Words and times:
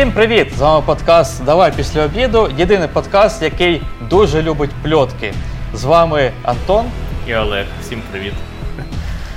Всім 0.00 0.12
привіт! 0.12 0.54
З 0.56 0.60
вами 0.60 0.86
подкаст 0.86 1.44
Давай 1.44 1.72
після 1.76 2.04
обіду. 2.04 2.48
Єдиний 2.58 2.88
подкаст, 2.88 3.42
який 3.42 3.82
дуже 4.10 4.42
любить 4.42 4.70
пльотки. 4.82 5.34
З 5.74 5.84
вами 5.84 6.32
Антон. 6.42 6.86
І 7.26 7.34
Олег. 7.34 7.66
Всім 7.80 8.02
привіт. 8.10 8.32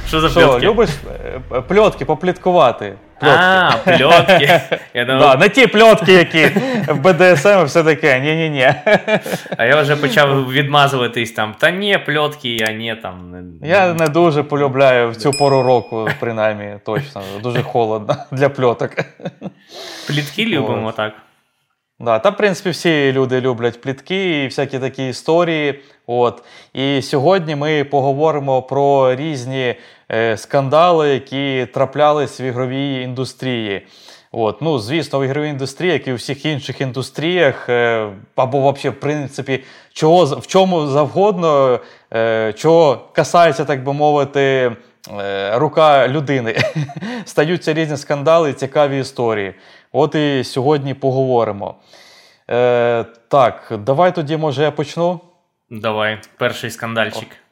Що 0.07 0.21
за 0.21 0.29
Що, 0.29 0.39
пльотки? 0.39 0.67
любиш 0.67 0.89
е, 1.51 1.61
пльотки, 1.61 2.05
попліткувати? 2.05 2.93
Пльотки. 3.23 3.39
А, 3.39 3.71
пльотки. 3.97 4.61
Я 4.93 5.05
Да, 5.05 5.35
не 5.35 5.49
ті 5.49 5.67
пльотки, 5.67 6.13
які 6.13 6.45
в 6.87 6.95
БДСМ 6.99 7.63
все 7.65 7.83
таке. 7.83 8.19
Ні-ні-ні. 8.19 8.73
а 9.57 9.65
я 9.65 9.81
вже 9.81 9.95
почав 9.95 10.51
відмазуватись 10.51 11.31
там. 11.31 11.55
Та 11.59 11.71
ні, 11.71 11.97
пльотки, 12.05 12.65
а 12.69 12.71
ні 12.71 12.95
там. 12.95 13.31
не- 13.31 13.67
Я 13.67 13.93
не 13.93 14.07
дуже 14.07 14.43
полюбляю 14.43 15.09
в 15.11 15.15
цю 15.15 15.31
пору 15.31 15.63
року, 15.63 16.07
принаймні, 16.19 16.75
точно. 16.85 17.21
Дуже 17.43 17.61
холодно 17.63 18.15
для 18.31 18.49
пльоток. 18.49 18.91
Плітки 20.07 20.45
любимо 20.45 20.87
От. 20.87 20.95
так. 20.95 21.13
Да, 21.99 22.19
та, 22.19 22.29
в 22.29 22.37
принципі, 22.37 22.69
всі 22.69 23.11
люди 23.11 23.41
люблять 23.41 23.81
плітки 23.81 24.43
і 24.43 24.47
всякі 24.47 24.79
такі 24.79 25.07
історії. 25.09 25.79
От. 26.07 26.43
І 26.73 27.01
сьогодні 27.01 27.55
ми 27.55 27.83
поговоримо 27.83 28.61
про 28.61 29.15
різні 29.15 29.75
скандали, 30.35 31.09
які 31.09 31.67
траплялись 31.73 32.39
в 32.39 32.41
ігровій 32.41 33.01
індустрії. 33.01 33.87
От. 34.35 34.61
Ну, 34.61 34.79
звісно, 34.79 35.19
в 35.19 35.23
ігровій 35.23 35.49
індустрії, 35.49 35.93
як 35.93 36.07
і 36.07 36.11
у 36.11 36.15
всіх 36.15 36.45
інших 36.45 36.81
індустріях, 36.81 37.69
е, 37.69 38.09
або 38.35 38.71
взагалі, 38.71 38.97
в 38.97 38.99
принципі, 38.99 39.63
чого, 39.93 40.25
в 40.25 40.47
чому 40.47 40.87
завгодно, 40.87 41.79
е, 42.13 42.53
чого 42.53 43.09
касається, 43.13 43.65
так 43.65 43.83
би 43.83 43.93
мовити, 43.93 44.75
е, 45.19 45.57
рука 45.57 46.07
людини. 46.07 46.55
Стаються 47.25 47.73
різні 47.73 47.97
скандали 47.97 48.49
і 48.49 48.53
цікаві 48.53 48.99
історії. 48.99 49.53
От 49.91 50.15
і 50.15 50.43
сьогодні 50.43 50.93
поговоримо. 50.93 51.75
Е, 52.49 53.05
так, 53.27 53.73
давай 53.79 54.15
тоді, 54.15 54.37
може, 54.37 54.63
я 54.63 54.71
почну. 54.71 55.19
Давай, 55.69 56.19
перший 56.37 56.69
скандальчик. 56.69 57.42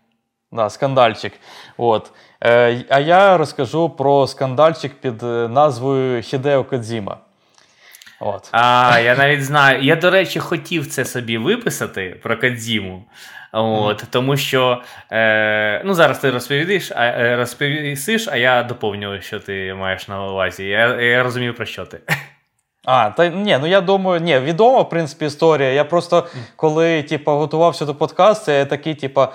Да, 0.51 0.69
скандальчик. 0.69 1.33
От. 1.77 2.11
Е, 2.43 2.85
а 2.89 2.99
я 2.99 3.37
розкажу 3.37 3.89
про 3.89 4.27
скандальчик 4.27 4.93
під 4.93 5.23
е, 5.23 5.47
назвою 5.47 6.21
Хідео 6.21 6.63
Кодзіма. 6.63 7.17
От. 8.19 8.49
А, 8.51 8.99
я 8.99 9.15
навіть 9.15 9.45
знаю. 9.45 9.83
Я, 9.83 9.95
до 9.95 10.09
речі, 10.09 10.39
хотів 10.39 10.87
це 10.87 11.05
собі 11.05 11.37
виписати 11.37 12.19
про 12.23 12.37
Кадзіму. 12.37 13.03
От, 13.53 14.03
Тому 14.09 14.37
що 14.37 14.81
е, 15.11 15.81
ну, 15.85 15.93
зараз 15.93 16.19
ти 16.19 16.31
розповідиш, 16.31 16.91
а, 16.95 17.05
е, 17.05 17.35
розповісиш, 17.35 18.27
а 18.27 18.37
я 18.37 18.63
доповню, 18.63 19.21
що 19.21 19.39
ти 19.39 19.73
маєш 19.73 20.07
на 20.07 20.25
увазі. 20.31 20.65
Я, 20.65 21.01
я 21.01 21.23
розумію, 21.23 21.53
про 21.53 21.65
що 21.65 21.85
ти. 21.85 21.99
А, 22.85 23.09
та 23.09 23.27
ні, 23.27 23.57
ну 23.61 23.67
я 23.67 23.81
думаю, 23.81 24.19
ні, 24.19 24.39
відома, 24.39 24.81
в 24.81 24.89
принципі, 24.89 25.25
історія. 25.25 25.71
Я 25.71 25.83
просто 25.83 26.27
коли 26.55 27.03
типу, 27.03 27.31
готувався 27.31 27.85
до 27.85 27.95
подкасту, 27.95 28.51
я 28.51 28.65
такий, 28.65 28.95
типу, 28.95 29.25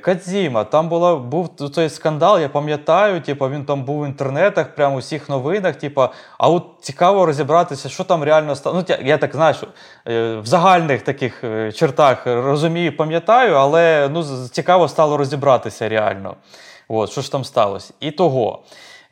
Кадзіма, 0.00 0.64
там 0.64 0.88
була, 0.88 1.16
був 1.16 1.56
той 1.56 1.88
скандал, 1.88 2.40
я 2.40 2.48
пам'ятаю, 2.48 3.20
типу, 3.20 3.48
він 3.48 3.64
там 3.64 3.84
був 3.84 4.02
в 4.02 4.06
інтернетах, 4.06 4.74
прямо 4.74 4.94
у 4.94 4.98
всіх 4.98 5.28
новинах. 5.28 5.76
Типу, 5.76 6.08
а 6.38 6.48
от 6.48 6.64
цікаво 6.80 7.26
розібратися, 7.26 7.88
що 7.88 8.04
там 8.04 8.22
реально 8.22 8.56
стало. 8.56 8.84
Ну, 8.88 8.96
я 9.04 9.18
так 9.18 9.34
знаю, 9.34 9.54
що 9.54 9.66
е, 10.08 10.36
в 10.36 10.46
загальних 10.46 11.02
таких 11.02 11.44
е, 11.44 11.72
чертах 11.72 12.26
розумію, 12.26 12.96
пам'ятаю, 12.96 13.54
але 13.54 14.08
ну, 14.12 14.24
цікаво 14.48 14.88
стало 14.88 15.16
розібратися 15.16 15.88
реально. 15.88 16.36
От, 16.88 17.10
що 17.10 17.20
ж 17.20 17.32
там 17.32 17.44
сталося? 17.44 17.94
І 18.00 18.10
того. 18.10 18.62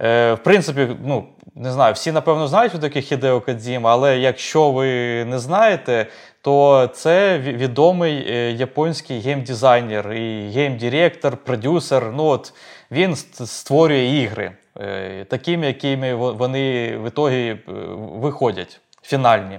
Е, 0.03 0.33
в 0.33 0.39
принципі, 0.39 0.89
ну, 1.05 1.25
не 1.55 1.73
знаю, 1.73 1.95
всі, 1.95 2.13
напевно, 2.13 2.49
знають, 2.49 2.73
хто 2.73 2.81
такий 2.81 3.03
Хідео 3.03 3.41
Кадзіма, 3.41 3.93
але 3.93 4.19
якщо 4.19 4.71
ви 4.71 4.87
не 5.25 5.39
знаєте, 5.39 6.07
то 6.43 6.87
це 6.95 7.39
відомий 7.39 8.27
е, 8.29 8.53
японський 8.53 9.21
геймдизайнер 9.21 10.13
і 10.13 10.49
геймдиректор, 10.49 11.37
продюсер. 11.37 12.13
Ну, 12.17 12.25
от, 12.25 12.53
він 12.91 13.17
створює 13.17 14.05
ігри, 14.05 14.53
е, 14.81 15.25
такими, 15.25 15.67
якими 15.67 16.15
вони 16.15 16.97
в 16.97 17.07
ітогі 17.07 17.49
е, 17.49 17.59
виходять, 17.99 18.81
фінальні. 19.03 19.59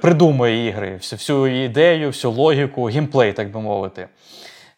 Придумує 0.00 0.66
ігри, 0.66 0.94
всю, 0.96 1.18
всю 1.18 1.64
ідею, 1.64 2.08
всю 2.08 2.32
логіку, 2.32 2.84
геймплей, 2.84 3.32
так 3.32 3.50
би 3.50 3.60
мовити. 3.60 4.08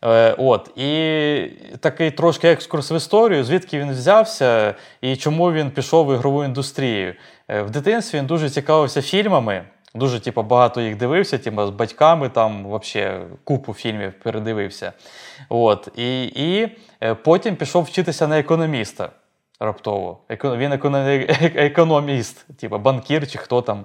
Е, 0.04 0.34
От, 0.38 0.70
і 0.76 1.50
такий 1.80 2.10
трошки 2.10 2.48
екскурс 2.48 2.90
в 2.90 2.96
історію, 2.96 3.44
звідки 3.44 3.78
він 3.78 3.90
взявся 3.90 4.74
і 5.00 5.16
чому 5.16 5.52
він 5.52 5.70
пішов 5.70 6.06
в 6.06 6.14
ігрову 6.14 6.44
індустрію. 6.44 7.14
Е, 7.48 7.62
В 7.62 7.70
дитинстві 7.70 8.18
він 8.18 8.26
дуже 8.26 8.50
цікавився 8.50 9.02
фільмами, 9.02 9.64
дуже 9.94 10.20
типу, 10.20 10.42
багато 10.42 10.80
їх 10.80 10.96
дивився, 10.96 11.38
типу, 11.38 11.66
з 11.66 11.70
батьками 11.70 12.28
там 12.28 12.64
вообще 12.64 13.20
купу 13.44 13.74
фільмів 13.74 14.12
передивився. 14.22 14.92
От, 15.48 15.88
і, 15.96 16.24
і 16.24 16.68
е, 17.02 17.14
потім 17.14 17.56
пішов 17.56 17.82
вчитися 17.82 18.28
на 18.28 18.38
економіста. 18.38 19.10
Раптово. 19.60 20.18
Він 20.30 20.72
економіст, 21.56 22.56
типу 22.56 22.78
банкір 22.78 23.30
чи 23.30 23.38
хто 23.38 23.62
там. 23.62 23.84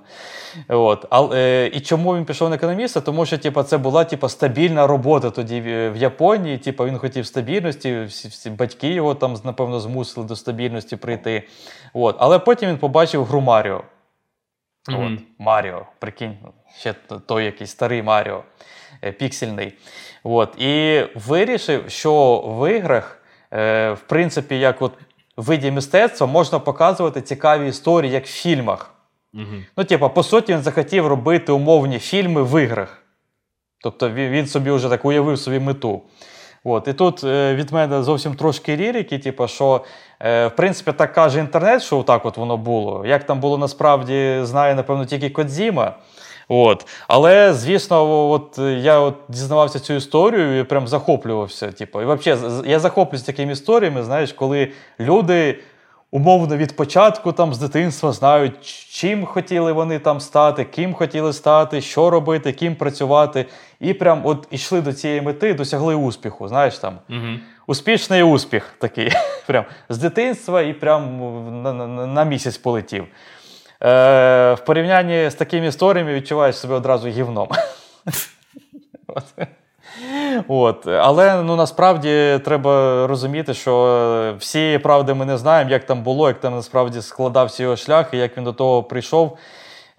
От. 0.68 1.06
А, 1.10 1.24
е, 1.34 1.68
і 1.74 1.80
чому 1.80 2.16
він 2.16 2.26
пішов 2.26 2.50
на 2.50 2.56
економіста? 2.56 3.02
Тому 3.02 3.26
що 3.26 3.38
типу, 3.38 3.64
це 3.64 3.78
була 3.78 4.04
типу, 4.04 4.30
стабільна 4.30 4.88
робота 4.88 5.30
тоді 5.30 5.62
в, 5.62 5.98
Японії. 5.98 6.58
Типу, 6.58 6.86
він 6.86 6.98
хотів 6.98 7.26
стабільності, 7.26 8.04
всі, 8.04 8.28
всі 8.28 8.50
батьки 8.50 8.88
його 8.88 9.16
там, 9.16 9.36
напевно, 9.44 9.80
змусили 9.80 10.28
до 10.28 10.36
стабільності 10.36 10.96
прийти. 10.96 11.44
От. 11.94 12.16
Але 12.20 12.40
потім 12.40 12.70
він 12.70 12.78
побачив 12.78 13.26
гру 13.26 13.42
Маріо. 13.42 13.84
Мгм. 14.88 15.14
От, 15.14 15.20
Маріо, 15.40 15.86
прикинь, 16.00 16.38
ще 16.80 16.94
той 17.26 17.46
якийсь 17.46 17.72
старий 17.72 18.04
Маріо, 18.04 18.44
е, 19.04 19.12
піксельний. 19.12 19.74
От, 20.24 20.62
і 20.62 21.04
вирішив, 21.16 21.90
що 21.90 22.38
в 22.38 22.72
іграх, 22.72 23.22
е, 23.54 23.92
в 23.92 24.00
принципі, 24.00 24.60
як 24.60 24.82
от 24.82 24.94
виді 25.38 25.72
мистецтва, 25.72 26.28
можна 26.28 26.60
показувати 26.60 27.22
цікаві 27.22 27.68
історії, 27.68 28.14
як 28.14 28.26
в 28.26 28.30
фільмах. 28.30 28.94
Мгм. 29.34 29.66
Ну, 29.78 29.84
типу, 29.84 30.10
по 30.10 30.24
суті, 30.24 30.54
він 30.54 30.62
захотів 30.62 31.08
робити 31.08 31.52
умовні 31.52 32.00
фільми 32.00 32.44
в 32.44 32.64
іграх. 32.64 33.04
Тобто 33.84 34.10
він, 34.10 34.30
він 34.30 34.48
собі 34.48 34.72
вже 34.72 34.90
так 34.90 35.06
уявив 35.06 35.40
собі 35.40 35.60
мету. 35.60 36.02
От, 36.64 36.88
і 36.88 36.94
тут 36.94 37.24
е, 37.24 37.56
від 37.56 37.72
мене 37.72 38.04
зовсім 38.04 38.36
трошки 38.36 38.78
лірики, 38.78 39.20
типу, 39.20 39.48
що 39.48 39.84
е, 40.20 40.48
в 40.48 40.56
принципі 40.56 40.92
так 40.92 41.14
каже 41.14 41.40
інтернет, 41.40 41.84
що 41.84 42.04
так 42.04 42.26
от 42.26 42.38
воно 42.38 42.58
було. 42.58 43.06
Як 43.06 43.24
там 43.24 43.40
було 43.40 43.58
насправді, 43.58 44.40
знає, 44.42 44.76
напевно, 44.76 45.06
тільки 45.06 45.30
Кодзіма. 45.30 45.96
От. 46.48 46.88
Але, 47.08 47.54
звісно, 47.54 48.30
от, 48.30 48.60
я 48.78 49.00
от 49.00 49.16
дізнавався 49.28 49.80
цю 49.80 49.94
історію 49.94 50.60
і 50.60 50.64
прям 50.64 50.88
захоплювався. 50.88 51.72
Типу. 51.72 52.02
І 52.02 52.06
взагалі, 52.06 52.70
я 52.70 52.80
захоплююсь 52.80 53.24
такими 53.24 53.52
історіями, 53.52 54.04
знаєш, 54.04 54.34
коли 54.34 54.72
люди 55.00 55.60
умовно 56.12 56.58
від 56.58 56.76
початку 56.76 57.32
там 57.32 57.54
з 57.54 57.60
дитинства 57.60 58.12
знають, 58.12 58.66
чим 58.92 59.26
хотіли 59.26 59.72
вони 59.72 60.00
там 60.00 60.20
стати, 60.20 60.64
ким 60.64 60.94
хотіли 60.94 61.34
стати, 61.34 61.82
що 61.82 62.10
робити, 62.10 62.52
ким 62.52 62.76
працювати. 62.76 63.46
І 63.80 63.94
прям 63.94 64.22
от 64.24 64.48
йшли 64.52 64.82
до 64.82 64.94
цієї 64.94 65.22
мети, 65.22 65.54
досягли 65.54 65.96
успіху. 65.96 66.48
Знаєш 66.48 66.78
там. 66.78 66.98
Мгм. 67.08 67.40
Успішний 67.68 68.24
успіх 68.24 68.76
такий. 68.78 69.12
Прям 69.48 69.66
з 69.90 69.98
дитинства 69.98 70.62
і 70.62 70.74
прям 70.74 71.20
на, 71.62 71.74
на, 71.74 71.88
на 72.08 72.24
місяць 72.24 72.58
полетів. 72.58 73.06
Е, 73.84 74.54
в 74.54 74.60
порівнянні 74.66 75.30
з 75.30 75.36
такими 75.36 75.68
історіями 75.68 76.14
відчуваєш 76.14 76.58
себе 76.58 76.76
одразу 76.76 77.08
гівном. 77.08 77.50
От. 80.48 80.88
Але 80.88 81.44
ну, 81.44 81.56
насправді 81.56 82.40
треба 82.46 83.08
розуміти, 83.08 83.54
що 83.54 84.36
всієї 84.40 84.78
правди 84.78 85.14
ми 85.14 85.26
не 85.26 85.38
знаємо, 85.38 85.72
як 85.72 85.86
там 85.86 86.04
було, 86.04 86.28
як 86.28 86.40
там 86.40 86.56
насправді 86.56 87.02
складався 87.02 87.64
його 87.64 87.76
шлях 87.76 88.08
і 88.14 88.18
як 88.18 88.38
він 88.38 88.44
до 88.44 88.54
того 88.54 88.84
прийшов. 88.84 89.38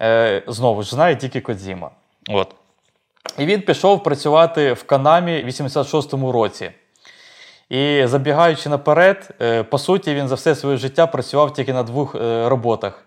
Е, 0.01 0.43
знову 0.47 0.83
ж 0.83 0.89
знає 0.89 1.15
тільки 1.15 1.41
Кодзіма. 1.41 1.89
От. 2.29 2.55
І 3.37 3.45
він 3.45 3.61
пішов 3.61 4.03
працювати 4.03 4.73
в 4.73 4.83
Канамі 4.83 5.43
в 5.43 5.47
86-му 5.47 6.31
році. 6.31 6.71
І 7.69 8.01
забігаючи 8.05 8.69
наперед, 8.69 9.29
е, 9.41 9.63
по 9.63 9.77
суті, 9.77 10.13
він 10.13 10.27
за 10.27 10.35
все 10.35 10.55
своє 10.55 10.77
життя 10.77 11.07
працював 11.07 11.53
тільки 11.53 11.73
на 11.73 11.83
двох 11.83 12.15
е, 12.15 12.49
роботах: 12.49 13.03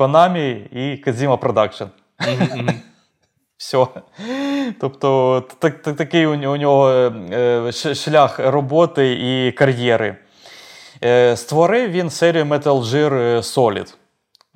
Konami 0.00 0.66
і 0.72 1.02
Kazima 1.06 1.38
Production. 1.38 1.88
Все. 3.56 3.86
Тобто, 4.80 5.40
так, 5.58 5.82
так, 5.82 5.96
такий 5.96 6.26
у 6.26 6.34
нього- 6.34 6.54
у 6.54 6.56
нього 6.56 6.90
е, 7.32 7.72
шлях 7.72 8.38
роботи 8.38 9.12
і 9.12 9.52
кар'єри. 9.52 10.16
Е, 11.04 11.36
Створив 11.36 11.90
він 11.90 12.10
серію 12.10 12.44
Metal 12.44 12.82
Gear 12.82 13.36
Solid. 13.38 13.94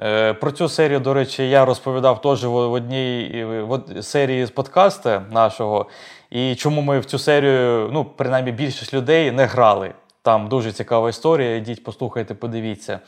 Е, 0.03 0.33
Про 0.35 0.51
цю 0.51 0.69
серію, 0.69 1.01
до 1.01 1.15
речі, 1.15 1.51
я 1.51 1.65
розповідав 1.65 2.21
теж 2.23 2.45
в 2.45 2.49
в 2.49 2.73
одній 2.73 3.45
в 3.59 4.03
серії 4.03 4.47
з 4.47 4.51
подкасту 4.51 5.11
нашого. 5.31 5.87
І 6.31 6.55
чому 6.55 6.83
ми 6.83 6.99
в 7.01 7.05
цю 7.05 7.19
серію, 7.19 7.91
ну, 7.93 8.05
принаймні, 8.05 8.53
більшість 8.53 8.95
людей 8.95 9.31
не 9.31 9.45
грали. 9.47 9.93
Там 10.23 10.49
дуже 10.49 10.73
цікава 10.73 11.09
історія. 11.09 11.57
Йдіть, 11.57 11.85
послухайте, 11.85 12.35
подивіться. 12.35 13.01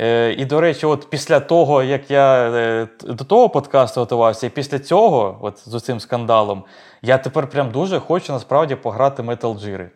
Е, 0.00 0.32
І, 0.32 0.44
до 0.44 0.60
речі, 0.60 0.86
от 0.86 1.10
після 1.10 1.40
того, 1.40 1.82
як 1.82 2.10
я 2.10 2.50
е, 2.50 2.88
до 3.04 3.24
того 3.24 3.48
подкасту 3.48 4.00
готувався, 4.00 4.46
і 4.46 4.50
після 4.50 4.78
цього, 4.78 5.38
от 5.42 5.68
з 5.68 5.80
цим 5.80 6.00
скандалом, 6.00 6.64
я 7.02 7.18
тепер 7.18 7.46
прям 7.46 7.70
дуже 7.70 8.00
хочу 8.00 8.32
насправді 8.32 8.74
пограти 8.74 9.22
Metal 9.22 9.58
Gear. 9.58 9.88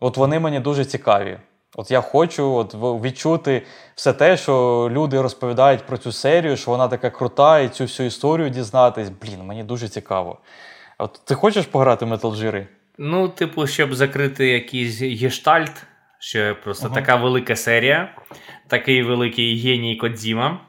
От 0.00 0.16
вони 0.16 0.38
мені 0.38 0.60
дуже 0.60 0.84
цікаві. 0.84 1.38
От 1.76 1.90
я 1.90 2.00
хочу 2.00 2.54
от 2.54 2.74
відчути 2.74 3.62
все 3.94 4.12
те, 4.12 4.36
що 4.36 4.88
люди 4.92 5.22
розповідають 5.22 5.86
про 5.86 5.98
цю 5.98 6.12
серію, 6.12 6.56
що 6.56 6.70
вона 6.70 6.88
така 6.88 7.10
крута, 7.10 7.60
і 7.60 7.68
цю 7.68 7.84
всю 7.84 8.06
історію 8.06 8.50
дізнатись. 8.50 9.08
Блін, 9.22 9.42
мені 9.42 9.64
дуже 9.64 9.88
цікаво. 9.88 10.38
От 10.98 11.20
ти 11.24 11.34
хочеш 11.34 11.66
пограти 11.66 12.04
в 12.04 12.12
Metal 12.12 12.36
Gear? 12.36 12.66
Ну, 12.98 13.28
типу, 13.28 13.66
щоб 13.66 13.94
закрити 13.94 14.48
якийсь 14.48 15.02
гештальт, 15.02 15.82
що 16.18 16.56
просто 16.64 16.88
uh-huh. 16.88 16.94
така 16.94 17.16
велика 17.16 17.56
серія, 17.56 18.14
такий 18.68 19.02
великий 19.02 19.58
геній 19.60 19.96
Кодзіма. 19.96 20.60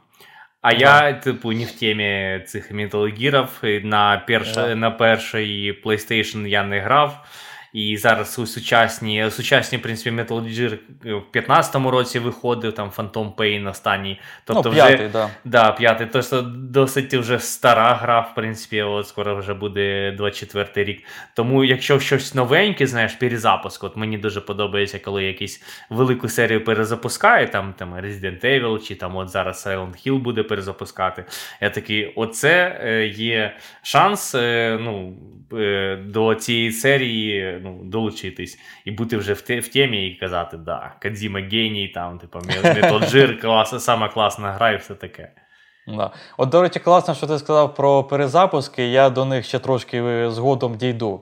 А 0.62 0.70
uh-huh. 0.70 0.80
я, 0.80 1.14
типу, 1.14 1.54
не 1.54 1.66
в 1.66 1.72
темі 1.72 2.44
цих 2.48 2.72
Metal 2.72 3.22
Gear. 3.22 3.86
На 3.86 4.24
перш... 4.28 4.58
uh-huh. 4.58 4.76
на 4.76 4.92
перший 4.92 5.82
PlayStation 5.84 6.48
я 6.48 6.64
не 6.64 6.80
грав. 6.80 7.26
І 7.74 7.98
зараз 7.98 8.40
у 8.40 8.46
сучасні, 8.46 9.32
сучасні, 9.32 9.78
в 9.78 9.82
принципі, 9.82 10.16
Metal 10.16 10.42
Gear 10.44 10.78
в 11.04 11.38
15-му 11.38 11.92
році 11.92 12.20
виходив, 12.20 12.74
там 12.74 12.92
Phantom 12.98 13.36
Pain 13.36 13.70
останній. 13.70 14.20
Тобто 14.46 14.70
ну, 14.70 14.76
п'ятий, 14.76 14.96
вже, 14.96 15.10
да. 15.10 15.30
Да, 15.46 15.72
п'ятий. 15.72 16.08
Тобто 16.12 16.42
досить 16.42 17.14
вже 17.14 17.40
стара 17.40 17.94
гра, 17.96 18.20
в 18.20 18.36
принципі, 18.36 18.82
от 18.82 19.08
скоро 19.08 19.36
вже 19.36 19.54
буде 19.54 20.16
24-й 20.20 20.84
рік. 20.84 21.04
Тому, 21.34 21.64
якщо 21.64 22.00
щось 22.00 22.36
новеньке, 22.36 22.88
знаєш, 22.88 23.14
перезапуск, 23.14 23.84
от 23.84 23.98
мені 23.98 24.18
дуже 24.18 24.42
подобається, 24.42 25.00
коли 25.00 25.24
якісь 25.24 25.64
велику 25.90 26.30
серію 26.30 26.64
перезапускає, 26.64 27.48
там 27.48 27.74
там 27.78 27.96
Resident 27.96 28.46
Evil, 28.46 28.88
чи 28.88 28.96
там 28.96 29.16
от 29.16 29.30
зараз 29.30 29.68
Silent 29.68 30.08
Hill 30.08 30.18
буде 30.18 30.44
перезапускати. 30.44 31.26
Я 31.62 31.70
такий, 31.70 32.14
оце 32.16 32.82
е, 32.84 33.08
є 33.08 33.56
шанс 33.82 34.36
е, 34.36 34.78
ну, 34.82 35.18
е, 35.54 35.96
до 36.06 36.36
цієї 36.36 36.72
серії 36.72 37.59
ну, 37.64 37.80
долучитись 37.84 38.60
і 38.86 38.92
бути 38.92 39.18
вже 39.18 39.34
в 39.34 39.42
те, 39.42 39.60
в 39.60 39.68
темі 39.68 40.08
і 40.08 40.16
казати, 40.16 40.58
да, 40.58 40.94
Кадзіма 41.00 41.40
геній, 41.40 41.88
там, 41.88 42.20
типу, 42.20 42.40
Методжир, 42.64 43.40
клас, 43.42 43.84
сама 43.84 44.10
класна 44.10 44.52
гра 44.52 44.72
і 44.72 44.78
все 44.78 44.96
таке. 44.96 45.32
Да. 45.88 46.12
От, 46.38 46.50
до 46.50 46.62
речі, 46.62 46.80
класно, 46.80 47.16
що 47.16 47.28
ти 47.28 47.40
сказав 47.40 47.76
про 47.76 48.04
перезапуски, 48.04 48.88
я 48.88 49.10
до 49.10 49.26
них 49.26 49.46
ще 49.46 49.60
трошки 49.60 50.30
згодом 50.30 50.76
дійду. 50.76 51.22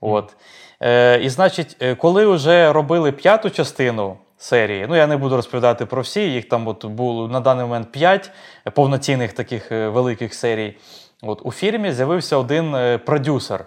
От. 0.00 0.36
Е, 0.82 1.20
І 1.22 1.28
значить, 1.28 1.76
е, 1.80 1.94
коли 1.94 2.26
вже 2.26 2.72
робили 2.72 3.12
п'яту 3.12 3.50
частину 3.50 4.16
серії, 4.36 4.86
ну 4.88 4.96
я 4.96 5.06
не 5.06 5.16
буду 5.16 5.36
розповідати 5.36 5.86
про 5.86 6.02
всі, 6.02 6.20
їх 6.20 6.48
там 6.48 6.68
от 6.68 6.84
було 6.84 7.28
на 7.28 7.40
даний 7.40 7.64
момент 7.64 7.92
п'ять 7.92 8.30
повноцінних 8.74 9.32
таких 9.32 9.72
е, 9.72 9.88
великих 9.88 10.34
серій. 10.34 10.76
От 11.22 11.40
У 11.44 11.52
фірмі 11.52 11.92
з'явився 11.92 12.36
один 12.36 12.74
е, 12.74 12.98
продюсер. 12.98 13.64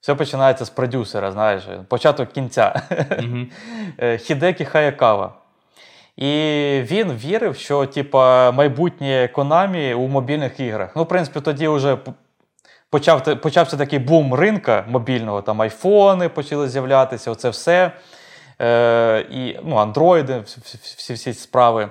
Все 0.00 0.14
починається 0.14 0.64
з 0.64 0.70
продюсера, 0.70 1.32
знаєш, 1.32 1.62
початок 1.88 2.32
кінця. 2.32 2.82
Mm-hmm. 2.90 4.18
Хідекі 4.18 4.64
Хаякава. 4.64 5.32
І 6.16 6.30
він 6.84 7.12
вірив, 7.12 7.56
що 7.56 7.86
типа, 7.86 8.50
майбутнє 8.50 9.28
Konami 9.34 9.94
у 9.94 10.08
мобільних 10.08 10.60
іграх. 10.60 10.96
Ну, 10.96 11.02
в 11.02 11.08
принципі, 11.08 11.40
тоді 11.40 11.68
вже 11.68 11.98
почав, 12.90 13.40
почався 13.40 13.76
такий 13.76 13.98
бум 13.98 14.34
ринка 14.34 14.84
мобільного, 14.88 15.42
там 15.42 15.62
айфони 15.62 16.28
почали 16.28 16.68
з'являтися, 16.68 17.30
оце 17.30 17.48
все. 17.48 17.92
Е, 18.60 19.26
і 19.30 19.58
ну, 19.64 19.76
андроїди, 19.76 20.42
всі 20.96 21.12
всі 21.12 21.32
справи. 21.32 21.88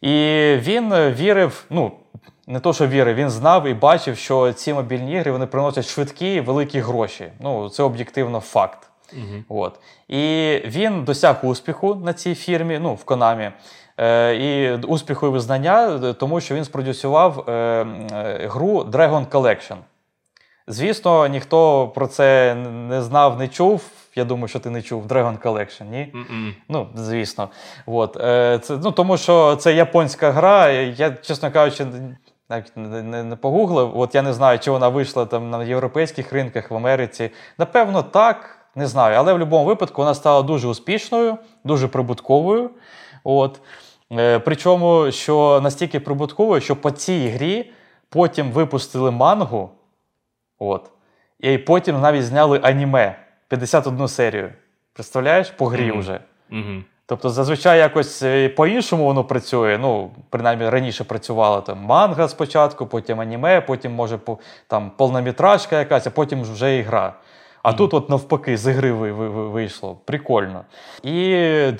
І 0.00 0.10
він 0.56 0.94
вірив, 0.94 1.64
ну, 1.70 1.92
не 2.48 2.60
то, 2.60 2.72
що 2.72 2.86
вірив, 2.86 3.14
він 3.14 3.30
знав 3.30 3.66
і 3.66 3.74
бачив, 3.74 4.16
що 4.16 4.52
ці 4.52 4.72
мобільні 4.72 5.12
ігри 5.12 5.30
вони 5.30 5.46
приносять 5.46 5.86
швидкі 5.86 6.34
і 6.34 6.40
великі 6.40 6.80
гроші. 6.80 7.28
Ну, 7.40 7.68
це 7.68 7.82
об'єктивно 7.82 8.40
факт. 8.40 8.78
Угу. 9.12 9.60
От. 9.62 9.80
І 10.08 10.22
він 10.64 11.04
досяг 11.04 11.36
успіху 11.42 11.94
на 11.94 12.12
цій 12.12 12.34
фірмі, 12.34 12.78
ну, 12.78 12.94
в 12.94 13.04
Конамі. 13.04 13.50
Е, 14.00 14.34
І 14.34 14.72
успіху 14.86 15.26
і 15.26 15.30
визнання, 15.30 15.98
тому 16.12 16.40
що 16.40 16.54
він 16.54 16.64
спродюсував 16.64 17.44
е, 17.48 17.52
е, 17.52 18.46
гру 18.50 18.82
Dragon 18.82 19.26
Collection. 19.26 19.76
Звісно, 20.66 21.26
ніхто 21.26 21.88
про 21.88 22.06
це 22.06 22.54
не 22.88 23.02
знав, 23.02 23.38
не 23.38 23.48
чув. 23.48 23.82
Я 24.14 24.24
думаю, 24.24 24.48
що 24.48 24.60
ти 24.60 24.70
не 24.70 24.82
чув 24.82 25.06
Dragon 25.06 25.38
Collection, 25.42 25.90
ні? 25.90 26.12
Mm-mm. 26.14 26.52
Ну, 26.68 26.88
звісно. 26.94 27.48
От. 27.86 28.16
Е, 28.16 28.58
це, 28.62 28.76
ну, 28.82 28.92
Тому 28.92 29.16
що 29.16 29.56
це 29.56 29.74
японська 29.74 30.30
гра. 30.30 30.68
Я, 30.70 31.10
чесно 31.10 31.50
кажучи, 31.50 31.86
навіть 32.48 32.76
не, 32.76 33.02
не, 33.02 33.24
не 33.24 33.36
погуглив. 33.36 33.98
От 33.98 34.14
я 34.14 34.22
не 34.22 34.32
знаю, 34.32 34.58
чи 34.58 34.70
вона 34.70 34.88
вийшла 34.88 35.26
там 35.26 35.50
на 35.50 35.64
європейських 35.64 36.32
ринках 36.32 36.70
в 36.70 36.76
Америці. 36.76 37.30
Напевно, 37.58 38.02
так, 38.02 38.58
не 38.74 38.86
знаю. 38.86 39.16
Але 39.18 39.32
в 39.32 39.36
будь-якому 39.36 39.64
випадку 39.64 40.02
вона 40.02 40.14
стала 40.14 40.42
дуже 40.42 40.68
успішною, 40.68 41.38
дуже 41.64 41.88
прибутковою. 41.88 42.70
От. 43.24 43.60
Е, 44.12 44.38
Причому, 44.38 45.10
що 45.10 45.60
настільки 45.62 46.00
прибутковою, 46.00 46.60
що 46.60 46.76
по 46.76 46.90
цій 46.90 47.28
грі 47.28 47.72
потім 48.08 48.50
випустили 48.50 49.10
мангу. 49.10 49.70
От. 50.58 50.90
І 51.40 51.58
потім 51.58 52.00
навіть 52.00 52.24
зняли 52.24 52.60
аніме 52.62 53.18
51 53.48 54.08
серію. 54.08 54.52
Представляєш, 54.92 55.50
по 55.50 55.66
грі 55.66 55.92
mm-hmm. 55.92 55.98
вже. 55.98 56.20
Mm-hmm. 56.50 56.82
Тобто, 57.08 57.30
зазвичай 57.30 57.78
якось 57.78 58.22
е, 58.22 58.48
по-іншому 58.48 59.04
воно 59.04 59.24
працює. 59.24 59.78
Ну, 59.80 60.10
принаймні 60.30 60.68
раніше 60.68 61.04
працювала 61.04 61.60
там 61.60 61.78
манга 61.78 62.28
спочатку, 62.28 62.86
потім 62.86 63.20
аніме, 63.20 63.60
потім 63.60 63.92
може 63.92 64.18
там 64.66 64.90
повнометражка 64.96 65.78
якась, 65.78 66.06
а 66.06 66.10
потім 66.10 66.42
вже 66.42 66.76
і 66.76 66.82
гра. 66.82 67.14
А 67.62 67.70
mm. 67.70 67.76
тут, 67.76 67.94
от 67.94 68.10
навпаки, 68.10 68.56
з 68.56 68.70
ігри 68.70 68.92
вийшло. 68.92 69.96
Прикольно. 70.04 70.64
І 71.02 71.12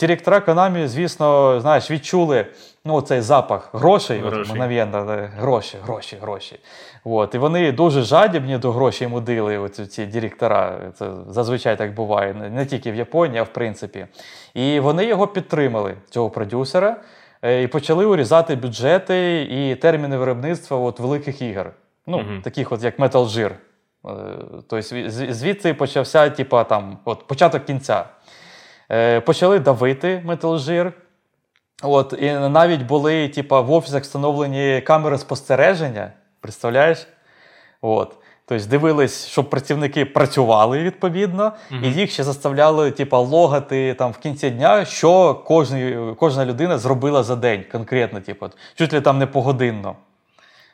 директора 0.00 0.38
Konami, 0.38 0.86
звісно, 0.86 1.60
знаєш, 1.60 1.90
відчули 1.90 2.46
ну, 2.88 3.00
цей 3.00 3.20
запах 3.20 3.74
грошей. 3.74 4.18
Гроші. 4.18 4.40
От, 4.40 4.48
мгновенно, 4.48 5.28
гроші, 5.36 5.76
гроші, 5.82 6.16
гроші. 6.20 6.60
От. 7.04 7.34
І 7.34 7.38
вони 7.38 7.72
дуже 7.72 8.02
жадібні 8.02 8.58
до 8.58 8.72
грошей 8.72 9.08
мудили, 9.08 9.58
оці, 9.58 9.86
ці 9.86 10.06
директора. 10.06 10.78
Це 10.94 11.10
зазвичай 11.28 11.78
так 11.78 11.94
буває, 11.94 12.34
не 12.34 12.66
тільки 12.66 12.92
в 12.92 12.94
Японії, 12.94 13.38
а 13.38 13.42
в 13.42 13.52
принципі. 13.52 14.06
І 14.54 14.80
вони 14.80 15.04
його 15.04 15.26
підтримали, 15.26 15.94
цього 16.10 16.30
продюсера, 16.30 16.96
е, 17.42 17.62
і 17.62 17.66
почали 17.66 18.06
урізати 18.06 18.56
бюджети 18.56 19.42
і 19.42 19.74
терміни 19.74 20.16
виробництва 20.16 20.76
от, 20.76 21.00
великих 21.00 21.42
ігор. 21.42 21.70
Ну, 22.06 22.18
mm 22.18 22.42
таких 22.42 22.72
от 22.72 22.82
як 22.82 22.98
Metal 22.98 23.24
Gear. 23.24 23.50
Е, 23.50 24.12
тобто 24.68 24.82
звідси 25.34 25.74
почався, 25.74 26.30
типа, 26.30 26.64
там, 26.64 26.98
от, 27.04 27.26
початок 27.26 27.64
кінця. 27.64 28.04
Е, 28.90 29.20
почали 29.20 29.58
давити 29.58 30.22
Metal 30.26 30.58
Gear. 30.58 30.92
От, 31.82 32.14
І 32.18 32.32
навіть 32.32 32.82
були 32.82 33.28
типа, 33.28 33.60
в 33.60 33.72
офісах 33.72 34.02
встановлені 34.02 34.80
камери 34.80 35.18
спостереження. 35.18 36.12
Представляєш? 36.40 37.06
От. 37.80 38.14
Тобто 38.46 38.66
дивились, 38.66 39.26
щоб 39.26 39.50
працівники 39.50 40.04
працювали 40.04 40.82
відповідно, 40.82 41.52
mm-hmm. 41.72 41.84
і 41.84 41.92
їх 41.92 42.10
ще 42.10 42.24
заставляли 42.24 42.90
типу, 42.90 43.16
логати 43.16 43.94
там 43.94 44.12
в 44.12 44.18
кінці 44.18 44.50
дня, 44.50 44.84
що 44.84 45.34
кожна, 45.34 46.14
кожна 46.18 46.46
людина 46.46 46.78
зробила 46.78 47.22
за 47.22 47.36
день 47.36 47.64
конкретно, 47.72 48.20
типу, 48.20 48.50
чуть 48.74 48.92
ли 48.92 49.00
там 49.00 49.18
не 49.18 49.26
погодинно. 49.26 49.96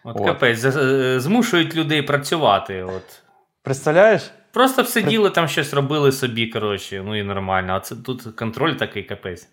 От, 0.04 0.16
от. 0.20 0.26
капець, 0.26 0.64
е, 0.64 1.20
змушують 1.20 1.76
людей 1.76 2.02
працювати. 2.02 2.82
От. 2.82 3.22
Представляєш? 3.62 4.30
Просто 4.52 4.82
все 4.82 5.02
При... 5.02 5.30
там 5.30 5.48
щось 5.48 5.74
робили 5.74 6.12
собі, 6.12 6.46
коротше, 6.46 7.02
ну 7.06 7.18
і 7.18 7.22
нормально. 7.22 7.72
А 7.72 7.80
це 7.80 7.96
тут 7.96 8.22
контроль 8.22 8.72
такий 8.72 9.02
капець. 9.02 9.48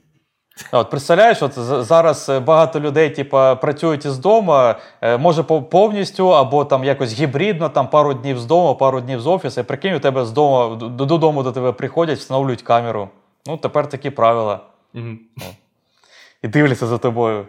От 0.71 0.89
Представляєш, 0.89 1.41
от 1.41 1.53
зараз 1.85 2.29
е, 2.29 2.39
багато 2.39 2.79
людей 2.79 3.09
типу, 3.09 3.37
працюють 3.61 4.05
із 4.05 4.17
дому, 4.17 4.73
е, 5.01 5.17
може 5.17 5.43
повністю 5.43 6.35
або 6.35 6.65
там 6.65 6.83
якось 6.83 7.13
гібридно, 7.13 7.69
там 7.69 7.87
пару 7.87 8.13
днів 8.13 8.39
з 8.39 8.45
дому, 8.45 8.75
пару 8.75 9.01
днів 9.01 9.21
з 9.21 9.27
офісу. 9.27 9.63
Прикинь, 9.63 9.93
у 9.93 9.99
тебе 9.99 10.25
з 10.25 10.31
дому, 10.31 10.75
додому 10.75 11.43
до 11.43 11.51
тебе 11.51 11.71
приходять, 11.71 12.19
встановлюють 12.19 12.61
камеру. 12.61 13.09
Ну, 13.45 13.57
тепер 13.57 13.89
такі 13.89 14.09
правила. 14.09 14.59
Угу. 14.93 15.07
І 16.41 16.47
дивляться 16.47 16.87
за 16.87 16.97
тобою. 16.97 17.45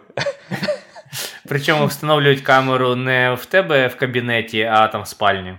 Причому 1.47 1.85
встановлюють 1.85 2.41
камеру 2.41 2.95
не 2.95 3.33
в 3.33 3.45
тебе 3.45 3.87
в 3.87 3.95
кабінеті, 3.95 4.63
а 4.71 4.87
там 4.87 5.01
в 5.01 5.07
спальні. 5.07 5.57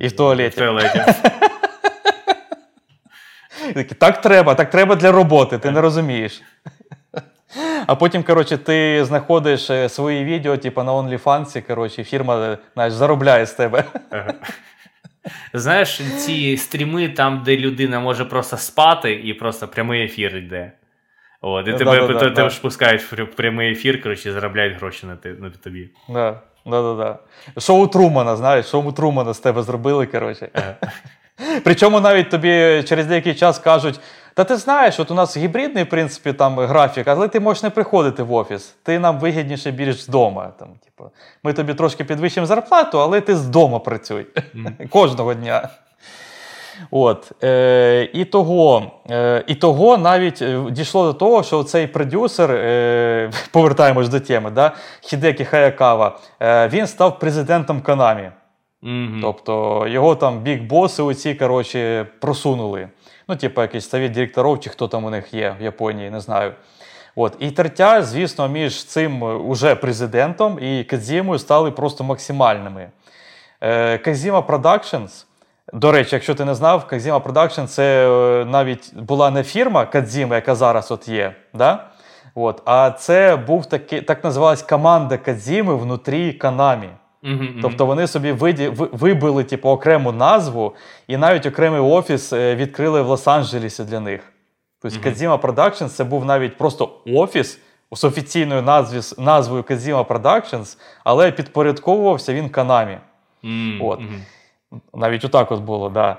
І 0.00 0.08
в 0.08 0.16
туалеті. 0.16 0.56
В 0.56 0.58
туалеті. 0.58 1.00
Так 3.98 4.20
треба, 4.20 4.54
так 4.54 4.70
треба 4.70 4.94
для 4.94 5.12
роботи, 5.12 5.58
ти 5.58 5.70
не 5.70 5.80
розумієш. 5.80 6.42
А 7.86 7.94
потім, 7.94 8.22
коротше, 8.22 8.58
ти 8.58 9.04
знаходиш 9.04 9.70
е, 9.70 9.88
свої 9.88 10.24
відео, 10.24 10.56
типу 10.56 10.82
на 10.82 10.92
OnlyFans, 10.92 11.66
коротше, 11.66 12.04
фірма 12.04 12.58
знаєш, 12.74 12.92
заробляє 12.92 13.46
з 13.46 13.52
тебе. 13.52 13.84
Знаєш, 15.54 16.00
ці 16.18 16.56
стріми 16.56 17.08
там, 17.08 17.42
де 17.44 17.56
людина 17.56 18.00
може 18.00 18.24
просто 18.24 18.56
спати, 18.56 19.12
і 19.12 19.34
просто 19.34 19.68
прямий 19.68 20.04
ефір 20.04 20.36
йде. 20.36 20.72
От, 21.40 21.68
І 21.68 21.72
тебе 21.72 22.06
да, 22.06 22.30
да, 22.30 22.48
ж 22.50 22.60
пускають 22.60 23.02
в 23.02 23.26
прямий 23.26 23.72
ефір, 23.72 24.02
коротше, 24.02 24.32
заробляють 24.32 24.76
гроші 24.76 25.06
на 25.06 25.18
на 25.38 25.50
тобі. 25.50 25.90
Да, 26.08 26.40
да, 26.66 26.82
да, 26.82 26.94
да. 26.94 27.18
Шоу 27.60 27.86
Трумана, 27.86 28.36
знаєш, 28.36 28.66
шоу 28.66 28.92
Трумана 28.92 29.34
з 29.34 29.38
тебе 29.38 29.62
зробили, 29.62 30.06
коротше. 30.06 30.48
Причому 31.64 32.00
навіть 32.00 32.30
тобі 32.30 32.84
через 32.88 33.06
деякий 33.06 33.34
час 33.34 33.58
кажуть: 33.58 34.00
та 34.34 34.44
ти 34.44 34.56
знаєш, 34.56 35.00
от 35.00 35.10
у 35.10 35.14
нас 35.14 35.36
гібридний 35.36 35.84
в 35.84 35.88
принципі, 35.88 36.32
там 36.32 36.58
графік, 36.58 37.08
але 37.08 37.28
ти 37.28 37.40
можеш 37.40 37.62
не 37.62 37.70
приходити 37.70 38.22
в 38.22 38.32
офіс. 38.32 38.74
Ти 38.82 38.98
нам 38.98 39.18
вигідніше 39.18 39.70
більш 39.70 40.02
з 40.02 40.08
дому. 40.08 40.42
Там, 40.58 40.68
типу, 40.84 41.10
Ми 41.42 41.52
тобі 41.52 41.74
трошки 41.74 42.04
підвищимо 42.04 42.46
зарплату, 42.46 43.00
але 43.00 43.20
ти 43.20 43.36
з 43.36 43.46
дому 43.46 43.80
працюй 43.80 44.26
mm. 44.36 44.88
кожного 44.90 45.34
дня. 45.34 45.68
От, 46.90 47.32
е, 47.44 48.08
І 48.12 48.24
того 48.24 48.92
е, 49.10 49.44
і 49.46 49.54
того 49.54 49.98
навіть 49.98 50.42
е, 50.42 50.64
дійшло 50.70 51.04
до 51.04 51.12
того, 51.12 51.42
що 51.42 51.62
цей 51.62 51.86
продюсер, 51.86 52.50
е, 52.50 53.30
повертаємось 53.50 54.08
до 54.08 54.20
теми, 54.20 54.50
да, 54.50 54.72
Хідекі 55.00 55.44
Хаякава, 55.44 56.18
е, 56.40 56.68
він 56.68 56.86
став 56.86 57.18
президентом 57.18 57.80
Канамі. 57.80 58.30
Mm-hmm. 58.82 59.20
Тобто 59.22 59.84
його 59.88 60.14
там 60.16 60.38
бік-боси 60.38 61.02
оці, 61.02 61.34
коротше, 61.34 62.06
просунули. 62.20 62.88
Ну, 63.28 63.36
типу, 63.36 63.62
якийсь 63.62 63.88
совет 63.88 64.12
директорів, 64.12 64.60
чи 64.60 64.70
хто 64.70 64.88
там 64.88 65.04
у 65.04 65.10
них 65.10 65.34
є 65.34 65.56
в 65.60 65.62
Японії, 65.62 66.10
не 66.10 66.20
знаю. 66.20 66.52
От. 67.16 67.36
І 67.38 67.50
тертя, 67.50 68.02
звісно, 68.02 68.48
між 68.48 68.84
цим 68.84 69.22
уже 69.22 69.74
президентом 69.74 70.58
і 70.62 70.84
Кадзімою 70.84 71.38
стали 71.38 71.70
просто 71.70 72.04
максимальними. 72.04 72.90
Е, 73.60 73.98
Казіма 73.98 74.42
до 75.72 75.92
речі, 75.92 76.14
якщо 76.16 76.34
ти 76.34 76.44
не 76.44 76.54
знав, 76.54 76.86
Казіма 76.86 77.18
Productions 77.18 77.66
це 77.66 78.08
е, 78.08 78.44
навіть 78.44 78.94
була 78.94 79.30
не 79.30 79.42
фірма 79.42 79.86
Кадзіма, 79.86 80.34
яка 80.34 80.54
зараз 80.54 80.90
от 80.90 81.08
є. 81.08 81.34
Да? 81.54 81.84
От. 82.34 82.62
А 82.64 82.90
це 82.90 83.36
був 83.36 83.66
таки, 83.66 84.02
так 84.02 84.24
називалась 84.24 84.62
команда 84.62 85.18
Кадзіми 85.18 85.74
внутрі 85.74 86.32
Канамі. 86.32 86.88
Mm-hmm. 87.26 87.58
Тобто 87.62 87.86
вони 87.86 88.06
собі 88.06 88.32
виді, 88.32 88.68
вибили 88.68 89.44
типу, 89.44 89.68
окрему 89.68 90.12
назву 90.12 90.74
і 91.06 91.16
навіть 91.16 91.46
окремий 91.46 91.80
офіс 91.80 92.32
е, 92.32 92.54
відкрили 92.56 93.02
в 93.02 93.10
Лос-Анджелесі 93.10 93.84
для 93.84 94.00
них. 94.00 94.32
Тобто 94.82 94.98
mm-hmm. 94.98 95.14
Kazima 95.14 95.40
Productions 95.40 95.88
це 95.88 96.04
був 96.04 96.24
навіть 96.24 96.58
просто 96.58 96.90
офіс 97.06 97.60
з 97.92 98.04
офіційною 98.04 98.62
назві, 98.62 99.22
назвою 99.22 99.62
Kazima 99.62 100.06
Productions, 100.06 100.78
але 101.04 101.32
підпорядковувався 101.32 102.34
він 102.34 102.48
Канамі. 102.48 102.98
Mm-hmm. 103.44 103.86
От. 103.86 104.00
Навіть 104.94 105.24
отак 105.24 105.52
от 105.52 105.60
було, 105.60 105.88
да. 105.88 106.16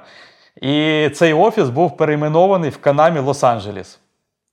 І 0.62 1.10
цей 1.10 1.34
офіс 1.34 1.70
був 1.70 1.98
перейменований 1.98 2.70
в 2.70 2.78
Канамі 2.78 3.20
Лос-Анджелес. 3.20 3.98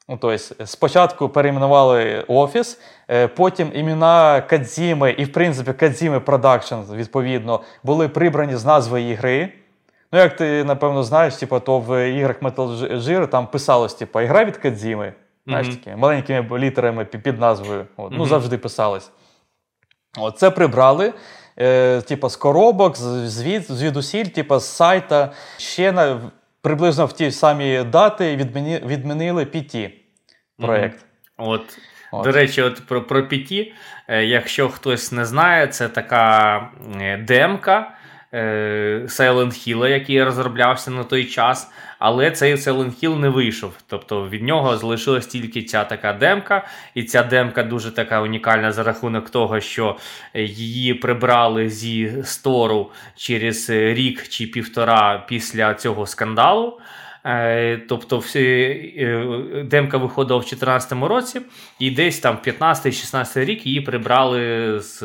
Ну, 0.09 0.19
тобто, 0.21 0.67
Спочатку 0.67 1.29
перейменували 1.29 2.25
офіс, 2.29 2.81
е, 3.11 3.29
потім 3.29 3.71
імена 3.75 4.41
Кадзіми 4.41 5.11
і, 5.11 5.25
в 5.25 5.33
принципі, 5.33 5.73
Кадзіми 5.73 6.19
Productions, 6.19 6.97
відповідно, 6.97 7.61
були 7.83 8.09
прибрані 8.09 8.57
з 8.57 8.65
назви 8.65 9.03
ігри. 9.03 9.53
Ну, 10.13 10.19
як 10.19 10.37
ти, 10.37 10.65
напевно, 10.65 11.03
знаєш, 11.03 11.37
типу, 11.37 11.61
то 11.61 11.79
в 11.79 12.11
іграх 12.11 12.43
Metal 12.43 12.93
Gear 12.97 13.29
там 13.29 13.47
писалось, 13.47 13.95
типу, 13.95 14.21
ігра 14.21 14.45
від 14.45 14.57
Кадзіми, 14.57 15.13
знаєш, 15.47 15.69
такі, 15.69 15.97
маленькими 15.97 16.59
літерами 16.59 17.05
під 17.05 17.41
назвою. 17.41 17.87
От. 17.97 18.13
Ну, 18.13 18.27
завжди 18.27 18.59
писалось. 18.59 19.11
От, 20.19 20.39
Це 20.39 20.51
прибрали. 20.51 21.13
Е, 21.59 22.01
типу, 22.01 22.29
з 22.29 22.37
коробок, 22.37 22.97
звід, 22.97 23.63
звідусіль, 23.63 24.25
типу, 24.25 24.59
з 24.59 24.67
сайта. 24.67 25.33
Ще 25.59 25.93
на 25.93 26.31
приблизно 26.65 27.07
в 27.07 27.13
ті 27.13 27.31
самі 27.31 27.83
дати 27.85 28.37
відмінили 28.87 29.45
PT 29.45 29.91
проєкт. 30.59 30.99
Mm-hmm. 30.99 31.49
От. 31.49 31.79
От. 32.13 32.25
До 32.25 32.33
речі, 32.33 32.63
от 32.63 32.87
про 32.87 33.03
про 33.03 33.21
PT, 33.21 33.73
е, 34.09 34.25
якщо 34.25 34.69
хтось 34.69 35.13
не 35.13 35.25
знає, 35.25 35.67
це 35.67 35.89
така 35.89 36.57
е, 37.01 37.17
демка 37.17 37.91
Silent 39.07 39.53
Hill, 39.53 39.89
який 39.89 40.25
розроблявся 40.25 40.91
на 40.91 41.05
той 41.05 41.25
час. 41.25 41.71
Але 41.99 42.31
цей 42.31 42.55
Silent 42.55 43.05
Hill 43.05 43.19
не 43.19 43.29
вийшов. 43.29 43.75
Тобто 43.87 44.29
від 44.29 44.43
нього 44.43 44.77
залишилась 44.77 45.27
тільки 45.27 45.63
ця 45.63 45.85
така 45.85 46.13
демка, 46.13 46.67
і 46.95 47.03
ця 47.03 47.23
демка 47.23 47.63
дуже 47.63 47.91
така 47.91 48.21
унікальна 48.21 48.73
за 48.73 48.83
рахунок 48.83 49.31
того, 49.31 49.61
що 49.61 49.97
її 50.35 50.95
прибрали 50.95 51.69
зі 51.69 52.13
стору 52.25 52.91
через 53.17 53.71
рік 53.71 54.29
чи 54.29 54.47
півтора 54.47 55.25
після 55.29 55.75
цього 55.75 56.07
скандалу. 56.07 56.81
Е, 57.27 57.77
тобто 57.89 58.19
всі, 58.19 58.41
е, 58.99 59.65
демка 59.71 59.99
виходила 59.99 60.39
в 60.39 60.43
2014 60.43 61.09
році, 61.09 61.41
і 61.79 61.91
десь 61.91 62.19
там 62.19 62.39
15-16 62.45 63.45
рік 63.45 63.67
її 63.67 63.81
прибрали 63.81 64.81
з, 64.81 64.99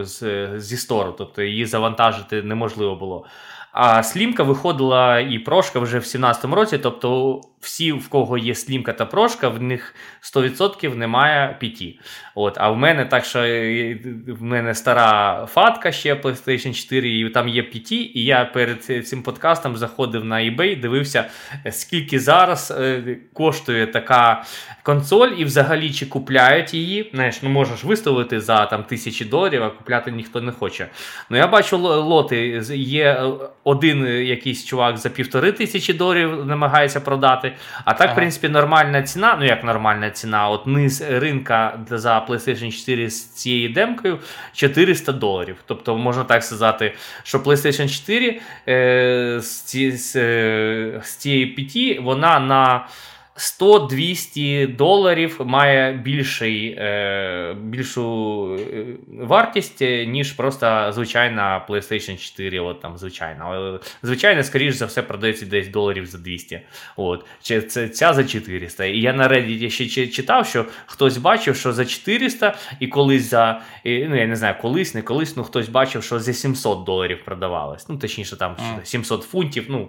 з, 0.00 0.48
зі 0.56 0.76
стору, 0.76 1.14
тобто 1.18 1.42
її 1.42 1.66
завантажити 1.66 2.42
неможливо 2.42 2.96
було. 2.96 3.26
А 3.72 4.02
слімка 4.02 4.42
виходила 4.42 5.20
і 5.20 5.38
прошка 5.38 5.78
вже 5.78 5.98
в 5.98 6.02
17-му 6.02 6.54
році. 6.54 6.78
Тобто, 6.78 7.40
всі, 7.64 7.92
в 7.92 8.08
кого 8.08 8.38
є 8.38 8.54
слімка 8.54 8.92
та 8.92 9.06
прошка, 9.06 9.48
в 9.48 9.62
них 9.62 9.94
100% 10.22 10.96
немає 10.96 11.58
PT. 11.62 11.98
От, 12.34 12.54
А 12.58 12.70
в 12.70 12.76
мене 12.76 13.04
так, 13.04 13.24
що 13.24 13.38
е, 13.38 13.98
в 14.28 14.42
мене 14.42 14.74
стара 14.74 15.46
фатка 15.46 15.92
ще 15.92 16.14
PlayStation 16.14 16.74
4, 16.74 17.18
і 17.18 17.30
там 17.30 17.48
є 17.48 17.62
PT, 17.62 17.92
і 17.92 18.24
я 18.24 18.44
перед 18.44 18.84
цим 18.84 19.22
подкастом 19.22 19.76
заходив 19.76 20.24
на 20.24 20.36
eBay, 20.36 20.80
дивився, 20.80 21.24
скільки 21.70 22.20
зараз 22.20 22.74
е, 22.80 23.16
коштує 23.32 23.86
така 23.86 24.44
консоль, 24.82 25.28
і 25.38 25.44
взагалі 25.44 25.92
чи 25.92 26.06
купляють 26.06 26.74
її. 26.74 27.10
Знаєш, 27.14 27.42
ну 27.42 27.48
можеш 27.48 27.84
виставити 27.84 28.40
за 28.40 28.66
там 28.66 28.84
тисячі 28.84 29.24
доларів, 29.24 29.62
а 29.62 29.70
купляти 29.70 30.10
ніхто 30.10 30.40
не 30.40 30.52
хоче. 30.52 30.88
Ну 31.30 31.36
я 31.36 31.46
бачу 31.46 31.78
лоти, 31.78 32.62
є 32.74 33.04
е, 33.04 33.32
один 33.64 34.06
якийсь 34.06 34.64
чувак 34.64 34.96
за 34.98 35.08
півтори 35.08 35.52
тисячі 35.52 35.92
доларів 35.92 36.46
намагається 36.46 37.00
продати. 37.00 37.52
А 37.84 37.92
так, 37.92 38.00
ага. 38.00 38.12
в 38.12 38.16
принципі, 38.16 38.48
нормальна 38.48 39.02
ціна, 39.02 39.36
ну 39.40 39.44
як 39.44 39.64
нормальна 39.64 40.10
ціна, 40.10 40.48
от 40.48 40.66
низ 40.66 41.04
ринка 41.10 41.78
за 41.90 42.26
PlayStation 42.28 42.72
4 42.72 43.10
з 43.10 43.28
цією 43.28 43.72
демкою 43.72 44.18
400 44.52 45.12
доларів. 45.12 45.56
Тобто, 45.66 45.96
можна 45.96 46.24
так 46.24 46.44
сказати, 46.44 46.94
що 47.22 47.38
PlayStation 47.38 47.88
4 47.88 48.40
е, 48.68 49.40
з, 49.40 49.74
з, 49.98 50.16
е, 50.16 51.00
з 51.04 51.16
цієї 51.16 51.56
PT, 51.56 52.02
вона 52.02 52.40
на 52.40 52.86
100-200 53.36 54.76
доларів 54.76 55.40
має 55.44 55.92
більший, 55.92 56.76
е, 56.78 57.56
більшу 57.60 58.56
е, 58.72 58.84
вартість, 59.08 59.82
е, 59.82 60.06
ніж 60.06 60.32
просто 60.32 60.92
звичайна 60.92 61.66
PlayStation 61.68 62.16
4. 62.16 62.60
От 62.60 62.80
там 62.80 62.98
звичайна. 62.98 63.78
Звичайно, 64.02 64.42
скоріш 64.42 64.74
за 64.74 64.86
все, 64.86 65.02
продається 65.02 65.46
десь 65.46 65.68
доларів 65.68 66.06
за 66.06 66.18
200. 66.18 66.60
От. 66.96 67.26
Чи 67.42 67.62
Це, 67.62 67.88
Ця 67.88 68.12
за 68.12 68.24
400. 68.24 68.84
І 68.84 68.98
я 68.98 69.12
на 69.12 69.28
Reddit 69.28 69.70
ще 69.70 70.06
читав, 70.06 70.46
що 70.46 70.66
хтось 70.86 71.16
бачив, 71.16 71.56
що 71.56 71.72
за 71.72 71.84
400 71.84 72.54
і 72.80 72.86
колись 72.86 73.30
за. 73.30 73.60
Ну, 73.84 74.16
я 74.16 74.26
не 74.26 74.36
знаю, 74.36 74.54
колись, 74.60 74.94
не 74.94 75.02
колись, 75.02 75.36
ну 75.36 75.44
хтось 75.44 75.68
бачив, 75.68 76.02
що 76.02 76.18
за 76.18 76.32
700 76.32 76.84
доларів 76.84 77.24
продавалось. 77.24 77.88
Ну, 77.88 77.96
точніше, 77.96 78.36
там 78.36 78.56
700 78.82 79.22
фунтів. 79.22 79.66
Ну, 79.68 79.88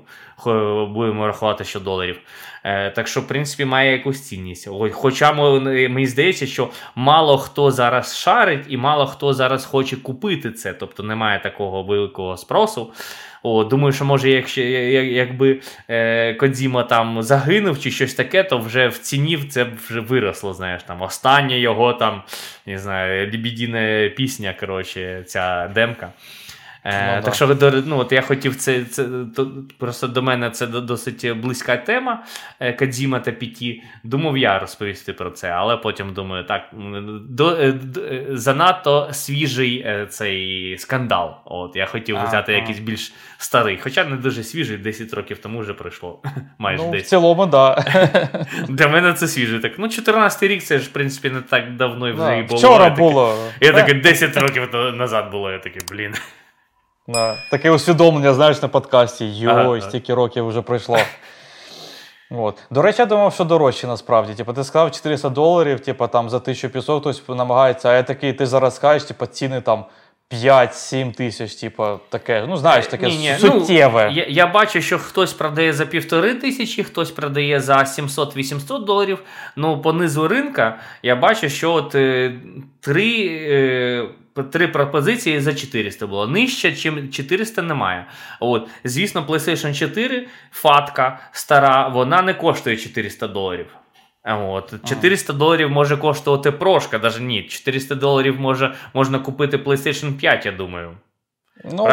будемо 0.87 1.27
рахувати, 1.27 1.63
що 1.63 1.79
доларів. 1.79 2.19
Е, 2.67 2.89
так 2.89 3.07
що, 3.07 3.21
в 3.21 3.27
принципі, 3.27 3.65
має 3.65 3.91
якусь 3.91 4.21
цінність. 4.27 4.69
Хоча 4.91 5.33
мені 5.33 6.07
здається, 6.07 6.47
що 6.47 6.69
мало 6.95 7.37
хто 7.37 7.71
зараз 7.71 8.17
шарить 8.17 8.65
і 8.69 8.77
мало 8.77 9.05
хто 9.07 9.33
зараз 9.33 9.65
хоче 9.65 9.97
купити 9.97 10.51
це, 10.51 10.73
тобто 10.73 11.03
немає 11.03 11.39
такого 11.39 11.83
великого 11.83 12.37
спросу. 12.37 12.91
О, 13.43 13.63
Думаю, 13.63 13.93
що 13.93 14.05
може, 14.05 14.29
якщо 14.29 14.61
якби 14.61 15.59
е, 15.89 16.33
Кодзіма 16.33 16.83
там 16.83 17.23
загинув 17.23 17.79
чи 17.79 17.91
щось 17.91 18.13
таке, 18.13 18.43
то 18.43 18.57
вже 18.57 18.87
в 18.87 18.97
ціні 18.97 19.37
це 19.37 19.65
вже 19.89 19.99
виросло. 19.99 20.53
Знаєш, 20.53 20.83
там 20.83 21.01
остання 21.01 21.55
його 21.55 21.93
там, 21.93 22.21
не 22.65 22.79
знаю, 22.79 23.27
лібідіна 23.27 24.09
пісня, 24.09 24.55
коротше, 24.59 25.23
ця 25.27 25.67
демка. 25.67 26.09
Е, 26.85 27.15
ну, 27.15 27.21
Так 27.23 27.35
що 27.35 27.57
ну, 27.85 27.99
от 27.99 28.11
я 28.11 28.21
хотів 28.21 28.55
це, 28.55 28.83
це 28.83 29.05
то, 29.35 29.51
просто 29.77 30.07
до 30.07 30.21
мене 30.21 30.49
це 30.49 30.67
досить 30.67 31.31
близька 31.37 31.77
тема 31.77 32.23
е, 32.59 32.73
Кадзіма 32.73 33.19
та 33.19 33.31
Піті. 33.31 33.83
Думав 34.03 34.37
я 34.37 34.59
розповісти 34.59 35.13
про 35.13 35.31
це, 35.31 35.49
але 35.49 35.77
потім 35.77 36.13
думаю, 36.13 36.43
так 36.43 36.61
до, 37.29 37.49
е, 37.49 37.71
до, 37.71 38.01
занадто 38.37 39.09
свіжий 39.11 39.87
цей 40.09 40.77
скандал. 40.77 41.35
От 41.45 41.75
Я 41.75 41.85
хотів 41.85 42.17
а, 42.17 42.23
взяти 42.23 42.53
а. 42.53 42.55
якийсь 42.55 42.79
більш 42.79 43.13
старий, 43.37 43.79
хоча 43.81 44.03
не 44.03 44.15
дуже 44.15 44.43
свіжий, 44.43 44.77
10 44.77 45.13
років 45.13 45.37
тому 45.37 45.59
вже 45.59 45.73
пройшло. 45.73 46.21
Майже 46.57 46.83
ну, 46.83 46.91
10. 46.91 47.05
В 47.05 47.09
цілому, 47.09 47.45
да. 47.45 47.83
Для 48.69 48.87
мене 48.87 49.13
це 49.13 49.27
свіже. 49.27 49.59
Так, 49.59 49.71
Ну, 49.77 49.89
14 49.89 50.43
рік 50.43 50.63
це 50.63 50.79
ж, 50.79 50.85
в 50.85 50.89
принципі, 50.91 51.29
не 51.29 51.41
так 51.41 51.75
давно 51.75 52.09
і 52.09 52.11
вже 52.11 52.21
да, 52.21 52.43
було. 52.43 52.59
Вчора 52.59 52.89
було. 52.89 53.37
Я 53.61 53.71
такий 53.71 53.93
10 53.93 54.37
років 54.37 54.69
назад 54.93 55.31
було, 55.31 55.51
я 55.51 55.59
такий, 55.59 55.81
блін. 55.91 56.13
Да. 57.07 57.37
Таке 57.51 57.71
усвідомлення, 57.71 58.33
знаєш, 58.33 58.61
на 58.61 58.67
подкасті. 58.67 59.25
Йой, 59.25 59.53
ага, 59.53 59.81
стільки 59.81 60.13
років 60.13 60.47
вже 60.47 60.61
пройшло. 60.61 60.97
От. 62.31 62.57
До 62.71 62.81
речі, 62.81 63.01
я 63.01 63.05
думав, 63.05 63.33
що 63.33 63.43
дорожче 63.43 63.87
насправді. 63.87 64.33
Типу, 64.33 64.53
ти 64.53 64.63
сказав 64.63 64.91
400 64.91 65.29
доларів, 65.29 65.79
типу, 65.79 66.07
там 66.07 66.29
за 66.29 66.37
1500 66.37 67.01
хтось 67.01 67.23
намагається, 67.29 67.89
а 67.89 67.93
я 67.93 68.03
такий, 68.03 68.33
ти 68.33 68.45
зараз 68.45 68.75
скажеш, 68.75 69.07
типу, 69.07 69.25
ціни 69.25 69.61
там 69.61 69.85
5-7 70.31 71.13
тисяч, 71.13 71.55
типу, 71.55 71.99
таке. 72.09 72.45
Ну, 72.47 72.57
знаєш, 72.57 72.87
таке 72.87 73.07
Ні, 73.07 73.17
ні, 73.17 73.35
суттєве. 73.39 74.05
Ну, 74.05 74.17
я, 74.17 74.25
я 74.29 74.47
бачу, 74.47 74.81
що 74.81 74.99
хтось 74.99 75.33
продає 75.33 75.73
за 75.73 75.85
півтори 75.85 76.35
тисячі, 76.35 76.83
хтось 76.83 77.11
продає 77.11 77.59
за 77.59 77.77
700-800 77.77 78.85
доларів. 78.85 79.19
Ну, 79.55 79.81
по 79.81 79.93
низу 79.93 80.27
ринка 80.27 80.79
я 81.03 81.15
бачу, 81.15 81.49
що 81.49 81.73
от 81.73 81.95
е, 81.95 82.35
три. 82.79 83.27
Е, 83.49 84.05
Три 84.51 84.67
пропозиції 84.67 85.39
за 85.39 85.53
400 85.53 86.07
було. 86.07 86.27
Нижче, 86.27 86.75
чим 86.75 87.09
400 87.09 87.61
немає. 87.61 88.05
От, 88.39 88.67
Звісно, 88.83 89.25
PlayStation 89.29 89.73
4 89.79 90.27
фатка 90.51 91.19
стара, 91.31 91.87
вона 91.87 92.21
не 92.21 92.33
коштує 92.33 92.77
400 92.77 93.27
доларів. 93.27 93.67
От. 94.25 94.73
400 94.85 95.33
доларів 95.33 95.69
може 95.69 95.97
коштувати 95.97 96.51
прошка, 96.51 96.97
навіть 96.97 97.21
ні. 97.21 97.43
400 97.43 97.95
доларів 97.95 98.39
може, 98.39 98.75
можна 98.93 99.19
купити 99.19 99.57
PlayStation 99.57 100.13
5, 100.13 100.45
я 100.45 100.51
думаю. 100.51 100.91
Ну, 101.71 101.85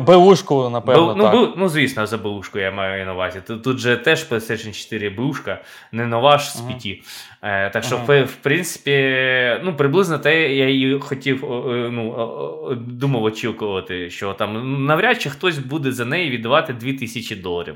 Бушку, 0.00 0.68
напевно. 0.68 1.14
Б, 1.14 1.18
ну, 1.18 1.24
так. 1.24 1.34
Б, 1.34 1.52
ну, 1.56 1.68
звісно, 1.68 2.06
за 2.06 2.18
Бушку 2.18 2.58
я 2.58 2.70
маю 2.70 3.06
на 3.06 3.12
увазі. 3.12 3.42
Тут, 3.46 3.62
тут 3.62 3.78
же 3.78 3.96
теж 3.96 4.30
PlayStation 4.30 4.72
4 4.72 5.10
Бушка, 5.10 5.62
не 5.92 6.06
нова 6.06 6.38
ж 6.38 6.52
з 6.52 6.60
uh-huh. 6.60 6.82
5. 6.82 7.02
Е, 7.46 7.70
так 7.70 7.84
що, 7.84 7.96
uh-huh. 7.96 8.24
в, 8.24 8.34
принципі, 8.34 9.20
ну, 9.62 9.76
приблизно 9.76 10.18
те 10.18 10.54
я 10.54 10.68
і 10.68 10.98
хотів 11.00 11.44
ну, 11.92 12.76
думав 12.76 13.24
очікувати, 13.24 14.10
що 14.10 14.32
там 14.32 14.84
навряд 14.86 15.20
чи 15.20 15.30
хтось 15.30 15.58
буде 15.58 15.92
за 15.92 16.04
неї 16.04 16.30
віддавати 16.30 16.72
2000 16.72 17.36
доларів. 17.36 17.74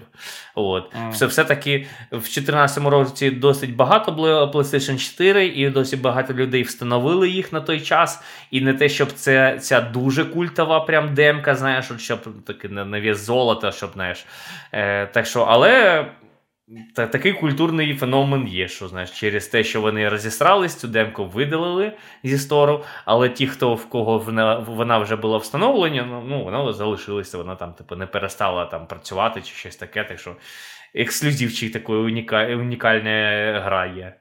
От. 0.54 0.94
Uh-huh. 0.94 1.10
Все, 1.10 1.26
Все-таки 1.26 1.87
в 2.10 2.18
2014 2.18 2.84
році 2.84 3.30
досить 3.30 3.76
багато 3.76 4.12
було 4.12 4.50
PlayStation 4.54 4.98
4, 4.98 5.46
і 5.46 5.70
досить 5.70 6.00
багато 6.00 6.34
людей 6.34 6.62
встановили 6.62 7.28
їх 7.28 7.52
на 7.52 7.60
той 7.60 7.80
час. 7.80 8.22
І 8.50 8.60
не 8.60 8.75
те, 8.75 8.88
щоб 8.88 9.12
це 9.12 9.58
ця 9.60 9.80
дуже 9.80 10.25
культова 10.25 10.80
прям 10.80 11.14
демка, 11.14 11.54
знаєш, 11.54 11.90
от 11.90 12.00
щоб 12.00 12.44
таки 12.44 12.68
на 12.68 13.00
вес 13.00 13.26
золота, 13.26 13.72
щоб 13.72 13.90
знаєш. 13.94 14.26
Е, 14.72 15.06
Так 15.06 15.26
що, 15.26 15.40
але. 15.40 16.06
Та, 16.94 17.06
такий 17.06 17.32
культурний 17.32 17.94
феномен 17.94 18.48
є, 18.48 18.68
що 18.68 18.88
знаєш, 18.88 19.10
через 19.10 19.46
те, 19.46 19.64
що 19.64 19.80
вони 19.80 20.08
розісрались, 20.08 20.76
цю 20.76 20.88
демку 20.88 21.25
видалили 21.25 21.92
зі 22.25 22.38
стору, 22.38 22.84
але 23.04 23.28
ті, 23.28 23.46
хто 23.46 23.75
в 23.75 23.87
кого 23.87 24.18
вона 24.18 24.58
вона 24.58 24.98
вже 24.98 25.16
була 25.16 25.38
встановлена, 25.38 26.02
ну, 26.02 26.22
ну 26.26 26.44
вона 26.44 26.72
залишилася, 26.72 27.38
вона 27.38 27.54
там 27.54 27.72
типу, 27.72 27.96
не 27.96 28.06
перестала 28.06 28.66
там 28.66 28.87
працювати 28.87 29.42
чи 29.42 29.54
щось 29.54 29.76
таке. 29.76 30.04
Так 30.04 30.18
що 30.18 30.37
ексклюзивчик 30.94 31.72
такої 31.72 32.00
уніка, 32.00 32.46
унікальна 32.46 33.60
гра 33.64 33.87
є. 33.87 34.14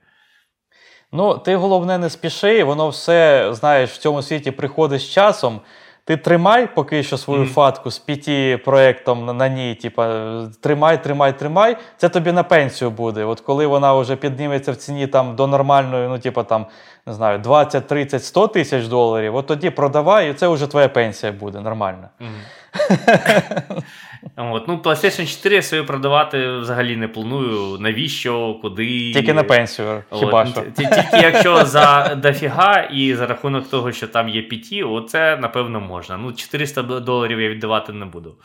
Ну, 1.12 1.38
ти 1.38 1.56
головне 1.56 1.98
не 1.98 2.10
спіши, 2.10 2.64
воно 2.64 2.90
все, 2.90 3.50
знаєш, 3.54 3.92
в 3.92 3.98
цьому 3.98 4.22
світі 4.22 4.52
приходить 4.52 5.02
з 5.02 5.10
часом. 5.10 5.62
Ти 6.08 6.18
тримай 6.18 6.68
поки 6.76 7.04
що 7.04 7.18
свою 7.18 7.44
mm. 7.44 7.48
фатку 7.48 7.92
з 7.92 8.00
п'яті 8.00 8.60
проєктом 8.66 9.26
на, 9.26 9.34
на 9.34 9.48
ній. 9.50 9.76
Типа, 9.76 10.32
тримай, 10.62 11.04
тримай, 11.04 11.40
тримай. 11.40 11.78
Це 11.98 12.10
тобі 12.10 12.32
на 12.32 12.44
пенсію 12.44 12.92
буде. 12.92 13.24
От 13.24 13.42
коли 13.42 13.68
вона 13.68 13.94
вже 13.94 14.16
підніметься 14.16 14.72
в 14.72 14.76
ціні 14.76 15.08
там 15.08 15.36
до 15.36 15.48
нормальної, 15.48 16.08
ну, 16.08 16.20
типа 16.20 16.44
там, 16.44 16.66
не 17.08 17.14
знаю, 17.14 17.40
20, 17.40 17.88
30, 17.88 18.24
100 18.24 18.48
тисяч 18.48 18.86
доларів, 18.88 19.36
от 19.36 19.48
тоді 19.48 19.70
продавай, 19.70 20.32
і 20.32 20.34
це 20.34 20.48
вже 20.48 20.68
твоя 20.68 20.90
пенсія 20.90 21.32
буде 21.32 21.60
нормально. 21.60 22.10
Mm. 22.22 23.82
От. 24.36 24.68
Ну, 24.68 24.78
PlayStation 24.78 25.28
4 25.28 25.56
я 25.56 25.62
свою 25.62 25.86
продавати 25.86 26.58
взагалі 26.58 26.96
не 26.96 27.08
планую. 27.08 27.78
Навіщо, 27.80 28.60
куди. 28.62 29.14
Тільки 29.14 29.34
на 29.34 29.44
пенсію. 29.44 30.04
хіба 30.14 30.44
От. 30.44 30.50
що. 30.50 30.62
Тільки 30.62 31.04
якщо 31.14 31.66
за 31.66 32.16
дофіга 32.16 32.80
і 32.80 33.16
за 33.16 33.28
рахунок 33.28 33.70
того, 33.70 33.92
що 33.92 34.08
там 34.08 34.30
є 34.30 34.42
PT, 34.42 34.92
оце 34.94 35.38
напевно 35.38 35.80
можна. 35.80 36.18
Ну, 36.18 36.34
400 36.34 36.82
доларів 36.82 37.42
я 37.42 37.50
віддавати 37.50 37.94
не 37.94 38.06
буду. 38.06 38.36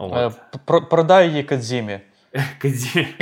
Е, 0.00 0.30
її 1.22 1.42
Кадзімі. 1.42 2.00
Кадзімі. 2.58 3.06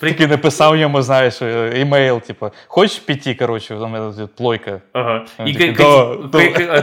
Такий 0.00 0.26
написав 0.26 0.76
йому, 0.76 1.02
знаєш, 1.02 1.42
імейл, 1.74 2.20
типу, 2.20 2.50
хочеш 2.66 2.98
піти, 2.98 3.34
коротше, 3.34 3.76
там 3.80 4.12
плойка. 4.36 4.80
Ага. 4.92 5.24
І 5.46 5.54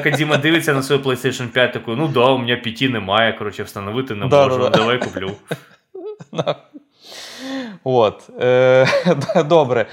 Кадіма 0.04 0.38
дивиться 0.38 0.74
на 0.74 0.84
свою 0.84 1.02
PlayStation 1.02 1.48
5, 1.48 1.74
такий, 1.74 1.96
ну 1.96 2.08
да, 2.08 2.26
у 2.26 2.38
мене 2.38 2.56
п'яті 2.56 2.90
немає, 2.90 3.34
коротше, 3.34 3.64
встановити 3.64 4.16
не 4.16 4.28
да, 4.28 4.44
можу, 4.44 4.58
да, 4.58 4.70
да. 4.70 4.78
давай 4.78 5.00
куплю. 5.00 5.32
От. 7.84 8.30
Е, 8.42 8.88
Добре. 9.46 9.86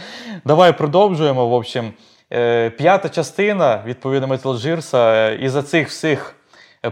Давай 0.45 0.79
продовжуємо. 0.79 1.49
В 1.49 1.53
общем, 1.53 1.93
е, 2.33 2.71
п'ята 2.71 3.09
частина, 3.09 3.83
відповідно, 3.87 4.29
Metal 4.29 4.55
Gears, 4.55 4.97
е, 4.97 5.39
із-за 5.41 5.63
цих 5.63 5.89
всіх 5.89 6.35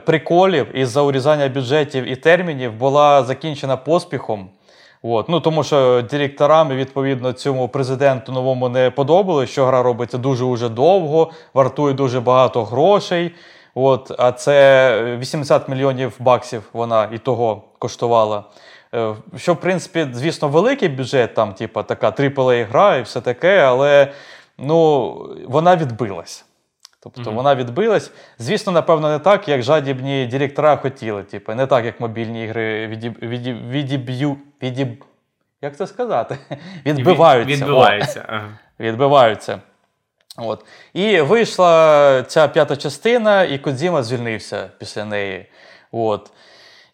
приколів, 0.05 0.77
із-за 0.77 1.03
урізання 1.03 1.49
бюджетів 1.49 2.05
і 2.05 2.17
термінів 2.17 2.73
була 2.73 3.23
закінчена 3.23 3.77
поспіхом. 3.77 4.51
От. 5.03 5.29
Ну, 5.29 5.41
Тому 5.41 5.65
що 5.65 6.03
директорам, 6.11 6.69
відповідно, 6.69 7.33
цьому 7.33 7.69
президенту 7.69 8.33
новому 8.33 8.69
не 8.69 8.91
подобалось, 8.91 9.51
що 9.51 9.67
гра 9.67 9.83
робиться 9.83 10.19
дуже 10.19 10.45
уже 10.45 10.69
довго, 10.69 11.31
вартує 11.55 11.95
дуже 11.95 12.21
багато 12.21 12.65
грошей. 12.65 13.35
От, 13.75 14.13
А 14.19 14.33
це 14.33 15.17
80 15.19 15.69
мільйонів 15.69 16.17
баксів 16.19 16.63
вона 16.73 17.09
і 17.13 17.19
того 17.19 17.63
коштувала. 17.79 18.45
Е, 18.95 19.15
що, 19.37 19.55
в 19.55 19.57
принципі, 19.57 20.07
звісно, 20.13 20.49
великий 20.49 20.89
бюджет, 20.89 21.35
там, 21.35 21.55
типу, 21.55 21.83
така 21.83 22.11
aaa 22.11 22.67
гра 22.67 22.97
і 22.97 23.03
все 23.03 23.21
таке, 23.21 23.59
але 23.59 24.13
ну, 24.59 25.15
вона 25.49 25.77
відбилась. 25.77 26.45
Тобто 27.03 27.23
mm-hmm. 27.23 27.35
вона 27.35 27.55
відбилась. 27.55 28.11
Звісно, 28.39 28.73
напевно, 28.73 29.09
не 29.09 29.19
так, 29.19 29.49
як 29.49 29.63
жадібні 29.63 30.27
директора 30.27 30.77
хотіли. 30.77 31.23
Типу, 31.23 31.55
не 31.55 31.67
так, 31.67 31.85
як 31.85 32.01
мобільні 32.01 32.45
ігри 32.45 32.87
відіб... 32.87 33.19
відіб... 33.23 33.71
відіб'ю. 33.71 34.37
Відіб... 34.63 35.05
Як 35.63 35.77
це 35.77 35.87
сказати? 35.87 36.39
Відбиваються. 36.87 37.55
Відбиваються. 37.55 38.25
Ага. 38.29 38.49
Відбиваються. 38.81 39.61
От. 40.37 40.65
І 40.93 41.21
вийшла 41.21 42.23
ця 42.23 42.49
п'ята 42.49 42.77
частина, 42.77 43.43
і 43.43 43.59
Кодзіма 43.59 44.03
звільнився 44.03 44.71
після 44.79 45.05
неї. 45.05 45.47
От. 45.93 46.31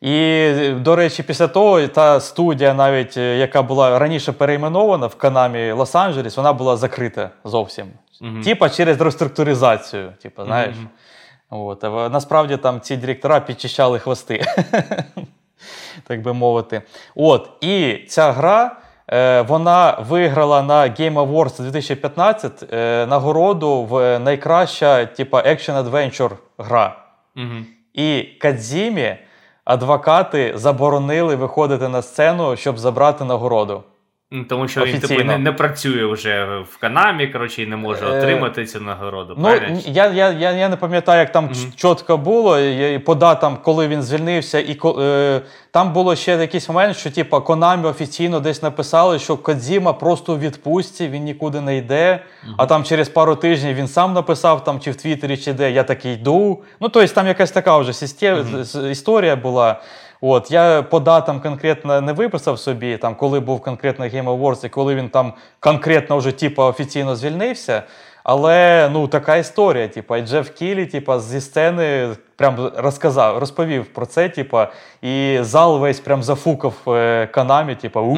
І, 0.01 0.53
до 0.77 0.97
речі, 0.97 1.23
після 1.23 1.49
того 1.49 1.89
та 1.89 2.21
студія, 2.21 2.75
навіть 2.75 3.17
яка 3.17 3.63
була 3.63 3.99
раніше 3.99 4.33
перейменована 4.33 5.07
в 5.07 5.15
Канамі 5.15 5.73
Лос-Анджелес, 5.73 6.37
вона 6.37 6.53
була 6.53 6.77
закрита 6.77 7.31
зовсім. 7.45 7.87
Mm-hmm. 8.23 8.45
Типа 8.45 8.71
через 8.71 9.01
реструктуризацію. 9.01 10.13
Типа, 10.23 10.45
знаєш. 10.45 10.77
Mm-hmm. 10.77 11.67
От. 11.67 11.85
А 11.85 12.09
насправді 12.09 12.57
там 12.57 12.81
ці 12.81 12.97
директора 12.97 13.41
підчищали 13.41 13.99
хвости, 13.99 14.45
так 16.05 16.23
би 16.23 16.33
мовити. 16.33 16.83
От. 17.15 17.51
І 17.61 18.05
ця 18.09 18.33
гра. 18.33 18.77
Е, 19.11 19.43
вона 19.43 19.99
виграла 20.09 20.63
на 20.63 20.83
Game 20.83 21.15
Awards 21.15 21.63
2015 21.63 22.65
е, 22.73 23.07
нагороду 23.07 23.85
в 23.85 24.19
найкраща 24.19 25.07
типа 25.07 25.43
Action 25.43 25.85
Adventure 25.85 26.31
гра. 26.59 26.97
Mm-hmm. 27.37 27.65
І 27.95 28.23
Кадзімі 28.23 29.17
адвокати 29.65 30.53
заборонили 30.55 31.37
виходити 31.37 31.89
на 31.89 32.03
сцену, 32.03 32.57
щоб 32.57 32.79
забрати 32.79 33.25
нагороду. 33.25 33.83
Ну, 34.31 34.45
тому 34.45 34.69
що 34.69 34.83
Офіційно. 34.83 35.01
він 35.01 35.09
типу, 35.09 35.25
не, 35.25 35.39
не 35.39 35.53
працює 35.53 36.07
вже 36.07 36.63
в 36.71 36.77
Канамі, 36.77 37.27
коротше, 37.27 37.63
і 37.63 37.67
не 37.67 37.77
може 37.77 38.07
е, 38.07 38.19
отримати 38.19 38.67
цю 38.67 38.81
нагороду. 38.81 39.35
Ну, 39.39 39.55
Я 39.87 40.07
я, 40.07 40.31
я, 40.31 40.53
я 40.53 40.69
не 40.69 40.77
пам'ятаю, 40.77 41.21
як 41.21 41.33
там 41.33 41.49
mm-hmm. 41.49 41.75
чітко 41.77 42.17
було, 42.17 42.61
і 42.61 42.99
по 42.99 43.15
датам, 43.15 43.59
коли 43.63 43.89
він 43.89 44.03
звільнився, 44.03 44.61
і 44.61 44.81
е, 44.99 45.41
там 45.71 45.93
було 45.93 46.17
ще 46.17 46.33
якийсь 46.33 46.69
момент, 46.69 46.97
що 46.97 47.11
типу, 47.11 47.41
Конамі 47.41 47.87
офіційно 47.87 48.41
десь 48.41 48.63
написали, 48.63 49.19
що 49.19 49.37
Кодзіма 49.37 49.93
просто 49.93 50.35
у 50.35 50.39
відпустці, 50.39 51.09
він 51.09 51.25
нікуди 51.25 51.61
не 51.61 51.77
йде. 51.77 52.13
Mm-hmm. 52.13 52.55
А 52.57 52.67
там 52.67 52.85
через 52.85 53.09
пару 53.09 53.37
тижнів 53.37 53.75
він 53.75 53.89
сам 53.89 54.13
написав, 54.13 54.65
там 54.65 54.81
чи 54.81 54.91
в 54.91 54.97
Твіттері, 54.97 55.37
чи 55.37 55.53
де 55.53 55.71
я 55.71 55.83
такий 55.83 56.15
йду. 56.15 56.63
Ну, 56.81 56.89
тобто 56.89 57.15
там 57.15 57.27
якась 57.27 57.51
така 57.51 57.79
вже 57.79 57.93
систем... 57.93 58.39
mm-hmm. 58.39 58.91
історія 58.91 59.37
була. 59.37 59.81
От 60.21 60.51
я 60.51 60.83
по 60.83 61.01
датам 61.01 61.41
конкретно 61.41 62.01
не 62.01 62.13
виписав 62.13 62.59
собі, 62.59 62.97
там 62.97 63.15
коли 63.15 63.41
був 63.41 63.61
конкретно 63.61 64.05
Game 64.05 64.25
Awards 64.25 64.67
і 64.67 64.69
коли 64.69 64.95
він 64.95 65.09
там 65.09 65.33
конкретно 65.61 66.19
вже 66.19 66.33
типу, 66.33 66.63
офіційно 66.63 67.17
звільнився. 67.17 67.83
Але 68.31 68.89
ну 68.93 69.09
така 69.09 69.37
історія. 69.37 69.89
Типу, 69.89 70.17
і 70.17 70.23
Джеф 70.23 70.51
Кілі, 70.51 70.87
типу, 70.87 71.19
зі 71.19 71.41
сцени 71.41 72.09
прям 72.37 72.71
розказав, 72.77 73.39
розповів 73.39 73.87
про 73.87 74.07
це. 74.07 74.29
Типу, 74.29 74.59
і 75.03 75.39
зал 75.41 75.79
весь 75.79 76.01
прям 76.01 76.23
зафукав 76.23 76.75
канамі. 77.31 77.75
Типу, 77.75 78.01
у 78.01 78.17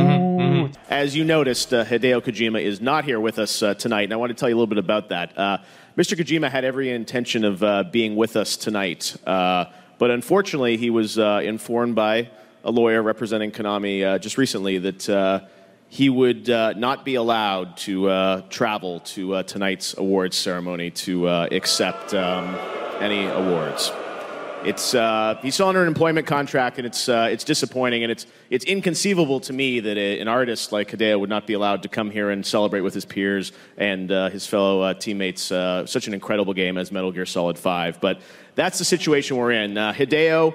As 0.91 1.15
you 1.15 1.25
noticed, 1.25 1.73
uh, 1.73 1.85
Hideo 1.85 2.21
Kojima 2.21 2.61
is 2.71 2.81
not 2.81 3.05
here 3.05 3.21
with 3.21 3.39
us 3.39 3.63
uh, 3.63 3.75
tonight, 3.75 4.05
and 4.07 4.13
I 4.13 4.17
want 4.17 4.31
to 4.35 4.39
tell 4.41 4.49
you 4.51 4.57
a 4.57 4.59
little 4.61 4.75
bit 4.77 4.85
about 4.89 5.09
that. 5.15 5.29
Uh, 5.37 5.59
Mr. 5.97 6.13
Kojima 6.19 6.49
had 6.57 6.65
every 6.65 6.89
intention 6.91 7.45
of 7.45 7.63
uh, 7.63 7.85
being 7.99 8.13
with 8.23 8.35
us 8.43 8.51
tonight. 8.57 9.03
Uh, 9.27 9.65
But 10.01 10.11
unfortunately, 10.11 10.79
he 10.79 10.89
was 10.89 11.19
uh, 11.19 11.43
informed 11.45 11.95
by 11.95 12.31
a 12.65 12.71
lawyer 12.71 13.03
representing 13.03 13.53
Konami 13.53 14.03
uh, 14.03 14.19
just 14.19 14.39
recently 14.39 14.79
that 14.79 15.07
uh, 15.11 15.41
he 15.91 16.09
would 16.09 16.49
uh, 16.49 16.73
not 16.73 17.05
be 17.05 17.17
allowed 17.17 17.77
to 17.85 18.09
uh, 18.09 18.41
travel 18.49 19.01
to 19.01 19.43
tonight's 19.43 19.95
awards 19.99 20.39
ceremony 20.39 20.91
to 20.91 21.29
accept 21.29 22.15
um, 22.15 22.57
any 22.99 23.27
awards. 23.27 23.93
It's 24.63 24.95
uh, 24.95 25.39
he's 25.41 25.55
still 25.55 25.69
under 25.69 25.81
an 25.81 25.89
employment 25.89 26.27
contract, 26.27 26.77
and 26.77 26.87
it's 26.87 27.09
uh, 27.09 27.29
it's 27.31 27.45
disappointing, 27.45 28.03
and 28.03 28.13
it's 28.13 28.27
it's 28.51 28.65
inconceivable 28.67 29.41
to 29.41 29.55
me 29.55 29.81
that 29.81 29.97
a, 29.97 30.21
an 30.21 30.29
artist 30.29 30.71
like 30.71 30.91
Hideo 30.91 31.19
would 31.19 31.31
not 31.31 31.47
be 31.47 31.55
allowed 31.55 31.83
to 31.85 31.89
come 31.89 32.11
here 32.11 32.29
and 32.29 32.45
celebrate 32.45 32.83
with 32.83 32.93
his 32.93 33.07
peers 33.07 33.53
and 33.79 34.13
uh, 34.13 34.29
his 34.29 34.47
fellow 34.47 34.83
uh, 34.83 34.95
teammates. 34.95 35.51
Uh, 35.51 35.87
such 35.87 36.09
an 36.09 36.15
incredible 36.15 36.53
game 36.53 36.77
as 36.77 36.93
Metal 36.93 37.11
Gear 37.11 37.25
Solid 37.25 37.59
Five, 37.59 38.03
but 38.03 38.21
that's 38.55 38.79
the 38.79 38.85
situation 38.85 39.39
we're 39.39 39.53
in. 39.53 39.79
Uh, 39.79 39.93
Hideo. 39.93 40.55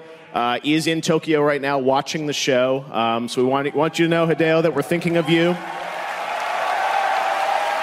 Is 0.64 0.86
in 0.86 1.00
Tokyo 1.00 1.40
right 1.40 1.62
now 1.62 1.78
watching 1.78 2.26
the 2.26 2.34
show. 2.34 2.84
Um, 2.92 3.26
so 3.26 3.42
we 3.42 3.48
want, 3.48 3.74
want 3.74 3.98
you 3.98 4.04
to 4.04 4.10
know, 4.10 4.26
Hideo, 4.26 4.62
that 4.62 4.74
we're 4.74 4.82
thinking 4.82 5.16
of 5.16 5.30
you. 5.30 5.56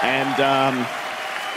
And 0.03 0.39
um, 0.39 0.85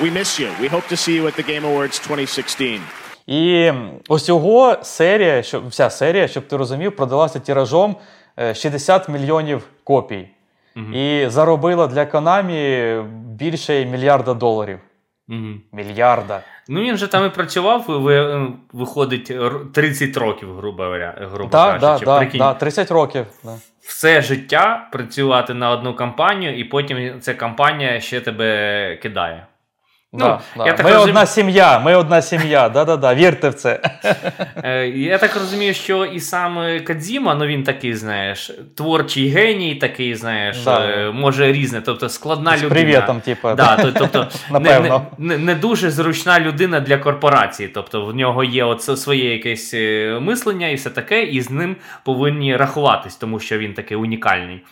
we 0.03 0.09
miss 0.09 0.39
you. 0.39 0.55
We 0.59 0.69
hope 0.69 0.87
to 0.87 0.97
see 0.97 1.15
you 1.15 1.27
at 1.27 1.37
the 1.37 1.43
Game 1.43 1.65
Awards 1.67 1.99
2016. 1.99 2.81
І 3.27 3.73
усього 4.09 4.77
серія, 4.83 5.43
щоб 5.43 5.69
вся 5.69 5.91
серія, 5.91 6.29
щоб 6.29 6.49
ти 6.49 6.57
розумів, 6.57 6.97
продалася 6.97 7.41
тиражом 7.41 7.97
е, 8.39 8.55
60 8.55 9.09
мільйонів 9.09 9.67
копій. 9.85 10.29
І 10.95 11.25
заробила 11.29 11.87
для 11.87 12.05
Konami 12.05 13.03
більше 13.39 13.85
мільярда 13.85 14.35
доларів. 14.35 14.79
Угу. 15.29 15.39
Мільярда. 15.73 16.41
Ну 16.69 16.81
він 16.81 16.97
же 16.97 17.09
там 17.09 17.27
і 17.27 17.29
працював, 17.29 17.85
виходить, 18.73 19.31
р- 19.31 19.61
30 19.75 20.17
років, 20.17 20.57
грубо 20.57 20.83
говоря, 20.85 21.29
грубо 21.33 21.51
Так, 21.51 21.81
кажучи. 21.81 22.05
так, 22.07 22.19
Прикинь, 22.19 22.39
да, 22.39 22.55
30 22.55 22.91
років. 22.91 23.27
Да. 23.45 23.55
все 23.81 24.23
життя 24.23 24.89
працювати 24.93 25.55
на 25.55 25.71
одну 25.71 25.97
компанію, 25.97 26.59
і 26.59 26.65
потім 26.65 27.21
ця 27.21 27.35
компанія 27.35 28.01
ще 28.01 28.21
тебе 28.21 28.97
кидає. 29.03 29.47
Ну, 30.13 30.19
Да, 30.19 30.41
да. 30.57 30.67
я 30.67 30.73
так 30.73 30.85
ми 30.87 30.93
розумію- 30.93 31.09
одна 31.09 31.27
сім'я, 31.27 31.79
ми 31.79 31.95
одна 31.97 32.23
сім'я. 32.23 32.69
Да-да-да, 32.69 33.15
вірте 33.15 33.49
в 33.49 33.55
це. 33.55 33.81
Е, 34.65 34.89
Я 34.89 35.19
так 35.19 35.35
розумію, 35.37 35.75
що 35.75 36.05
і 36.05 36.21
сам 36.21 36.59
е, 36.59 36.81
Кадзіма, 36.81 37.35
ну 37.35 37.47
він 37.47 37.63
такий, 37.65 37.95
знаєш, 37.95 38.51
творчий 38.77 39.29
геній, 39.29 39.75
такий, 39.75 40.15
знаєш, 40.15 40.65
Да. 40.65 40.87
е, 40.89 41.11
може 41.11 41.53
різне, 41.53 41.81
тобто 41.81 42.09
складна 42.09 42.51
З 42.57 42.63
людина. 42.65 42.71
привітом, 42.71 43.21
типу. 43.21 43.55
Да, 43.55 43.77
то- 43.77 43.93
тобто 43.93 44.29
не, 44.51 44.59
не, 44.61 44.71
Напевно. 44.71 45.07
не, 45.19 45.39
не 45.39 45.55
дуже 45.55 45.91
зручна 45.91 46.41
людина 46.41 46.81
для 46.81 46.99
корпорації. 46.99 47.69
Тобто 47.69 48.05
в 48.05 48.15
нього 48.15 48.45
є 48.45 48.65
от 48.65 48.83
своє 48.83 49.33
якесь 49.33 49.75
мислення 50.21 50.69
і 50.69 50.75
все 50.75 50.91
таке, 50.91 51.23
і 51.23 51.41
з 51.41 51.51
ним 51.51 51.77
повинні 52.05 52.57
рахуватись, 52.57 53.17
тому 53.17 53.41
що 53.41 53.59
він 53.59 53.75
такий 53.75 53.97
унікальний. 53.97 54.65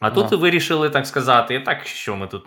А 0.00 0.10
тут 0.10 0.26
Да. 0.30 0.36
вирішили 0.36 0.90
так 0.90 1.06
сказати, 1.06 1.60
так 1.60 1.86
що 1.86 2.16
ми 2.16 2.26
тут. 2.26 2.46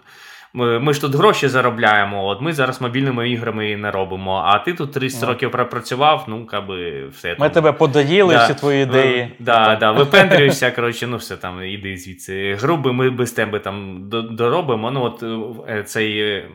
Ми, 0.55 0.79
ми 0.79 0.93
ж 0.93 1.01
тут 1.01 1.15
гроші 1.15 1.47
заробляємо, 1.47 2.25
от 2.25 2.41
ми 2.41 2.53
зараз 2.53 2.81
мобільними 2.81 3.29
іграми 3.29 3.77
не 3.77 3.91
робимо. 3.91 4.43
А 4.45 4.59
ти 4.59 4.73
тут 4.73 4.91
30 4.93 5.21
Ну. 5.21 5.27
років 5.27 5.51
пропрацював, 5.51 6.25
ну 6.27 6.45
каби 6.45 7.07
все 7.07 7.29
Ми 7.29 7.35
там. 7.35 7.49
тебе 7.49 7.71
подоїли, 7.71 8.33
Да. 8.33 8.43
всі 8.43 8.53
твої 8.53 8.83
ідеї. 8.83 9.21
Ви- 9.21 9.29
Да, 9.39 9.75
да, 9.75 9.91
випендрюєшся, 9.91 10.71
коротше, 10.75 11.07
ну 11.07 11.17
все 11.17 11.37
там, 11.37 11.63
іди 11.63 11.97
звідси. 11.97 12.53
Груби, 12.61 12.93
ми 12.93 13.09
без 13.09 13.31
тебе 13.31 13.59
там 13.59 13.99
доробимо. 14.31 14.91
Ну, 14.91 15.03
от 15.03 15.23
е, 15.69 15.83
цей 15.83 16.19
е, 16.19 16.49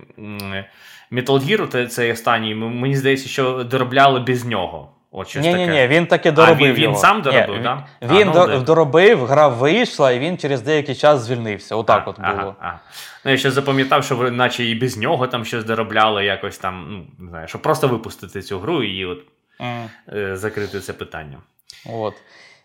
Metal 1.13 1.27
Gear, 1.51 1.67
це- 1.69 1.87
цей 1.87 2.13
останній, 2.13 2.55
мені 2.55 2.97
здається, 2.97 3.29
що 3.29 3.65
доробляли 3.65 4.21
без 4.21 4.45
нього. 4.45 4.93
От 5.19 5.29
щось 5.29 5.43
Ні, 5.43 5.55
ні, 5.55 5.67
таке. 5.67 5.83
ні, 5.83 5.89
він 5.89 6.07
таки 6.07 6.33
доробив. 6.33 6.67
він- 6.67 6.75
він 6.75 6.83
його. 6.83 6.97
сам 6.97 7.23
доробив, 7.23 7.57
Ні, 7.57 7.63
да? 7.63 7.87
Він, 8.03 8.29
А, 8.29 8.33
ну, 8.35 8.47
до- 8.47 8.61
доробив, 8.61 9.25
гра 9.25 9.49
вийшла, 9.49 10.13
і 10.13 10.19
він 10.19 10.39
через 10.39 10.63
деякий 10.63 10.95
час 10.95 11.21
звільнився. 11.21 11.77
Отак 11.77 12.03
А, 12.07 12.11
от 12.11 12.17
було. 12.21 12.55
Ага. 12.61 12.81
Ну, 13.25 13.31
я 13.31 13.37
ще 13.37 13.51
запам'ятав, 13.51 14.05
що 14.05 14.17
ви 14.17 14.31
наче 14.31 14.65
і 14.65 14.75
без 14.75 14.97
нього 14.97 15.27
там 15.27 15.45
щось 15.45 15.65
доробляли, 15.65 16.25
якось 16.25 16.59
там, 16.59 16.87
ну, 16.91 17.25
не 17.25 17.31
знаю, 17.31 17.49
щоб 17.49 17.63
просто 17.63 17.89
випустити 17.89 18.43
цю 18.43 18.59
гру 18.59 18.83
і 18.83 19.05
от 19.05 19.19
mm. 19.61 19.89
е, 20.13 20.37
закрити 20.37 20.81
це 20.81 20.93
питання. 20.93 21.39
От. 21.87 22.15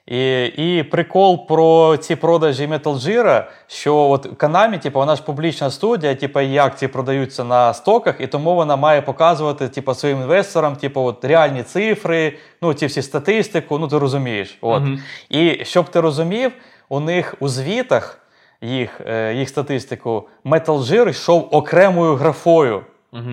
І, 0.05 0.45
і 0.45 0.83
прикол 0.83 1.47
про 1.47 1.97
ці 1.97 2.15
продажі 2.15 2.67
Metal 2.67 2.95
Gear, 2.95 3.43
що 3.67 3.95
от 3.95 4.25
Konami, 4.25 4.79
типу, 4.79 4.99
вона 4.99 5.15
ж 5.15 5.23
публічна 5.23 5.71
студія, 5.71 6.15
типу, 6.15 6.39
і 6.39 6.57
акції 6.57 6.89
продаються 6.89 7.43
на 7.43 7.73
стоках, 7.73 8.15
і 8.19 8.27
тому 8.27 8.55
вона 8.55 8.75
має 8.75 9.01
показувати 9.01 9.69
типу, 9.69 9.93
своїм 9.93 10.21
інвесторам 10.21 10.75
типу, 10.75 11.01
от, 11.01 11.25
реальні 11.25 11.63
цифри, 11.63 12.37
ну, 12.61 12.73
ці 12.73 12.85
всі 12.85 13.01
статистику, 13.01 13.79
ну 13.79 13.87
ти 13.87 13.97
розумієш. 13.97 14.57
От. 14.61 14.81
Мгм. 14.81 14.99
І 15.29 15.65
щоб 15.65 15.89
ти 15.89 15.99
розумів, 15.99 16.51
у 16.89 16.99
них 16.99 17.35
у 17.39 17.47
звітах 17.47 18.19
їх, 18.61 19.01
е, 19.07 19.33
їх 19.33 19.49
статистику 19.49 20.29
Metal 20.45 20.77
Gear 20.79 21.09
йшов 21.09 21.47
окремою 21.51 22.15
графою. 22.15 22.85
Угу. 23.13 23.31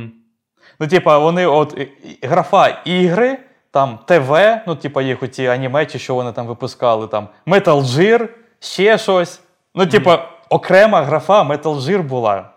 Ну, 0.81 0.87
типа, 0.87 1.19
вони 1.19 1.47
от 1.47 1.79
графа 2.23 2.69
ігри, 2.85 3.39
там 3.71 3.99
ТВ, 4.07 4.63
ну, 4.67 4.75
типа, 4.75 5.03
їх 5.03 5.23
оці 5.23 5.47
аніме, 5.47 5.87
чи 5.87 5.99
що 5.99 6.15
вони 6.15 6.33
там 6.33 6.47
випускали, 6.47 7.07
там 7.07 7.29
Metal 7.47 7.81
Gear, 7.83 8.29
ще 8.61 8.99
щось. 8.99 9.41
Ну, 9.75 9.87
типа, 9.87 10.29
окрема 10.49 11.03
графа 11.03 11.43
Metal 11.43 11.81
Gear 11.81 12.03
була. 12.03 12.51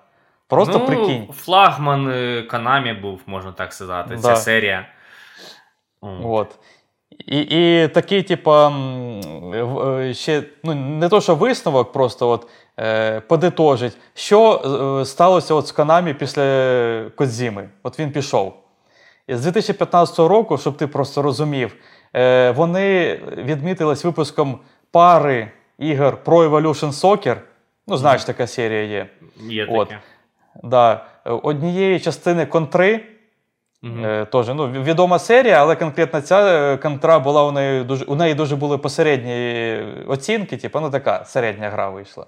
Просто 0.48 0.80
ну, 0.80 0.86
прикинь. 0.86 1.28
Флагман 1.34 2.10
е, 2.10 2.48
Konami 2.52 3.02
був, 3.02 3.22
можна 3.26 3.52
так 3.52 3.74
сказати, 3.74 4.18
ця 4.18 4.36
серія. 4.36 4.88
От. 6.24 6.56
І, 7.20 7.40
і 7.40 7.88
такий, 7.88 8.24
типа, 8.24 8.74
е, 9.54 10.14
ще, 10.14 10.44
ну, 10.64 10.74
не 10.74 11.10
то, 11.10 11.22
що 11.22 11.36
висновок, 11.36 11.92
просто 11.92 12.30
от, 12.30 12.48
е, 12.80 13.20
подитожить, 13.20 13.98
що 14.14 14.62
е, 15.02 15.06
сталося 15.06 15.54
от 15.54 15.68
з 15.68 15.76
Konami 15.76 16.14
після 16.14 17.10
Кодзіми. 17.16 17.70
От 17.84 18.00
він 18.00 18.12
пішов. 18.12 18.63
З 19.28 19.42
2015 19.42 20.20
року, 20.20 20.58
щоб 20.58 20.78
ти 20.78 20.88
просто 20.88 21.22
розумів, 21.22 21.76
е, 22.16 22.52
вони 22.52 23.16
відмітились 23.38 24.04
випуском 24.04 24.60
пари 24.92 25.52
ігор 25.78 26.18
Pro 26.26 26.50
Evolution 26.50 26.92
Soccer. 26.92 27.36
Ну, 27.88 27.98
знаєш, 27.98 28.24
така 28.24 28.48
серія 28.48 28.84
є. 28.84 29.10
Є 29.50 29.66
От. 29.66 29.90
таке. 29.90 30.02
Да. 30.64 31.06
Однієї 31.26 32.00
частини 32.00 32.46
контри. 32.46 33.06
Мгм. 33.82 34.06
Е, 34.06 34.26
Теж 34.26 34.48
ну, 34.48 34.72
відома 34.72 35.20
серія, 35.20 35.62
але 35.62 35.76
конкретно 35.76 36.22
ця 36.22 36.74
е, 36.74 36.78
контра 36.78 37.20
була 37.20 37.44
у 37.44 37.52
неї 37.52 37.84
дуже 37.84 38.06
у 38.06 38.16
неї 38.16 38.34
дуже 38.34 38.56
були 38.56 38.78
посередні 38.78 39.78
оцінки, 40.08 40.58
типу, 40.58 40.80
ну 40.80 40.90
така 40.90 41.26
середня 41.26 41.70
гра 41.70 41.90
вийшла. 41.90 42.26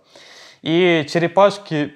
І 0.63 1.03
черепашки 1.03 1.89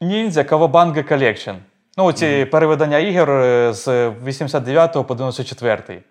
Ніндзя 0.00 0.44
Кавабанга 0.44 1.00
Collection. 1.00 1.54
Ну, 1.98 2.12
ці 2.12 2.44
переведення 2.44 2.98
ігор 2.98 3.30
е, 3.30 3.72
з 3.72 4.10
89 4.26 5.06
по 5.06 5.14
94. 5.14 6.02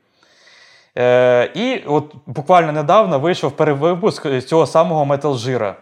Е, 0.98 1.52
і 1.54 1.84
от 1.88 2.16
буквально 2.26 2.72
недавно 2.72 3.20
вийшов 3.20 3.52
перевипуск 3.52 4.40
цього 4.40 4.66
самого 4.66 5.06
Metal 5.06 5.34
Gear. 5.34 5.74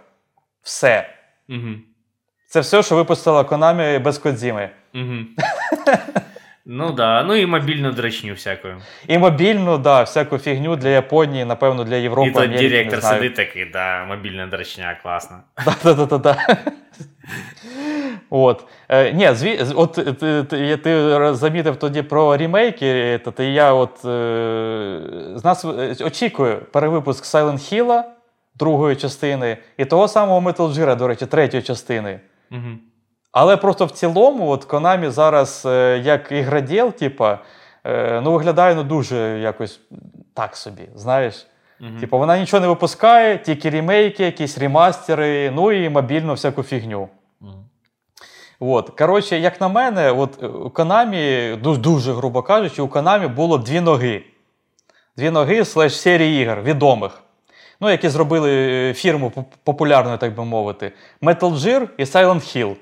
Все. 0.61 1.09
Мгм. 1.47 1.81
Це 2.47 2.59
все, 2.59 2.83
що 2.83 2.95
випустила 2.95 3.43
Konami 3.43 3.99
без 3.99 4.17
Кодзіми. 4.17 4.69
Мгм. 4.93 5.27
Ну 6.73 6.91
да, 6.91 7.23
ну 7.23 7.35
і 7.35 7.45
мобільну 7.45 7.91
дрочню 7.91 8.33
всякою. 8.33 8.81
І 9.07 9.17
мобільну, 9.17 9.77
да, 9.77 10.03
всяку 10.03 10.37
фігню 10.37 10.75
для 10.75 10.89
Японії, 10.89 11.45
напевно, 11.45 11.83
для 11.83 11.95
Європи. 11.95 12.29
і 12.29 12.37
Америки, 12.37 12.69
директор 12.69 13.03
сидить 13.03 13.35
такий, 13.35 13.65
да, 13.65 14.05
мобільна 14.05 14.47
дрочня, 14.47 14.97
класно. 15.03 15.37
Да-да-да-да. 15.83 16.37
От. 18.29 18.65
Е, 18.89 19.13
ні, 19.13 19.33
зві... 19.33 19.59
от 19.75 19.93
ти, 19.93 20.13
ти, 20.13 20.43
ти, 20.43 20.77
ти 20.77 21.33
замітив 21.33 21.75
тоді 21.75 22.01
про 22.01 22.37
ремейки, 22.37 23.19
то 23.23 23.31
ти 23.31 23.45
я 23.45 23.73
от 23.73 24.05
е, 24.05 24.99
з 25.35 25.43
нас 25.43 25.65
е, 25.65 25.95
очікую 26.05 26.57
перевипуск 26.71 27.35
Silent 27.35 27.73
Hill 27.73 28.03
другої 28.55 28.95
частини 28.95 29.57
і 29.77 29.85
того 29.85 30.07
самого 30.07 30.49
Metal 30.49 30.73
Gear, 30.73 30.95
до 30.95 31.07
речі, 31.07 31.25
третьої 31.25 31.63
частини. 31.63 32.19
Мгм. 32.49 32.79
Але 33.31 33.57
просто 33.57 33.85
в 33.85 33.91
цілому, 33.91 34.49
от 34.49 34.67
Konami 34.67 35.09
зараз 35.09 35.63
е, 35.65 36.01
як 36.03 36.31
іграділ, 36.31 36.91
типа, 36.91 37.39
е, 37.83 38.21
ну, 38.21 38.31
виглядає 38.31 38.75
ну, 38.75 38.83
дуже 38.83 39.39
якось 39.39 39.79
так 40.33 40.55
собі, 40.55 40.89
знаєш. 40.95 41.47
Мгм. 41.79 41.99
Типу, 41.99 42.17
вона 42.17 42.39
нічого 42.39 42.61
не 42.61 42.67
випускає, 42.67 43.37
тільки 43.37 43.69
ремейки, 43.69 44.23
якісь 44.23 44.57
ремастери, 44.57 45.51
ну 45.51 45.71
і 45.71 45.89
мобільну 45.89 46.33
всяку 46.33 46.63
фігню. 46.63 47.09
Мгм. 47.39 47.65
От. 48.59 48.89
Коротше, 48.89 49.39
як 49.39 49.61
на 49.61 49.67
мене, 49.67 50.11
от 50.11 50.43
е, 50.43 50.47
у 50.47 50.69
Konami, 50.69 51.57
дуже, 51.61 51.81
дуже 51.81 52.13
грубо 52.13 52.41
кажучи, 52.41 52.81
у 52.81 52.87
Konami 52.87 53.27
було 53.27 53.57
дві 53.57 53.81
ноги. 53.81 54.23
Дві 55.17 55.29
ноги 55.29 55.65
слеш 55.65 55.99
серії 55.99 56.43
ігор 56.43 56.61
відомих. 56.61 57.21
Ну, 57.79 57.89
які 57.89 58.09
зробили 58.09 58.93
фірму 58.93 59.45
популярною, 59.63 60.17
так 60.17 60.35
би 60.35 60.45
мовити. 60.45 60.91
Metal 61.21 61.53
Gear 61.53 61.87
і 61.97 62.03
Silent 62.03 62.57
Hill. 62.57 62.75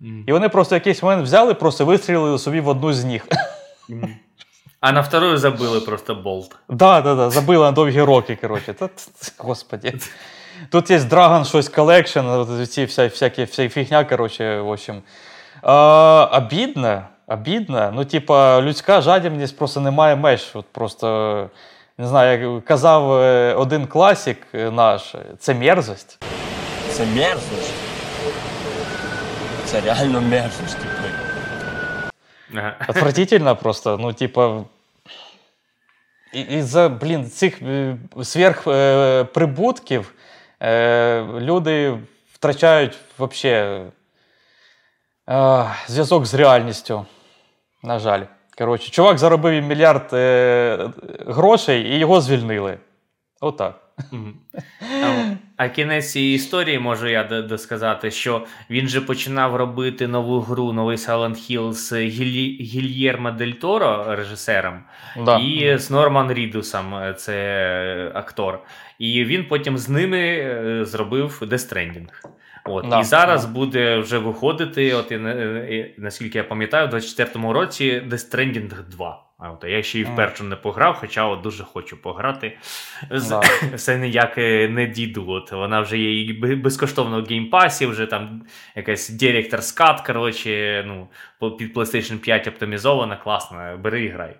І 0.00 0.32
вони 0.32 0.48
просто 0.48 0.74
в 0.74 0.78
якийсь 0.78 1.02
момент 1.02 1.22
взяли, 1.22 1.54
просто 1.54 1.84
вистрілили 1.84 2.38
собі 2.38 2.60
в 2.60 2.68
одну 2.68 2.92
з 2.92 3.04
ніг. 3.04 3.26
Мгм. 3.88 4.14
А 4.80 4.92
на 4.92 5.00
вторую 5.00 5.38
забили 5.38 5.80
просто 5.80 6.14
болт. 6.14 6.56
Да, 6.68 7.00
да, 7.00 7.14
да, 7.14 7.30
забили 7.30 7.64
на 7.64 7.72
довгі 7.72 8.02
роки, 8.02 8.36
коротше. 8.36 8.74
Та, 8.74 8.88
господі. 9.38 9.94
Тут 10.70 10.90
є 10.90 10.98
Dragon 10.98 11.44
щось 11.44 11.72
Collection, 11.72 12.66
ці 12.66 12.84
вся, 12.84 13.04
всякі, 13.08 13.44
вся 13.44 13.68
фігня, 13.68 14.04
коротше, 14.04 14.60
в 14.60 14.68
общем. 14.68 15.02
А, 15.62 16.30
обідно, 16.32 17.02
обідно. 17.26 17.92
Ну, 17.94 18.04
типа, 18.04 18.62
людська 18.62 19.00
жадібність 19.00 19.56
просто 19.58 19.80
не 19.80 19.90
має 19.90 20.16
меж. 20.16 20.50
От 20.54 20.66
просто, 20.72 21.50
не 21.98 22.06
знаю, 22.06 22.52
як 22.52 22.64
казав 22.64 23.12
е, 23.12 23.54
один 23.54 23.86
класик 23.86 24.38
наш, 24.52 25.14
це 25.38 25.54
мерзость. 25.54 26.18
Це 26.90 27.06
мерзость. 27.06 27.72
Це 29.70 29.80
реально 29.80 30.20
мерзость, 30.20 30.78
типу. 30.78 31.08
Ага. 32.54 32.76
Отвратительно 32.88 33.56
просто, 33.56 33.98
ну, 33.98 34.12
типа. 34.12 34.64
Із-за, 36.32 36.88
блін, 36.88 37.30
цих 37.30 37.62
е, 37.62 37.96
сверхприбутків 38.22 40.14
е, 40.62 41.22
люди 41.22 41.98
втрачають 42.32 42.98
вообще 43.18 43.82
е, 45.28 45.64
зв'язок 45.86 46.26
з 46.26 46.34
реальністю. 46.34 47.06
На 47.82 47.98
жаль. 47.98 48.22
Коротше, 48.58 48.90
чувак 48.90 49.18
заробив 49.18 49.64
мільярд 49.64 50.10
е, 50.12 50.90
грошей 51.26 51.82
і 51.82 51.98
його 51.98 52.20
звільнили. 52.20 52.78
Отак. 53.40 53.80
Мгм. 54.12 54.34
А, 55.58 55.68
кінець 55.68 56.12
цієї 56.12 56.34
історії 56.34 56.78
можу 56.78 57.08
я 57.08 57.24
досказати, 57.24 58.10
що 58.10 58.46
він 58.70 58.88
же 58.88 59.00
починав 59.00 59.56
робити 59.56 60.08
нову 60.08 60.40
гру, 60.40 60.72
новий 60.72 60.96
Silent 60.96 61.50
Hill 61.50 61.72
з 61.72 61.92
Гілі... 61.92 62.62
Гільєрмо 62.62 63.30
Дель 63.30 63.50
Торо, 63.50 64.04
режисером, 64.08 64.80
Да. 65.24 65.38
і 65.38 65.78
з 65.78 65.90
Норман 65.90 66.32
Рідусом, 66.32 66.94
е, 66.94 67.14
це 67.14 67.34
е, 67.34 68.12
актор. 68.14 68.62
І 68.98 69.24
він 69.24 69.44
потім 69.44 69.78
з 69.78 69.88
ними 69.88 70.18
е, 70.18 70.84
зробив 70.84 71.38
Death 71.42 71.72
Stranding. 71.72 72.08
От. 72.64 72.88
Да, 72.88 73.00
і 73.00 73.04
зараз 73.04 73.46
да. 73.46 73.52
буде 73.52 73.98
вже 73.98 74.18
виходити, 74.18 74.94
от, 74.94 75.12
і, 75.12 75.94
наскільки 75.98 76.38
я 76.38 76.44
пам'ятаю, 76.44 76.88
у 76.88 76.90
24-му 76.90 77.52
році 77.52 78.02
Death 78.08 78.34
Stranding 78.34 78.88
2. 78.90 79.27
А 79.38 79.50
от, 79.50 79.64
я 79.64 79.82
ще 79.82 80.00
й 80.00 80.04
в 80.04 80.16
першу 80.16 80.44
не 80.44 80.56
пограв, 80.56 80.96
хоча 81.00 81.24
от 81.24 81.40
дуже 81.40 81.64
хочу 81.64 82.02
пограти. 82.02 82.58
Да. 83.10 83.40
Все 83.74 83.98
ніяк 83.98 84.38
е, 84.38 84.68
не 84.68 84.86
діду. 84.86 85.24
От 85.28 85.52
вона 85.52 85.80
вже 85.80 85.98
є 85.98 86.20
і 86.22 86.32
безкоштовно 86.32 87.22
в 87.22 87.24
геймпасі, 87.24 87.86
вже 87.86 88.06
там 88.06 88.42
якась 88.76 89.10
Director's 89.10 89.80
Cut, 89.80 90.06
коротше, 90.06 90.84
ну, 90.86 91.08
під 91.58 91.76
PlayStation 91.76 92.18
5 92.18 92.46
оптимізована, 92.46 93.16
класно, 93.16 93.78
бери 93.82 94.04
і 94.04 94.08
грай. 94.08 94.36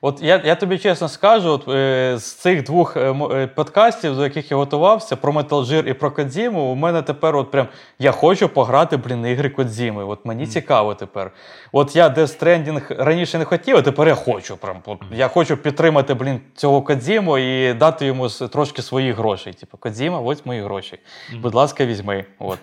От 0.00 0.22
я, 0.22 0.42
я 0.44 0.54
тобі 0.54 0.78
чесно 0.78 1.08
скажу, 1.08 1.50
от, 1.50 1.68
е, 1.68 2.18
з 2.18 2.32
цих 2.32 2.64
двох 2.64 2.96
е, 2.96 3.14
е, 3.32 3.46
подкастів, 3.46 4.16
до 4.16 4.24
яких 4.24 4.50
я 4.50 4.56
готувався, 4.56 5.16
про 5.16 5.32
Metal 5.32 5.64
Gear 5.64 5.88
і 5.88 5.92
про 5.92 6.10
Кодзіму, 6.10 6.60
у 6.60 6.74
мене 6.74 7.02
тепер 7.02 7.36
от 7.36 7.50
прям 7.50 7.68
я 7.98 8.12
хочу 8.12 8.48
пограти, 8.48 8.96
блін, 8.96 9.26
ігри 9.26 9.50
Кодзіми. 9.50 10.04
От 10.04 10.24
мені 10.24 10.46
цікаво 10.46 10.94
тепер. 10.94 11.30
От 11.72 11.96
я 11.96 12.08
Death 12.08 12.42
Stranding 12.42 13.04
раніше 13.04 13.38
не 13.38 13.44
хотів, 13.44 13.76
а 13.76 13.82
тепер 13.82 14.08
я 14.08 14.14
хочу. 14.14 14.56
Прям, 14.56 14.76
от, 14.86 14.98
я 15.12 15.28
хочу 15.28 15.56
підтримати, 15.56 16.14
блін, 16.14 16.40
цього 16.54 16.82
Кодзіму 16.82 17.38
і 17.38 17.74
дати 17.74 18.06
йому 18.06 18.28
трошки 18.28 18.82
своїх 18.82 19.16
грошей. 19.16 19.52
Типу, 19.52 19.76
Кодзіма, 19.78 20.20
ось 20.20 20.46
мої 20.46 20.62
гроші. 20.62 20.98
Будь 21.40 21.54
ласка, 21.54 21.86
візьми. 21.86 22.24
От. 22.38 22.58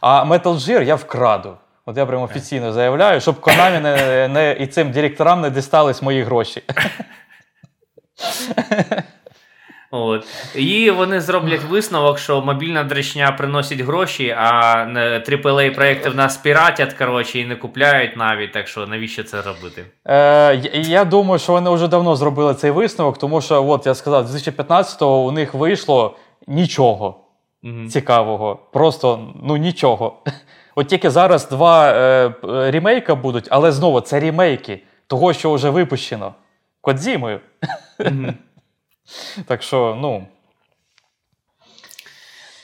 А 0.00 0.24
Metal 0.24 0.54
Gear 0.54 0.82
я 0.82 0.94
вкраду. 0.94 1.56
От 1.88 1.96
я 1.96 2.06
прям 2.06 2.22
офіційно 2.22 2.72
заявляю, 2.72 3.20
щоб 3.20 3.40
Konami 3.40 3.80
не, 3.80 4.28
не, 4.28 4.56
і 4.60 4.66
цим 4.66 4.90
директорам 4.90 5.40
не 5.40 5.50
дістались 5.50 6.02
мої 6.02 6.22
гроші. 6.22 6.62
От. 9.90 10.26
І 10.54 10.90
вони 10.90 11.20
зроблять 11.20 11.62
висновок, 11.62 12.18
що 12.18 12.40
мобільна 12.40 12.84
дрочня 12.84 13.32
приносить 13.32 13.80
гроші, 13.80 14.34
а 14.38 14.84
AAA 15.28 15.74
проекти 15.74 16.10
в 16.10 16.16
нас 16.16 16.36
піратять, 16.36 16.92
коротше, 16.92 17.38
і 17.38 17.44
не 17.46 17.56
купляють 17.56 18.16
навіть, 18.16 18.52
так 18.52 18.68
що 18.68 18.86
навіщо 18.86 19.24
це 19.24 19.42
робити? 19.42 19.84
Е, 20.06 20.54
я- 20.72 21.04
думаю, 21.04 21.38
що 21.38 21.52
вони 21.52 21.70
вже 21.70 21.88
давно 21.88 22.16
зробили 22.16 22.54
цей 22.54 22.70
висновок, 22.70 23.18
тому 23.18 23.40
що, 23.40 23.68
от 23.68 23.86
я 23.86 23.94
сказав, 23.94 24.26
2015-го 24.26 25.18
у 25.18 25.32
них 25.32 25.54
вийшло 25.54 26.16
нічого 26.46 27.20
Мгм. 27.62 27.88
цікавого. 27.88 28.58
Просто 28.72 29.32
ну 29.42 29.56
нічого. 29.56 30.22
От 30.78 30.88
тільки 30.88 31.10
зараз 31.10 31.48
два 31.48 31.92
е, 31.92 32.30
п- 32.30 32.70
ремейка 32.70 33.14
будуть, 33.14 33.48
але 33.50 33.72
знову 33.72 34.00
це 34.00 34.20
ремейки 34.20 34.82
того, 35.06 35.32
що 35.32 35.52
вже 35.54 35.70
випущено 35.70 36.34
Кодзімою. 36.80 37.40
Мгм. 37.98 38.34
Так 39.46 39.62
що, 39.62 39.98
ну, 40.00 40.26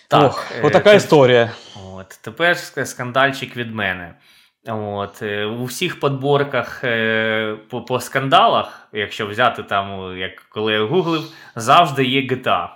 Так, 0.08 0.24
ох, 0.24 0.52
е, 0.58 0.66
отака 0.66 0.90
ти- 0.90 0.96
історія. 0.96 1.50
От, 1.94 2.08
тепер 2.22 2.56
скандальчик 2.58 3.56
від 3.56 3.74
мене. 3.74 4.14
От, 4.68 5.22
е, 5.22 5.44
у 5.44 5.64
всіх 5.64 6.00
подборках 6.00 6.84
е, 6.84 7.56
по, 7.70 7.82
по 7.82 8.00
скандалах, 8.00 8.88
якщо 8.92 9.26
взяти 9.26 9.62
там, 9.62 10.18
як 10.18 10.42
коли 10.48 10.72
я 10.72 10.84
гуглив, 10.84 11.22
завжди 11.56 12.04
є 12.04 12.20
GTA. 12.20 12.68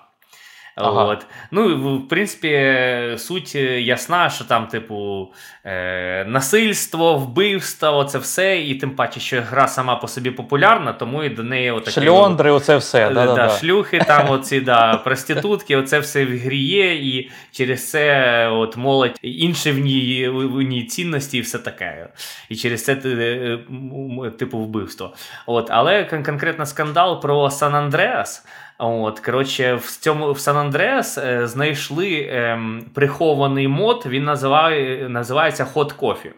Ага. 0.80 1.04
От. 1.04 1.26
Ну, 1.50 1.76
в- 1.96 2.08
принципі, 2.08 2.48
е, 2.48 3.14
суть 3.18 3.52
е, 3.54 3.80
ясна, 3.80 4.30
що 4.30 4.44
там, 4.44 4.66
типу, 4.66 5.28
е, 5.64 6.24
насильство, 6.28 7.14
вбивство, 7.14 7.96
оце 7.96 8.18
все, 8.18 8.60
і 8.60 8.74
тим 8.74 8.90
паче, 8.90 9.20
що 9.20 9.40
гра 9.42 9.68
сама 9.68 9.96
по 9.96 10.08
собі 10.08 10.30
популярна, 10.30 10.92
тому 10.92 11.24
і 11.24 11.28
до 11.28 11.42
неї 11.42 11.70
отаке. 11.70 12.00
Шльондри, 12.00 12.50
оце 12.50 12.76
все. 12.76 13.06
Е, 13.06 13.10
Да, 13.14 13.26
да, 13.26 13.34
да, 13.34 13.46
да. 13.46 13.48
шлюхи, 13.58 13.98
там 14.06 14.30
оці 14.30 14.60
да, 14.60 14.96
проститутки, 14.96 15.76
оце 15.76 15.98
все 15.98 16.24
в 16.24 16.38
грі 16.38 16.58
є, 16.58 16.94
і 16.94 17.30
через 17.52 17.90
це 17.90 18.48
от 18.48 18.76
молодь 18.76 19.18
інші 19.22 19.70
в 19.72 19.78
ній, 19.78 20.28
в 20.28 20.60
ній 20.62 20.84
цінності 20.84 21.38
і 21.38 21.40
все 21.40 21.58
таке. 21.58 22.08
І 22.48 22.56
через 22.56 22.84
це 22.84 22.92
е, 23.04 23.58
м- 23.70 24.32
типу 24.38 24.58
вбивство. 24.58 25.14
От, 25.46 25.66
але 25.70 26.04
кон- 26.04 26.24
конкретно 26.24 26.66
скандал 26.66 27.20
про 27.22 27.50
Сан 27.50 27.74
Андреас. 27.74 28.46
От, 28.78 29.20
коротше, 29.20 29.74
в 29.74 29.96
цьому 29.96 30.32
в 30.32 30.38
Сан 30.38 30.56
Андреас 30.56 31.18
е, 31.18 31.46
знайшли 31.46 32.28
ем, 32.32 32.84
прихований 32.94 33.68
мод, 33.68 34.02
він 34.06 34.24
називає, 34.24 35.08
називається 35.08 35.66
Hot 35.74 35.94
Coffee. 35.98 36.30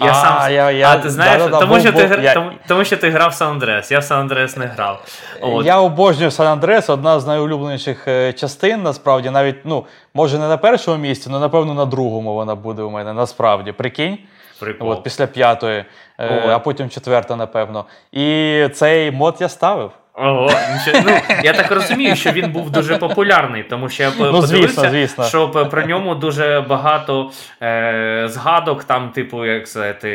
Я 0.00 0.10
А, 0.10 0.14
сам, 0.14 0.52
я- 0.52 0.70
я- 0.70 0.88
а 0.92 0.96
ти 0.96 1.10
знаєш, 1.10 1.38
да-да-да, 1.38 1.60
тому, 1.60 1.72
був- 1.72 1.80
що 1.82 1.92
ти, 1.92 2.18
я- 2.22 2.34
тому, 2.34 2.50
тому 2.68 2.84
що 2.84 2.96
ти 2.96 3.10
грав 3.10 3.30
в 3.30 3.34
Сан 3.34 3.48
Андреас, 3.50 3.90
я 3.92 3.98
в 3.98 4.04
Сан 4.04 4.20
Андреас 4.20 4.56
не 4.56 4.66
грав. 4.66 5.04
От. 5.40 5.66
Я 5.66 5.80
обожнюю 5.80 6.30
Сан 6.30 6.46
Андрес, 6.46 6.90
одна 6.90 7.20
з 7.20 7.26
найулюбленіших 7.26 8.08
е, 8.08 8.32
частин, 8.32 8.82
насправді, 8.82 9.30
навіть, 9.30 9.56
ну, 9.64 9.84
може, 10.14 10.38
не 10.38 10.48
на 10.48 10.56
першому 10.56 10.96
місці, 10.96 11.28
але 11.30 11.40
напевно 11.40 11.74
на 11.74 11.84
другому 11.84 12.34
вона 12.34 12.54
буде 12.54 12.82
у 12.82 12.90
мене. 12.90 13.12
Насправді, 13.12 13.72
прикинь. 13.72 14.18
Прикол. 14.60 14.90
От, 14.90 15.02
після 15.02 15.26
п'ятої, 15.26 15.84
е, 16.18 16.48
а 16.48 16.58
потім 16.58 16.88
четверта, 16.88 17.36
напевно. 17.36 17.84
І 18.12 18.68
цей 18.74 19.10
мод 19.10 19.36
я 19.40 19.48
ставив. 19.48 19.90
Ого, 20.18 20.50
ну, 21.04 21.12
я 21.44 21.52
так 21.52 21.70
розумію, 21.70 22.16
що 22.16 22.30
він 22.30 22.52
був 22.52 22.70
дуже 22.70 22.96
популярний, 22.96 23.62
тому 23.62 23.88
що 23.88 24.02
я 24.02 24.12
Ну, 24.18 24.42
звісно, 24.42 24.90
звісно. 24.90 25.24
що 25.24 25.48
про 25.48 25.86
ньому 25.86 26.14
дуже 26.14 26.64
багато 26.68 27.30
е, 27.62 28.24
згадок, 28.28 28.84
там, 28.84 29.10
типу, 29.10 29.44
як 29.44 29.68
сказати, 29.68 30.08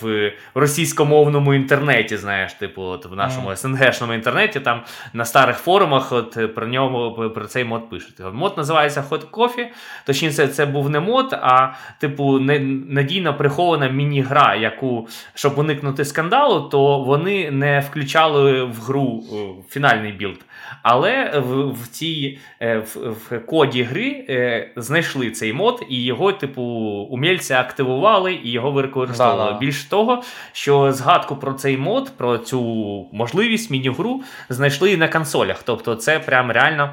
в 0.00 0.32
російськомовному 0.54 1.54
інтернеті, 1.54 2.16
знаєш, 2.16 2.52
типу, 2.52 2.82
от 2.82 3.06
в 3.06 3.14
нашому 3.16 3.56
СНГшному 3.56 4.12
інтернеті, 4.12 4.60
там 4.60 4.80
на 5.12 5.24
старих 5.24 5.56
форумах 5.56 6.12
от, 6.12 6.54
про 6.54 6.66
ньому 6.66 7.30
про 7.34 7.44
цей 7.44 7.64
мод 7.64 7.90
пишуть. 7.90 8.16
Мод 8.32 8.54
називається 8.56 9.04
Hot 9.10 9.30
Coffee, 9.30 9.66
точніше, 10.06 10.48
це 10.48 10.66
був 10.66 10.90
не 10.90 11.00
мод, 11.00 11.32
а 11.32 11.68
типу 11.98 12.38
не, 12.38 12.58
надійно 12.88 13.34
прихована 13.34 13.88
міні-гра, 13.88 14.54
яку, 14.54 15.08
щоб 15.34 15.58
уникнути 15.58 16.04
скандалу, 16.04 16.60
то 16.60 16.98
вони 16.98 17.50
не 17.50 17.80
включали 17.80 18.62
в 18.64 18.80
гру 18.80 19.24
фінальний 19.68 20.12
білд. 20.12 20.40
Але 20.82 21.38
в, 21.38 21.72
в 21.82 21.88
цій 21.88 22.38
е, 22.60 22.78
в, 22.78 22.96
в 23.10 23.46
коді 23.46 23.82
гри 23.82 24.24
е, 24.28 24.70
знайшли 24.76 25.30
цей 25.30 25.52
мод, 25.52 25.82
і 25.88 26.04
його, 26.04 26.32
типу, 26.32 26.62
умільці 27.10 27.54
активували 27.54 28.34
і 28.34 28.50
його 28.50 28.70
використовували. 28.70 29.44
Да-да. 29.44 29.58
Більш 29.58 29.84
того, 29.84 30.22
що 30.52 30.92
згадку 30.92 31.36
про 31.36 31.52
цей 31.52 31.76
мод, 31.76 32.12
про 32.16 32.38
цю 32.38 32.60
можливість 33.12 33.70
міні-гру 33.70 34.22
знайшли 34.48 34.92
і 34.92 34.96
на 34.96 35.08
консолях. 35.08 35.62
Тобто, 35.62 35.94
це 35.94 36.18
прям 36.18 36.50
реально. 36.50 36.90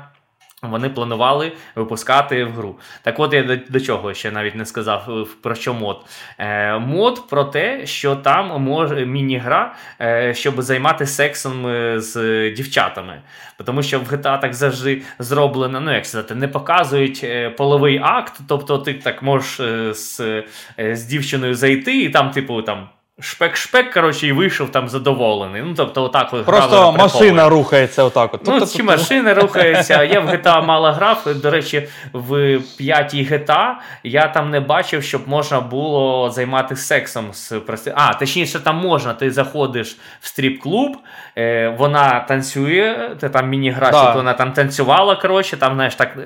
Вони 0.63 0.89
планували 0.89 1.52
випускати 1.76 2.46
в 2.46 2.52
гру. 2.52 2.80
Так 3.02 3.20
от 3.20 3.34
я 3.34 3.43
до, 3.43 3.56
до 3.70 3.80
чого 3.80 4.13
ще 4.13 4.32
навіть 4.32 4.56
не 4.56 4.65
сказав 4.65 5.06
е, 5.10 5.26
про 5.41 5.56
що 5.56 5.74
мод. 5.74 6.06
Е, 6.38 6.78
мод 6.80 7.28
про 7.30 7.43
те, 7.43 7.86
що 7.86 8.15
там 8.15 8.62
може 8.62 9.06
міні-гра, 9.06 9.76
е, 10.02 10.34
щоб 10.34 10.62
займатися 10.62 11.13
сексом 11.13 11.67
е, 11.67 12.02
з 12.02 12.50
дівчатами. 12.52 13.22
Тому 13.65 13.84
що 13.84 14.00
в 14.00 14.04
GTA 14.04 14.39
так 14.39 14.54
завжди 14.54 15.02
зроблено, 15.20 15.80
ну 15.80 15.93
як 15.93 16.06
сказати, 16.06 16.36
не 16.36 16.48
показують 16.48 17.22
е, 17.24 17.50
половий 17.50 18.00
акт. 18.04 18.39
Тобто 18.48 18.78
ти 18.78 18.93
так 18.93 19.24
можеш 19.24 19.62
з, 19.98 20.43
з 20.78 21.04
дівчиною 21.04 21.56
зайти, 21.56 22.02
і 22.02 22.10
там, 22.10 22.32
типу, 22.32 22.62
там 22.62 22.89
шпек-шпек, 23.19 23.93
коротше, 23.93 24.27
і 24.27 24.32
вийшов 24.32 24.71
там 24.71 24.89
задоволений. 24.89 25.62
Ну, 25.65 25.73
тобто, 25.77 26.03
отак 26.03 26.34
от 26.34 26.45
Просто 26.45 26.69
грали 26.77 26.97
на 26.97 27.03
машина 27.03 27.49
рухається 27.49 28.03
отак. 28.03 28.34
От. 28.34 28.41
Ну, 28.47 28.60
Тобто 28.60 28.77
чи 28.77 28.84
машини 28.84 29.34
рухаються. 29.41 30.03
Я 30.03 30.19
в 30.19 30.30
GTA 30.30 30.65
мало 30.65 30.91
грав. 30.91 31.23
До 31.41 31.51
речі, 31.51 31.88
в 32.13 32.60
п'ятій 32.77 33.27
GTA 33.32 33.73
я 34.03 34.27
там 34.27 34.49
не 34.49 34.60
бачив, 34.60 35.03
щоб 35.03 35.27
можна 35.27 35.62
було 35.62 36.30
займатися 36.30 36.82
сексом 36.82 37.34
з 37.34 37.53
А, 37.95 38.13
точніше, 38.13 38.60
там 38.60 38.77
можна. 38.77 39.13
Ти 39.13 39.32
заходиш 39.32 39.97
в 40.21 40.27
стріп-клуб, 40.27 40.97
е, 41.38 41.75
вона 41.77 42.19
танцює, 42.19 43.10
ти 43.19 43.30
там 43.30 43.49
міні-гра, 43.49 43.91
Да. 43.91 44.13
вона 44.13 44.34
там 44.34 44.53
танцювала. 44.53 45.15
Коротше, 45.15 45.58
там, 45.58 45.73
знаєш, 45.73 45.95
так 45.95 46.17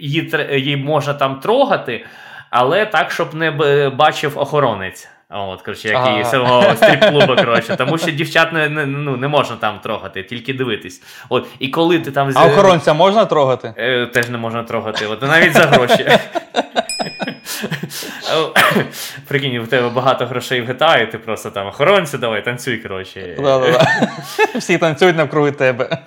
її, 0.00 0.34
її 0.52 0.76
можна 0.76 1.14
там 1.14 1.40
трогати, 1.40 2.06
але 2.50 2.86
так, 2.86 3.10
щоб 3.10 3.34
не 3.34 3.50
бачив 3.90 4.38
охоронець. 4.38 5.08
От, 5.36 5.62
коротше, 5.62 5.88
як 5.88 5.96
Ага. 5.96 6.20
і 6.20 6.24
самого 6.24 6.62
стріп-клубу, 6.74 7.36
коротше, 7.36 7.76
тому 7.76 7.98
що 7.98 8.10
дівчат 8.10 8.52
не, 8.52 8.68
не, 8.68 8.86
ну, 8.86 9.16
не 9.16 9.28
можна 9.28 9.56
там 9.56 9.78
трогати, 9.82 10.22
тільки 10.22 10.54
дивитись. 10.54 11.02
От, 11.28 11.46
і 11.58 11.68
коли 11.68 11.98
ти 11.98 12.10
там 12.10 12.32
А 12.34 12.46
охоронця 12.46 12.92
можна 12.92 13.24
трогати? 13.24 13.74
Е, 13.78 14.06
теж 14.06 14.28
не 14.28 14.38
можна 14.38 14.62
трогати, 14.62 15.06
от, 15.06 15.22
навіть 15.22 15.52
за 15.52 15.62
гроші. 15.62 16.06
Прикинь, 19.28 19.58
у 19.58 19.66
тебе 19.66 19.88
багато 19.88 20.26
грошей 20.26 20.60
в 20.60 20.70
GTA, 20.70 21.02
і 21.02 21.06
ти 21.12 21.18
просто 21.18 21.50
там 21.50 21.66
охоронцю 21.66 22.18
давай, 22.18 22.44
танцюй, 22.44 22.76
коротше. 22.78 23.36
Всі 24.54 24.78
танцюють 24.78 25.16
навкруги 25.16 25.52
тебе. 25.52 25.98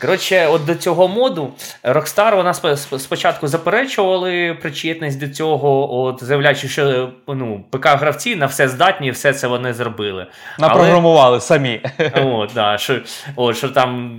Коротше, 0.00 0.46
от 0.46 0.64
до 0.64 0.74
цього 0.74 1.08
моду 1.08 1.52
Rockstar 1.84 2.36
вона 2.36 2.52
спо- 2.52 2.98
спочатку 2.98 3.48
заперечували 3.48 4.58
причетність 4.62 5.20
до 5.20 5.28
цього, 5.28 5.94
от 6.02 6.24
заявляючи, 6.24 6.68
що 6.68 7.10
ну, 7.28 7.64
ПК-гравці 7.70 8.36
на 8.36 8.46
все 8.46 8.68
здатні, 8.68 9.06
і 9.06 9.10
все 9.10 9.32
це 9.32 9.46
вони 9.46 9.74
зробили. 9.74 10.26
Але- 10.58 10.68
Напрограмували 10.68 11.40
самі. 11.40 11.80
От, 12.14 12.50
да, 12.54 12.78
що, 12.78 13.00
от, 13.36 13.56
що 13.56 13.68
там, 13.68 14.18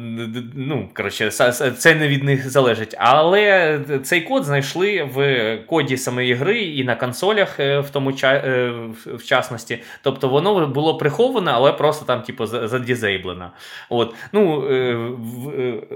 ну, 0.55 0.89
коротше, 0.93 1.31
це 1.77 1.95
не 1.95 2.07
від 2.07 2.23
них 2.23 2.49
залежить. 2.49 2.95
Але 2.97 3.79
цей 4.03 4.21
код 4.21 4.43
знайшли 4.45 5.03
в 5.13 5.57
коді 5.69 5.97
самої 5.97 6.32
гри 6.33 6.61
і 6.61 6.83
на 6.83 6.95
консолях, 6.95 7.59
е, 7.59 7.79
в 7.79 7.89
тому 7.89 8.11
е, 8.23 8.71
в- 9.05 9.23
частності. 9.23 9.79
Тобто 10.01 10.29
воно 10.29 10.67
було 10.67 10.97
приховане, 10.97 11.51
але 11.53 11.71
просто 11.71 12.05
там, 12.05 12.21
типу, 12.21 12.45
задізейблено. 12.45 13.51
От. 13.89 14.15
Ну, 14.33 14.67
е, 14.69 14.97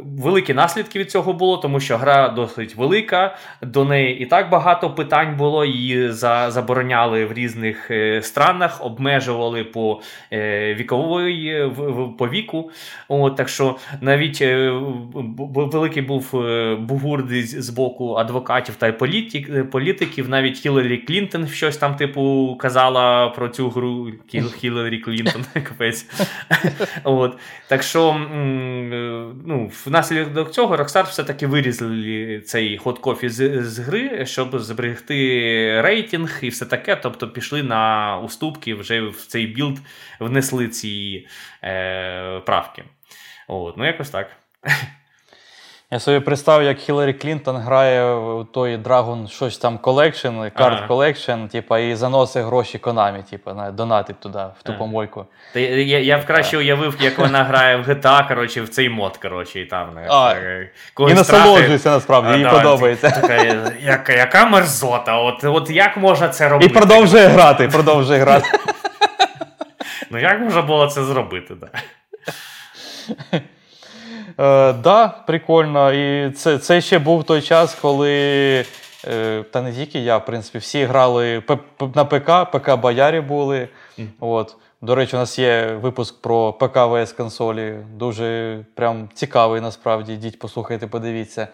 великі 0.03 0.53
наслідки 0.53 0.99
від 0.99 1.11
цього 1.11 1.33
було, 1.33 1.57
тому 1.57 1.79
що 1.79 1.97
гра 1.97 2.29
досить 2.29 2.75
велика, 2.75 3.37
до 3.61 3.85
неї 3.85 4.19
і 4.19 4.25
так 4.25 4.49
багато 4.49 4.89
питань 4.89 5.37
було, 5.37 5.65
її 5.65 6.11
за, 6.11 6.51
забороняли 6.51 7.25
в 7.25 7.33
різних 7.33 7.91
странах, 8.21 8.85
обмежували 8.85 9.63
по 9.63 10.01
вікової 10.75 11.71
по 12.17 12.27
віку. 12.27 12.71
От, 13.07 13.35
так 13.35 13.49
що 13.49 13.75
навіть 14.01 14.41
великий 15.47 16.01
був 16.01 16.31
бугурди 16.79 17.43
з 17.43 17.69
боку 17.69 18.15
адвокатів 18.15 18.75
та 18.75 18.87
й 18.87 18.91
Навіть 20.27 20.59
Хіларі 20.59 20.97
Клінтон 20.97 21.47
щось 21.47 21.77
там, 21.77 21.95
типу, 21.95 22.57
казала 22.61 23.29
про 23.29 23.49
цю 23.49 23.69
гру. 23.69 24.11
Хіларі 24.57 24.99
Клінтон, 24.99 25.45
капець. 25.53 26.05
От. 27.03 27.37
Так 27.67 27.83
що, 27.83 28.09
е, 28.09 28.15
ну, 29.45 29.71
внаслідок 29.85 30.51
цього 30.51 30.77
Rockstar 30.77 31.09
все-таки 31.09 31.47
вирізали 31.47 32.41
цей 32.45 32.77
Hot 32.77 32.99
Coffee 32.99 33.29
з, 33.29 33.63
з 33.63 33.79
гри, 33.79 34.25
щоб 34.25 34.59
зберегти 34.59 35.81
рейтинг 35.81 36.39
і 36.41 36.49
все 36.49 36.65
таке. 36.65 36.95
Тобто 36.95 37.29
пішли 37.29 37.63
на 37.63 38.17
уступки, 38.19 38.75
вже 38.75 39.01
в 39.01 39.15
цей 39.15 39.47
білд 39.47 39.77
внесли 40.19 40.67
ці 40.67 41.27
е, 41.63 42.39
правки. 42.39 42.83
От, 43.47 43.77
ну, 43.77 43.85
якось 43.85 44.09
так. 44.09 44.31
Я 45.91 45.99
собі 45.99 46.19
представив, 46.19 46.67
як 46.67 46.77
Хіларі 46.77 47.13
Клінтон 47.13 47.57
грає 47.57 48.13
в 48.15 48.45
той 48.53 48.77
Dragon 48.77 49.27
щось 49.27 49.57
там 49.57 49.77
Collection, 49.77 50.51
карт 50.57 50.77
Ага. 50.83 50.87
Collection, 50.87 51.47
типа, 51.47 51.79
і 51.79 51.95
заносить 51.95 52.45
гроші 52.45 52.77
Konami, 52.77 53.29
типа, 53.29 53.53
на- 53.53 53.71
донатить 53.71 54.19
туди, 54.19 54.37
в 54.59 54.63
ту 54.63 54.71
Ага. 54.71 54.77
помойку. 54.77 55.25
Та 55.53 55.59
я, 55.59 55.99
я, 55.99 56.23
краще 56.23 56.57
уявив, 56.57 56.97
як 56.99 57.17
вона 57.17 57.43
грає 57.43 57.77
в 57.77 57.89
GTA, 57.89 58.27
коротше, 58.27 58.61
в 58.61 58.69
цей 58.69 58.89
мод, 58.89 59.17
коротше, 59.17 59.59
і 59.59 59.65
там. 59.65 59.89
А, 60.09 60.33
е, 60.33 60.69
І 60.99 61.13
насолоджується 61.13 61.89
насправді, 61.89 62.39
їй 62.39 62.45
подобається. 62.49 63.09
Така, 63.09 63.35
яка, 63.81 64.13
яка 64.13 64.45
мерзота, 64.45 65.17
от, 65.17 65.43
от 65.43 65.69
як 65.69 65.97
можна 65.97 66.29
це 66.29 66.45
І 66.45 66.47
робити? 66.47 66.73
продовжує 66.73 67.27
грати, 67.27 67.67
продовжує 67.67 68.19
грати. 68.19 68.47
Ну 70.11 70.19
як 70.19 70.39
можна 70.39 70.61
було 70.61 70.87
це 70.87 71.03
зробити? 71.03 71.53
Да? 71.55 71.67
Е, 74.39 74.73
да, 74.73 75.07
прикольно. 75.27 75.93
І 75.93 76.31
це, 76.31 76.57
це 76.57 76.81
ще 76.81 76.99
був 76.99 77.23
той 77.23 77.41
час, 77.41 77.75
коли. 77.75 78.11
е, 79.07 79.43
Та 79.51 79.61
не 79.61 79.73
тільки 79.73 79.99
я, 79.99 80.17
в 80.17 80.25
принципі, 80.25 80.57
всі 80.57 80.83
грали 80.83 81.43
на 81.95 82.05
ПК, 82.05 82.51
ПК 82.51 82.75
Боярі 82.75 83.21
були. 83.21 83.67
От. 84.19 84.55
До 84.81 84.95
речі, 84.95 85.15
у 85.15 85.19
нас 85.19 85.39
є 85.39 85.77
випуск 85.81 86.21
про 86.21 86.53
ПК 86.53 86.77
ВС 86.77 87.13
консолі. 87.17 87.75
Дуже 87.95 88.59
прям 88.75 89.09
цікавий, 89.13 89.61
насправді. 89.61 90.13
Йдіть, 90.13 90.39
послухайте, 90.39 90.87
подивіться. 90.87 91.47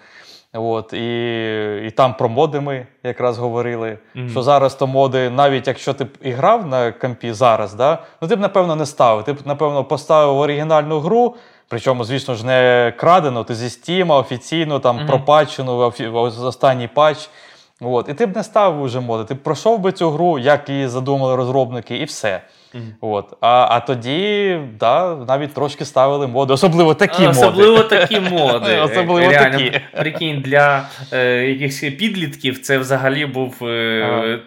От, 0.55 0.93
і, 0.93 1.85
і 1.87 1.91
там 1.91 2.13
про 2.13 2.29
моди 2.29 2.59
ми 2.59 2.87
якраз 3.03 3.37
говорили. 3.37 3.97
Що 4.31 4.41
зараз 4.43 4.75
то 4.75 4.87
моди, 4.87 5.29
навіть 5.29 5.67
якщо 5.67 5.93
ти 5.93 6.03
б 6.03 6.07
і 6.21 6.31
грав 6.31 6.67
на 6.67 6.91
компі 6.91 7.33
зараз, 7.33 7.73
да, 7.73 7.97
ну 8.21 8.27
ти 8.27 8.35
б, 8.35 8.39
напевно, 8.39 8.75
не 8.75 8.85
ставив. 8.85 9.23
Ти 9.23 9.33
б, 9.33 9.37
напевно, 9.45 9.83
поставив 9.83 10.37
оригінальну 10.37 10.99
гру, 10.99 11.35
причому, 11.67 12.03
звісно 12.03 12.35
ж, 12.35 12.45
не 12.45 12.93
крадено, 12.97 13.43
ти 13.43 13.55
зі 13.55 13.69
Стіма 13.69 14.17
офіційно 14.17 14.79
там 14.79 14.97
офі- 15.77 16.13
ось 16.13 16.39
останній 16.39 16.87
патч. 16.87 17.29
От. 17.81 18.09
І 18.09 18.13
ти 18.13 18.25
б 18.25 18.35
не 18.35 18.43
став 18.43 18.81
уже 18.81 18.99
моди. 18.99 19.23
Ти 19.23 19.33
б 19.33 19.43
пройшов 19.43 19.79
би 19.79 19.91
цю 19.91 20.09
гру, 20.11 20.39
як 20.39 20.69
її 20.69 20.87
задумали 20.87 21.35
розробники, 21.35 21.97
і 21.97 22.03
все. 22.03 22.41
От. 23.01 23.33
А, 23.41 23.67
а 23.69 23.79
тоді, 23.79 24.57
да, 24.79 25.15
навіть 25.27 25.53
трошки 25.53 25.85
ставили 25.85 26.27
моди, 26.27 26.53
особливо 26.53 26.93
такі 26.93 27.21
моди. 27.21 27.29
Особливо 27.29 27.79
такі 27.83 28.19
моди. 28.19 28.75
Особливо 28.75 29.29
Реально, 29.29 29.57
такі. 29.57 29.79
Прикинь, 29.97 30.41
для 30.41 30.89
е, 31.13 31.45
якихось 31.45 31.79
підлітків 31.79 32.61
це 32.61 32.77
взагалі 32.77 33.25
був 33.25 33.63
е, 33.63 34.39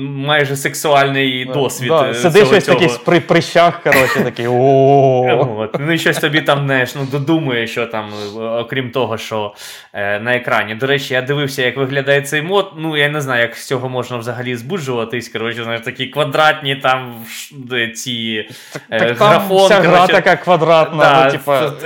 майже 0.00 0.56
сексуальний 0.56 1.44
досвід. 1.44 1.88
Да, 1.88 2.10
е, 2.10 2.14
Сидиш 2.14 2.42
цього- 2.42 2.56
ось 2.56 2.64
такий 2.64 2.88
при 3.04 3.20
прищах, 3.20 3.82
коротше, 3.82 4.20
такий 4.20 4.46
о 4.50 5.56
От. 5.58 5.76
Ну 5.80 5.92
і 5.92 5.98
щось 5.98 6.18
тобі 6.18 6.40
там 6.40 6.64
знаєш, 6.66 6.94
ну, 6.94 7.06
додумує, 7.12 7.66
що 7.66 7.86
там, 7.86 8.10
е, 8.36 8.40
окрім 8.40 8.90
того, 8.90 9.18
що 9.18 9.54
е, 9.92 10.20
на 10.20 10.36
екрані. 10.36 10.74
До 10.74 10.86
речі, 10.86 11.14
я 11.14 11.22
дивився, 11.22 11.62
як 11.62 11.76
виглядає 11.76 12.22
цей 12.22 12.42
мод. 12.42 12.72
Ну, 12.76 12.96
я 12.96 13.08
не 13.08 13.20
знаю, 13.20 13.42
як 13.42 13.56
з 13.56 13.66
цього 13.66 13.88
можна 13.88 14.16
взагалі 14.16 14.56
збуджуватись. 14.56 15.28
Коротше, 15.28 15.64
знаєш, 15.64 15.80
такі 15.80 16.06
квадратні 16.06 16.76
там 16.76 17.14
ці 17.96 18.48
е, 18.90 18.98
Так 18.98 19.18
там 19.18 19.28
графон. 19.28 19.64
вся 19.64 19.80
гра 19.80 20.06
така 20.06 20.36
квадратна, 20.36 21.04
Да, 21.04 21.24
ну, 21.24 21.30
типа. 21.30 21.72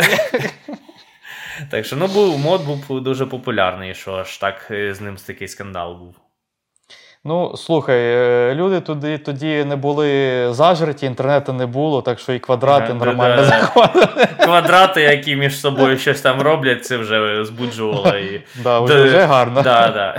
Так 1.70 1.86
що 1.86 1.96
ну, 1.96 2.06
був, 2.06 2.38
мод 2.38 2.60
був 2.64 3.00
дуже 3.00 3.26
популярний, 3.26 3.94
що 3.94 4.12
аж 4.12 4.38
так 4.38 4.68
е, 4.70 4.94
з 4.94 5.00
ним 5.00 5.16
такий 5.26 5.48
скандал 5.48 5.94
був. 5.94 6.14
Ну, 7.26 7.56
слухай, 7.56 8.00
е, 8.00 8.54
люди 8.54 8.80
тоді, 8.80 9.18
тоді 9.18 9.64
не 9.64 9.76
були 9.76 10.48
зажриті, 10.50 11.06
інтернету 11.06 11.52
не 11.52 11.66
було, 11.66 12.02
так 12.02 12.18
що 12.18 12.32
і 12.32 12.38
квадрати 12.38 12.92
Ага, 12.92 13.04
нормально 13.04 13.36
да-да. 13.36 13.60
заходили. 13.60 14.26
Квадрати, 14.40 15.00
які 15.00 15.36
між 15.36 15.60
собою 15.60 15.98
щось 15.98 16.20
там 16.20 16.40
роблять, 16.40 16.84
це 16.84 16.96
вже 16.96 17.44
збуджувало. 17.44 18.16
І... 18.16 18.42
Да, 18.62 18.80
вже, 18.80 19.04
вже 19.04 19.24
гарно. 19.24 19.62
Да, 19.62 19.88
да. 19.88 20.16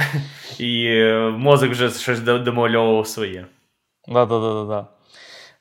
І 0.59 0.85
е, 0.85 1.33
мозок 1.37 1.71
вже 1.71 1.89
щось 1.89 2.19
домальовував 2.19 3.07
своє. 3.07 3.45
Да, 4.07 4.25
да, 4.25 4.39
да, 4.39 4.53
да, 4.53 4.63
да. 4.63 4.85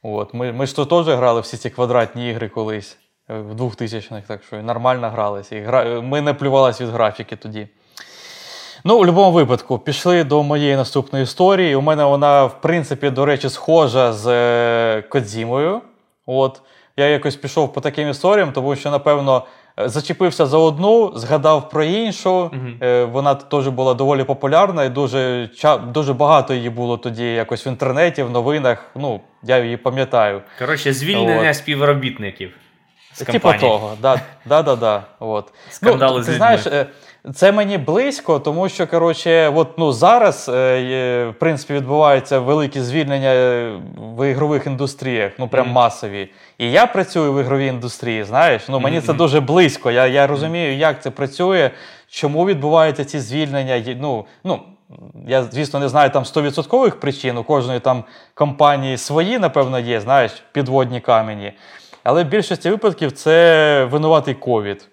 От. 0.06 0.34
Ми, 0.34 0.52
ми 0.52 0.66
ж 0.66 0.76
то 0.76 0.84
теж 0.84 1.16
грали 1.16 1.40
всі 1.40 1.56
ці 1.56 1.70
квадратні 1.70 2.30
ігри 2.30 2.48
колись 2.48 2.98
е, 3.30 3.38
в 3.38 3.60
2000-х, 3.60 4.22
так 4.28 4.42
що 4.42 4.62
нормально 4.62 5.10
гралися. 5.10 6.00
Ми 6.02 6.20
не 6.20 6.34
плювалися 6.34 6.84
від 6.84 6.90
графіки 6.90 7.36
тоді. 7.36 7.68
Ну, 8.84 8.94
у 8.94 8.98
будь-якому 8.98 9.32
випадку, 9.32 9.78
пішли 9.78 10.24
до 10.24 10.42
моєї 10.42 10.76
наступної 10.76 11.22
історії. 11.22 11.74
У 11.74 11.80
мене 11.80 12.04
вона, 12.04 12.44
в 12.44 12.60
принципі, 12.60 13.10
до 13.10 13.24
речі, 13.24 13.48
схожа 13.48 14.12
з 14.12 14.26
е, 14.26 15.02
Кодзімою. 15.02 15.80
От. 16.26 16.60
Я 16.96 17.06
якось 17.06 17.36
пішов 17.36 17.72
по 17.72 17.80
таким 17.80 18.08
історіям, 18.08 18.52
тому 18.52 18.76
що, 18.76 18.90
напевно, 18.90 19.44
зачепився 19.78 20.46
за 20.46 20.58
одну, 20.58 21.12
згадав 21.16 21.68
про 21.70 21.84
іншу. 21.84 22.50
Е, 22.82 23.04
Вона 23.04 23.34
теж 23.34 23.68
була 23.68 23.94
доволі 23.94 24.24
популярна 24.24 24.84
і 24.84 24.88
дуже, 24.88 25.50
дуже 25.94 26.12
багато 26.12 26.54
її 26.54 26.70
було 26.70 26.96
тоді 26.96 27.24
якось 27.24 27.66
в 27.66 27.68
інтернеті, 27.68 28.22
в 28.22 28.30
новинах. 28.30 28.90
Ну, 28.96 29.20
я 29.42 29.58
її 29.58 29.76
пам'ятаю. 29.76 30.42
Коротше, 30.58 30.92
звільнення 30.92 31.50
От. 31.50 31.56
співробітників. 31.56 32.50
з 33.14 33.18
Типу 33.18 33.32
компанії. 33.32 33.60
того, 33.60 33.92
да, 34.02 34.20
да, 34.46 34.62
да, 34.62 34.76
да. 34.76 35.02
От. 35.20 35.52
Скандали 35.70 36.16
ну, 36.16 36.22
з 36.22 36.26
ти 36.26 36.32
людьми. 36.32 36.36
знаєш, 36.38 36.66
е, 36.66 36.86
це 37.32 37.52
мені 37.52 37.78
близько, 37.78 38.38
тому 38.38 38.68
що 38.68 38.86
коротше, 38.86 39.48
от, 39.48 39.78
ну, 39.78 39.92
зараз 39.92 40.48
е, 40.48 41.26
в 41.28 41.38
принципі 41.38 41.74
відбуваються 41.74 42.38
великі 42.38 42.80
звільнення 42.80 43.28
е, 43.28 43.72
в 43.96 44.30
ігрових 44.30 44.66
індустріях, 44.66 45.32
ну 45.38 45.48
прям 45.48 45.66
Мгм. 45.66 45.74
масові. 45.74 46.28
І 46.58 46.70
я 46.70 46.86
працюю 46.86 47.32
в 47.32 47.40
ігровій 47.40 47.66
індустрії, 47.66 48.24
знаєш, 48.24 48.68
ну 48.68 48.80
мені 48.80 49.00
це 49.00 49.12
дуже 49.12 49.40
близько. 49.40 49.90
Я, 49.90 50.06
я 50.06 50.26
розумію, 50.26 50.76
як 50.76 51.02
це 51.02 51.10
працює, 51.10 51.70
чому 52.08 52.46
відбуваються 52.46 53.04
ці 53.04 53.18
звільнення. 53.18 53.96
Ну, 54.00 54.26
ну, 54.44 54.60
я, 55.26 55.42
звісно, 55.42 55.80
не 55.80 55.88
знаю 55.88 56.10
там 56.10 56.22
100% 56.22 56.90
причин, 56.90 57.38
у 57.38 57.44
кожної 57.44 57.80
там 57.80 58.04
компанії 58.34 58.98
свої, 58.98 59.38
напевно, 59.38 59.78
є, 59.78 60.00
знаєш, 60.00 60.32
підводні 60.52 61.00
камені. 61.00 61.52
Але 62.02 62.24
в 62.24 62.26
більшості 62.26 62.70
випадків 62.70 63.12
це 63.12 63.84
винуватий 63.84 64.34
ковід. 64.34 64.88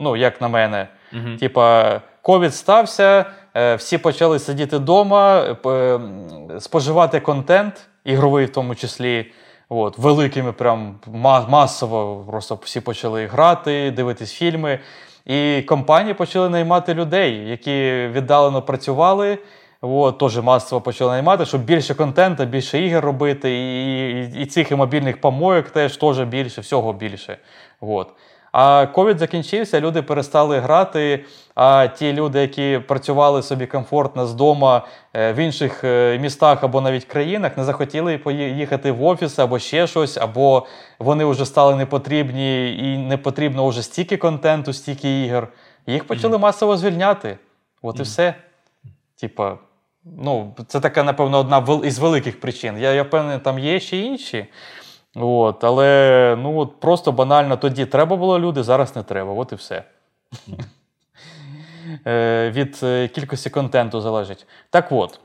Ну, 0.00 0.16
як 0.16 0.40
на 0.40 0.48
мене. 0.48 0.88
Мгм. 1.12 1.36
Типа, 1.36 2.00
ковід 2.22 2.54
стався, 2.54 3.24
е, 3.54 3.74
всі 3.74 3.98
почали 3.98 4.38
сидіти 4.38 4.76
вдома, 4.76 5.56
споживати 6.60 7.20
контент, 7.20 7.88
ігровий 8.04 8.46
в 8.46 8.52
тому 8.52 8.74
числі. 8.74 9.32
От, 9.68 9.98
великими, 9.98 10.52
прям 10.52 10.94
масово 11.48 12.24
просто 12.30 12.58
всі 12.62 12.80
почали 12.80 13.26
грати, 13.26 13.90
дивитись 13.90 14.32
фільми. 14.32 14.78
І 15.26 15.62
компанії 15.62 16.14
почали 16.14 16.48
наймати 16.48 16.94
людей, 16.94 17.48
які 17.48 17.72
віддалено 18.12 18.62
працювали. 18.62 19.38
От, 19.80 20.18
теж 20.18 20.38
масово 20.38 20.80
почали 20.80 21.12
наймати, 21.12 21.44
щоб 21.44 21.64
більше 21.64 21.94
контенту, 21.94 22.44
більше 22.44 22.78
ігор 22.78 23.04
робити, 23.04 23.50
і, 23.50 24.10
і, 24.10 24.42
і 24.42 24.46
цих 24.46 24.70
і 24.70 24.74
мобільних 24.74 25.20
помойок 25.20 25.70
теж 25.70 25.96
теж 25.96 26.20
більше, 26.20 26.60
всього 26.60 26.92
більше. 26.92 27.38
От. 27.80 28.08
А 28.58 28.86
ковід 28.86 29.18
закінчився, 29.18 29.80
люди 29.80 30.02
перестали 30.02 30.58
грати. 30.58 31.24
А 31.54 31.86
ті 31.86 32.12
люди, 32.12 32.40
які 32.40 32.80
працювали 32.88 33.42
собі 33.42 33.66
комфортно 33.66 34.26
з 34.26 34.34
дома 34.34 34.86
е, 35.14 35.32
в 35.32 35.36
інших 35.36 35.84
е, 35.84 36.18
містах 36.18 36.64
або 36.64 36.80
навіть 36.80 37.04
країнах, 37.04 37.56
не 37.56 37.64
захотіли 37.64 38.18
поїхати 38.18 38.92
в 38.92 39.04
офіс 39.04 39.38
або 39.38 39.58
ще 39.58 39.86
щось, 39.86 40.16
або 40.16 40.66
вони 40.98 41.24
вже 41.24 41.46
стали 41.46 41.74
непотрібні 41.74 42.76
і 42.76 42.98
не 42.98 43.16
потрібно 43.16 43.68
вже 43.68 43.82
стільки 43.82 44.16
контенту, 44.16 44.72
стільки 44.72 45.24
ігор. 45.24 45.48
Їх 45.86 46.06
почали 46.06 46.38
масово 46.38 46.76
звільняти. 46.76 47.38
От 47.82 47.98
і 48.00 48.02
все. 48.02 48.34
Типа, 49.20 49.58
ну, 50.04 50.54
це 50.66 50.80
така, 50.80 51.02
напевно, 51.02 51.38
одна 51.38 51.80
із 51.84 51.98
великих 51.98 52.40
причин. 52.40 52.78
Я, 52.78 52.92
я 52.92 53.02
впевнений, 53.02 53.38
там 53.38 53.58
є 53.58 53.80
ще 53.80 53.98
інші. 53.98 54.46
От, 55.20 55.64
але 55.64 56.36
ну, 56.38 56.58
от 56.58 56.80
просто 56.80 57.12
банально 57.12 57.56
тоді 57.56 57.86
треба 57.86 58.16
було 58.16 58.38
люди, 58.40 58.62
зараз 58.62 58.96
не 58.96 59.02
треба. 59.02 59.32
От 59.32 59.52
і 59.52 59.54
все. 59.54 59.82
Е, 62.06 62.50
Від 62.50 62.80
е, 62.82 63.08
кількості 63.08 63.50
контенту 63.50 64.00
залежить. 64.00 64.46
Так 64.70 64.92
от, 64.92 65.20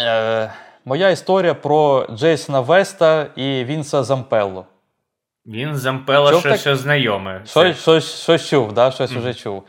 е, 0.00 0.52
моя 0.84 1.10
історія 1.10 1.54
про 1.54 2.06
Джейсона 2.10 2.60
Веста 2.60 3.26
і 3.36 3.64
Вінса 3.64 4.02
Зампелло. 4.02 4.64
Він 5.46 5.76
зампела, 5.76 6.30
Чув 6.30 6.40
що, 6.40 6.48
так- 6.48 6.60
що 6.60 6.76
знайоме. 6.76 7.42
Щось, 7.46 7.78
щось, 7.78 8.22
щось 8.22 8.48
чув, 8.48 8.72
да? 8.72 8.90
щось 8.90 9.10
вже 9.12 9.34
чув. 9.34 9.62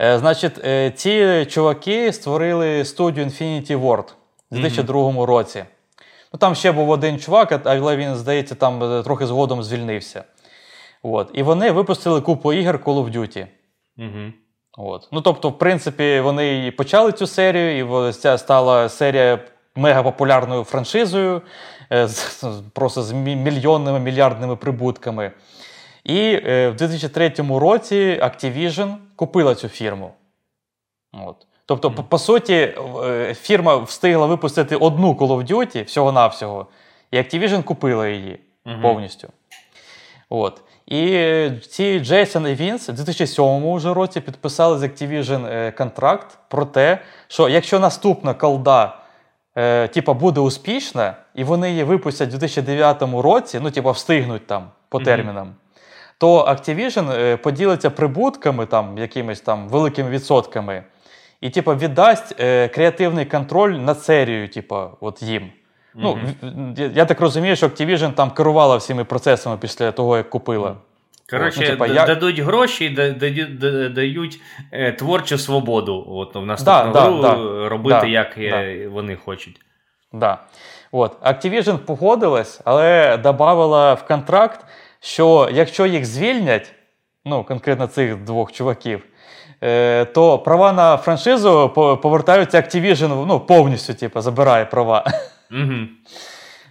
Е, 0.00 0.18
значить, 0.18 0.64
е, 0.64 0.90
ці 0.90 1.46
чуваки 1.50 2.12
створили 2.12 2.84
студію 2.84 3.26
Infinity 3.26 3.80
Ward 3.80 4.12
у 4.50 4.54
2002 4.54 5.26
році. 5.26 5.64
Ну, 6.32 6.38
там 6.38 6.54
ще 6.54 6.72
був 6.72 6.90
один 6.90 7.18
чувак, 7.18 7.60
але 7.64 7.96
він, 7.96 8.14
здається, 8.16 8.54
там 8.54 8.84
е, 8.84 9.02
трохи 9.02 9.26
згодом 9.26 9.62
звільнився. 9.62 10.24
От. 11.02 11.30
І 11.34 11.42
вони 11.42 11.70
випустили 11.70 12.20
купу 12.20 12.52
ігор 12.52 12.76
Call 12.76 13.04
of 13.04 13.16
Duty. 13.16 13.46
Угу. 13.98 14.32
От. 14.78 15.08
Ну, 15.12 15.20
тобто, 15.20 15.48
в 15.48 15.58
принципі, 15.58 16.20
вони 16.20 16.66
і 16.66 16.70
почали 16.70 17.12
цю 17.12 17.26
серію, 17.26 18.08
і 18.08 18.12
ця 18.12 18.38
стала 18.38 18.88
серія 18.88 19.38
мегапопулярною 19.76 20.64
франшизою, 20.64 21.42
е, 21.92 22.08
з, 22.08 22.44
просто 22.72 23.02
з 23.02 23.12
мі- 23.12 23.36
мільйонними 23.36 24.00
мільярдними 24.00 24.56
прибутками. 24.56 25.32
І 26.04 26.40
е, 26.46 26.68
в 26.68 26.76
2003 26.76 27.32
році 27.58 28.20
Activision 28.22 28.96
купила 29.16 29.54
цю 29.54 29.68
фірму. 29.68 30.12
От. 31.12 31.46
Тобто, 31.72 31.90
по, 31.90 32.02
по 32.02 32.18
суті, 32.18 32.74
е, 33.04 33.34
фірма 33.34 33.76
встигла 33.76 34.26
випустити 34.26 34.76
одну 34.76 35.12
Call 35.12 35.28
of 35.28 35.50
Duty 35.50 35.84
всього-навсього, 35.84 36.66
і 37.10 37.16
Activision 37.16 37.62
купила 37.62 38.08
її 38.08 38.38
Мгм. 38.64 38.82
повністю. 38.82 39.28
От. 40.28 40.60
І 40.86 41.48
ці 41.68 42.00
Джейсон 42.00 42.46
і 42.48 42.54
Вінс 42.54 42.88
у 42.88 42.92
2007 42.92 43.74
вже 43.76 43.94
році 43.94 44.20
підписали 44.20 44.78
з 44.78 44.82
Activision 44.82 45.46
е, 45.52 45.70
контракт 45.70 46.38
про 46.48 46.64
те, 46.64 46.98
що 47.28 47.48
якщо 47.48 47.78
наступна 47.78 48.34
колда 48.34 48.96
е, 49.56 49.88
типа, 49.88 50.12
буде 50.12 50.40
успішна, 50.40 51.16
і 51.34 51.44
вони 51.44 51.70
її 51.70 51.84
випустять 51.84 52.28
у 52.28 52.30
2009 52.38 53.02
році, 53.02 53.60
ну, 53.62 53.70
типа, 53.70 53.90
встигнуть 53.90 54.46
там 54.46 54.70
по 54.88 54.98
Мгм. 54.98 55.04
термінам, 55.04 55.54
то 56.18 56.44
Activision 56.44 57.12
е, 57.12 57.36
поділиться 57.36 57.90
прибутками, 57.90 58.66
там, 58.66 58.98
якимись 58.98 59.40
там 59.40 59.68
великими 59.68 60.10
відсотками, 60.10 60.82
і 61.42 61.50
типа, 61.50 61.74
віддасть 61.74 62.40
е, 62.40 62.68
креативний 62.68 63.24
контроль 63.24 63.70
над 63.72 64.02
серією, 64.02 64.48
типа, 64.48 64.90
от 65.00 65.22
їм. 65.22 65.50
Ну, 65.94 66.18
я, 66.76 66.90
я 66.94 67.04
так 67.04 67.20
розумію, 67.20 67.56
що 67.56 67.66
Activision 67.66 68.12
там 68.12 68.30
керувала 68.30 68.76
всіми 68.76 69.04
процесами 69.04 69.56
після 69.60 69.92
того, 69.92 70.16
як 70.16 70.30
купила. 70.30 70.76
Коротше, 71.30 71.60
Ну, 71.62 71.66
типа, 71.66 71.86
я- 71.86 72.06
дадуть 72.06 72.38
гроші 72.38 72.84
і 72.84 72.88
дають, 72.90 73.58
дають 73.94 74.40
е, 74.72 74.92
творчу 74.92 75.38
свободу. 75.38 76.04
От, 76.08 76.34
в 76.34 76.40
наступну 76.46 76.92
Да, 76.92 77.00
гру 77.00 77.22
да. 77.22 77.68
робити, 77.68 77.98
Да, 78.00 78.06
як 78.06 78.38
е, 78.38 78.88
вони 78.92 79.16
хочуть. 79.16 79.60
Да. 80.12 80.38
От. 80.92 81.20
Activision 81.22 81.78
погодилась, 81.78 82.60
але 82.64 83.16
додавала 83.16 83.94
в 83.94 84.06
контракт, 84.06 84.64
що 85.00 85.48
якщо 85.52 85.86
їх 85.86 86.04
звільнять, 86.04 86.72
ну, 87.24 87.44
конкретно 87.44 87.86
цих 87.86 88.16
двох 88.16 88.52
чуваків, 88.52 89.02
то 90.14 90.38
права 90.44 90.72
на 90.72 90.96
франшизу 90.96 91.68
повертаються 92.02 92.58
Activision 92.58 93.26
ну, 93.26 93.40
повністю, 93.40 93.94
типу, 93.94 94.20
забирає 94.20 94.64
права. 94.64 95.04
Угу. 95.50 95.86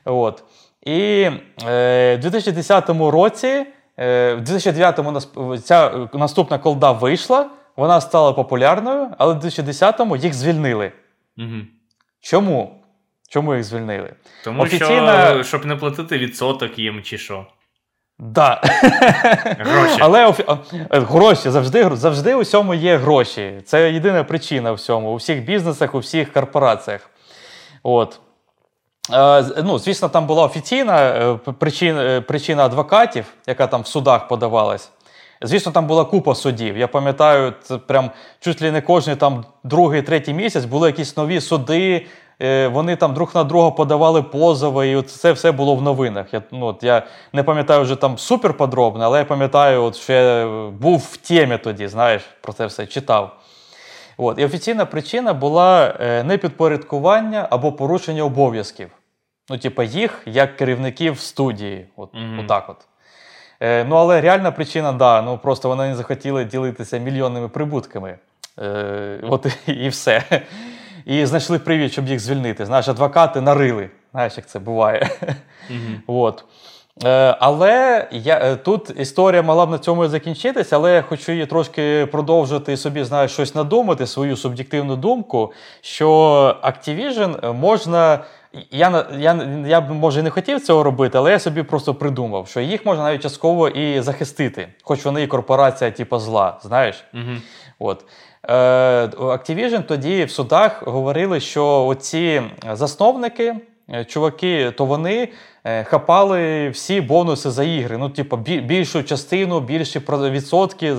От. 0.05 0.43
І 0.85 1.29
е, 1.67 2.15
в 2.15 2.19
2010 2.19 2.89
році, 2.89 3.65
е, 3.99 4.33
в 4.33 4.41
2009-му 4.41 5.11
насп- 5.11 5.57
ця 5.57 5.87
е, 5.87 6.17
наступна 6.17 6.57
колда 6.57 6.91
вийшла, 6.91 7.49
вона 7.75 8.01
стала 8.01 8.33
популярною, 8.33 9.07
але 9.17 9.33
в 9.33 9.37
2010-му 9.37 10.15
їх 10.15 10.33
звільнили. 10.33 10.91
Угу. 11.37 11.47
Чому? 12.21 12.81
Чому 13.29 13.55
їх 13.55 13.63
звільнили? 13.63 14.13
Тому 14.43 14.63
Офіційна- 14.63 15.33
що, 15.33 15.43
щоб 15.43 15.65
не 15.65 15.75
платити 15.75 16.17
відсоток 16.17 16.79
їм 16.79 17.01
чи 17.03 17.17
що. 17.17 17.45
Да. 18.19 18.61
Гроші. 19.59 19.97
Але 19.99 20.27
офі- 20.27 20.57
гроші 20.91 21.49
завжди, 21.49 21.89
завжди 21.95 22.35
у 22.35 22.39
всьому 22.41 22.73
є 22.73 22.97
гроші. 22.97 23.61
Це 23.65 23.91
єдина 23.91 24.23
причина 24.23 24.71
всьому, 24.71 25.11
у 25.11 25.15
всіх 25.15 25.45
бізнесах, 25.45 25.95
у 25.95 25.99
всіх 25.99 26.33
корпораціях. 26.33 27.09
От. 27.83 28.19
Е, 29.13 29.43
ну, 29.63 29.79
звісно, 29.79 30.09
там 30.09 30.27
була 30.27 30.43
офіційна 30.43 31.01
е, 31.01 31.35
причина, 31.59 32.03
е, 32.03 32.21
причина 32.21 32.65
адвокатів, 32.65 33.25
яка 33.47 33.67
там 33.67 33.81
в 33.81 33.87
судах 33.87 34.27
подавалась. 34.27 34.91
Звісно, 35.41 35.71
там 35.71 35.87
була 35.87 36.05
купа 36.05 36.35
судів. 36.35 36.77
Я 36.77 36.87
пам'ятаю, 36.87 37.53
це 37.63 37.77
прям 37.77 38.11
чуть 38.39 38.61
ли 38.61 38.71
не 38.71 38.81
кожний 38.81 39.15
там 39.15 39.45
другий, 39.63 40.01
третій 40.01 40.33
місяць 40.33 40.65
були 40.65 40.87
якісь 40.87 41.17
нові 41.17 41.41
суди. 41.41 42.05
Е, 42.41 42.67
Вони 42.67 42.95
там 42.95 43.13
друг 43.13 43.31
на 43.35 43.43
друга 43.43 43.71
подавали 43.71 44.21
позови, 44.21 44.87
і 44.87 44.95
от 44.95 45.09
це 45.09 45.31
все 45.31 45.51
було 45.51 45.75
в 45.75 45.81
новинах. 45.81 46.33
Я, 46.33 46.41
ну, 46.51 46.65
от 46.65 46.83
я 46.83 47.03
не 47.33 47.43
пам'ятаю 47.43 47.81
вже 47.81 47.95
там 47.95 48.17
супер 48.17 48.53
подробно, 48.53 49.05
але 49.05 49.19
я 49.19 49.25
пам'ятаю, 49.25 49.83
от, 49.83 49.95
що 49.95 50.13
я 50.13 50.47
був 50.69 51.09
в 51.11 51.17
темі 51.17 51.57
тоді, 51.57 51.87
знаєш, 51.87 52.21
про 52.41 52.53
це 52.53 52.65
все 52.65 52.85
читав. 52.85 53.35
От. 54.17 54.39
І 54.39 54.45
офіційна 54.45 54.85
причина 54.85 55.33
була 55.33 55.95
е, 55.99 56.23
непідпорядкування 56.23 57.47
або 57.49 57.71
порушення 57.71 58.23
обов'язків. 58.23 58.89
Ну, 59.49 59.57
типа, 59.57 59.83
їх 59.83 60.21
як 60.25 60.57
керівників 60.57 61.19
студії. 61.19 61.87
От, 61.95 62.13
Мгм. 62.13 62.39
Отак 62.39 62.69
от. 62.69 62.77
Е, 63.59 63.83
ну, 63.83 63.95
але 63.95 64.21
реальна 64.21 64.51
причина, 64.51 64.91
да, 64.91 65.21
ну 65.21 65.37
просто 65.37 65.69
вони 65.69 65.87
не 65.87 65.95
захотіли 65.95 66.45
ділитися 66.45 66.97
мільйонними 66.97 67.49
прибутками. 67.49 68.17
Е, 68.59 69.19
от 69.23 69.47
і 69.67 69.89
все. 69.89 70.23
І 71.05 71.25
знайшли 71.25 71.59
привід, 71.59 71.91
щоб 71.91 72.07
їх 72.07 72.19
звільнити. 72.19 72.65
Знаєш, 72.65 72.87
адвокати 72.87 73.41
нарили. 73.41 73.89
Знаєш, 74.11 74.37
як 74.37 74.47
це 74.47 74.59
буває. 74.59 75.09
От. 76.07 76.43
Е, 77.03 77.35
але 77.39 78.07
я, 78.11 78.39
е, 78.39 78.55
тут 78.55 78.93
історія 78.99 79.41
мала 79.41 79.65
б 79.65 79.69
на 79.69 79.77
цьому 79.77 80.05
і 80.05 80.07
закінчитися, 80.07 80.75
але 80.75 80.93
я 80.93 81.01
хочу 81.01 81.31
її 81.31 81.45
трошки 81.45 82.05
продовжити 82.05 82.73
і 82.73 82.77
собі 82.77 83.03
знаєш, 83.03 83.31
щось 83.31 83.55
надумати, 83.55 84.07
свою 84.07 84.37
суб'єктивну 84.37 84.95
думку, 84.95 85.53
що 85.81 86.09
Activision 86.63 87.53
можна 87.53 88.19
я, 88.71 89.05
я, 89.17 89.47
я 89.67 89.81
б, 89.81 89.91
може, 89.91 90.23
не 90.23 90.29
хотів 90.29 90.61
цього 90.61 90.83
робити, 90.83 91.17
але 91.17 91.31
я 91.31 91.39
собі 91.39 91.63
просто 91.63 91.93
придумав, 91.93 92.47
що 92.47 92.59
їх 92.59 92.85
можна 92.85 93.03
навіть 93.03 93.21
частково 93.21 93.69
і 93.69 94.01
захистити, 94.01 94.67
хоч 94.83 95.05
вони 95.05 95.23
і 95.23 95.27
корпорація, 95.27 95.91
типу, 95.91 96.19
зла, 96.19 96.59
знаєш. 96.63 97.03
Угу. 97.13 97.37
От. 97.79 98.05
Е, 98.49 98.53
Activision 99.07 99.83
тоді 99.83 100.23
в 100.23 100.31
судах 100.31 100.87
говорили, 100.87 101.39
що 101.39 101.85
оці 101.85 102.41
засновники, 102.73 103.55
е, 103.93 104.05
чуваки, 104.05 104.71
то 104.71 104.85
вони 104.85 105.27
е, 105.63 105.83
хапали 105.83 106.69
всі 106.69 107.01
бонуси 107.01 107.51
за 107.51 107.63
ігри. 107.63 107.97
Ну, 107.97 108.09
типу, 108.09 108.37
більшу 108.37 109.03
частину, 109.03 109.59
більші 109.59 110.01
відсотки 110.09 110.95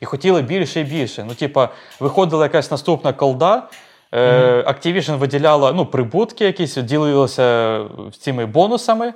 і 0.00 0.04
хотіли 0.04 0.42
більше 0.42 0.80
і 0.80 0.84
більше. 0.84 1.24
Ну, 1.28 1.34
типу, 1.34 1.68
виходила 2.00 2.44
якась 2.44 2.70
наступна 2.70 3.12
колда. 3.12 3.68
Е, 4.14 4.64
Activision 4.66 5.16
виділяла 5.16 5.72
ну, 5.72 5.86
прибутки 5.86 6.44
якісь, 6.44 6.76
ділилася 6.76 7.80
цими 8.18 8.46
бонусами. 8.46 9.14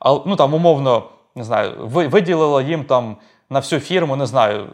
А, 0.00 0.18
ну 0.26 0.36
там 0.36 0.54
умовно, 0.54 1.02
не 1.34 1.44
знаю, 1.44 1.72
ви- 1.80 2.06
виділила 2.06 2.62
їм 2.62 2.84
там 2.84 3.16
на 3.50 3.58
всю 3.58 3.80
фірму, 3.80 4.16
не 4.16 4.26
знаю, 4.26 4.66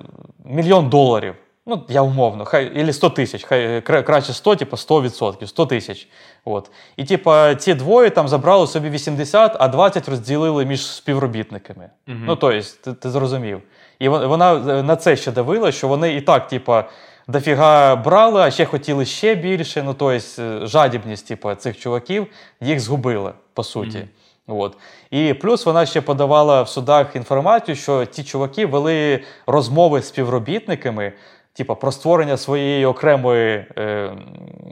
мільйон 0.44 0.88
доларів. 0.88 1.34
Ну, 1.66 1.84
я 1.88 2.02
умовно, 2.02 2.44
хай, 2.44 2.80
або 2.80 2.92
100 2.92 3.10
тисяч, 3.10 3.44
хай 3.44 3.80
краще 3.80 4.32
100, 4.32 4.56
типу 4.56 4.76
100%, 4.76 5.46
100 5.46 5.66
тисяч. 5.66 6.08
От. 6.44 6.70
І 6.96 7.04
типа 7.04 7.54
ці 7.54 7.74
двоє 7.74 8.10
там 8.10 8.28
забрали 8.28 8.66
собі 8.66 8.90
80, 8.90 9.56
а 9.60 9.68
20 9.68 10.08
розділили 10.08 10.64
між 10.64 10.86
співробітниками. 10.86 11.90
Ну, 12.06 12.36
тобто, 12.36 12.60
ти, 12.84 12.92
ти 12.92 13.10
зрозумів. 13.10 13.62
І 13.98 14.08
вона 14.08 14.54
е, 14.54 14.82
на 14.82 14.96
це 14.96 15.16
ще 15.16 15.32
давила, 15.32 15.72
що 15.72 15.88
вони 15.88 16.14
і 16.14 16.20
так, 16.20 16.48
типа, 16.48 16.84
дофіга 17.28 17.96
брали, 17.96 18.40
а 18.40 18.50
ще 18.50 18.64
хотіли 18.64 19.04
ще 19.04 19.34
більше. 19.34 19.82
Ну, 19.82 19.94
тобто, 19.94 20.66
жадібність, 20.66 21.28
типу, 21.28 21.54
цих 21.54 21.78
чуваків 21.78 22.26
їх 22.60 22.80
згубила, 22.80 23.32
по 23.54 23.64
суті. 23.64 24.08
От. 24.46 24.76
І 25.10 25.34
плюс 25.34 25.66
вона 25.66 25.86
ще 25.86 26.00
подавала 26.00 26.62
в 26.62 26.68
судах 26.68 27.16
інформацію, 27.16 27.76
що 27.76 28.04
ті 28.04 28.24
чуваки 28.24 28.66
вели 28.66 29.24
розмови 29.46 30.02
з 30.02 30.08
співробітниками, 30.08 31.12
типу, 31.54 31.76
про 31.76 31.92
створення 31.92 32.36
своєї 32.36 32.86
окремої 32.86 33.66
е, 33.78 34.12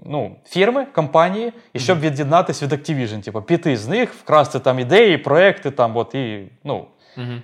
ну, 0.07 0.37
фірми, 0.47 0.87
компанії, 0.95 1.53
і 1.73 1.79
щоб 1.79 2.01
від'єднатися 2.01 2.67
від 2.67 2.73
Activision, 2.73 3.23
типу, 3.23 3.43
піти 3.43 3.77
з 3.77 3.89
них, 3.89 4.15
вкрасти 4.15 4.59
там 4.59 4.79
ідеї, 4.79 5.19
проекти, 5.19 5.71
там, 5.71 5.97
от, 5.97 6.15
і, 6.15 6.49
ну, 6.65 6.87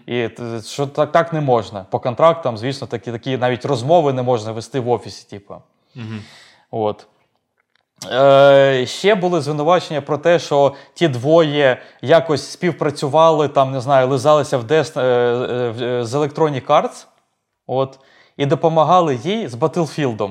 і 0.07 0.29
що 0.65 0.87
так, 0.87 1.13
так 1.13 1.33
не 1.33 1.41
можна. 1.41 1.87
По 1.91 2.01
контрактам, 2.01 2.59
звісно, 2.59 2.87
такі, 2.87 3.13
такі 3.13 3.37
навіть 3.37 3.65
розмови 3.65 4.13
не 4.13 4.23
можна 4.23 4.53
вести 4.53 4.81
в 4.81 4.89
офісі. 4.89 5.31
Типу. 5.31 5.55
От. 6.71 7.07
Е, 8.13 8.87
ще 8.87 9.15
були 9.15 9.41
звинувачення 9.41 10.01
про 10.01 10.19
те, 10.19 10.39
що 10.39 10.75
ті 10.95 11.09
двоє 11.09 11.83
якось 12.03 12.51
співпрацювали, 12.51 13.49
там, 13.49 13.73
не 13.73 13.81
знаю, 13.81 14.09
лизалися 14.09 14.59
в 14.59 14.65
дес, 14.65 14.97
е, 14.97 15.01
е, 15.01 15.75
е, 15.81 16.05
з 16.05 16.15
Electronic 16.15 16.67
Arts 16.67 17.07
от, 17.67 17.99
і 18.39 18.47
допомагали 18.47 19.15
їй 19.15 19.49
з 19.49 19.55
Battlefield. 19.55 20.31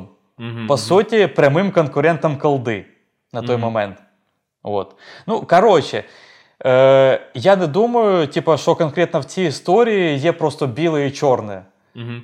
По 0.67 0.77
суті, 0.77 1.27
прямим 1.27 1.71
конкурентам 1.71 2.37
колди 2.37 2.85
на 3.33 3.41
той 3.41 3.57
момент. 3.57 3.97
От. 4.63 4.95
Ну, 5.27 5.41
коротше, 5.41 6.03
е, 6.65 7.21
я 7.33 7.55
не 7.55 7.67
думаю, 7.67 8.27
типу, 8.27 8.57
що 8.57 8.75
конкретно 8.75 9.19
в 9.19 9.25
цій 9.25 9.43
історії 9.43 10.17
є 10.17 10.31
просто 10.31 10.67
біле 10.67 11.07
і 11.07 11.11
чорне. 11.11 11.65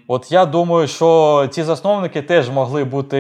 От 0.08 0.32
я 0.32 0.46
думаю, 0.46 0.88
що 0.88 1.48
ці 1.52 1.64
засновники 1.64 2.22
теж 2.22 2.50
могли 2.50 2.84
бути 2.84 3.18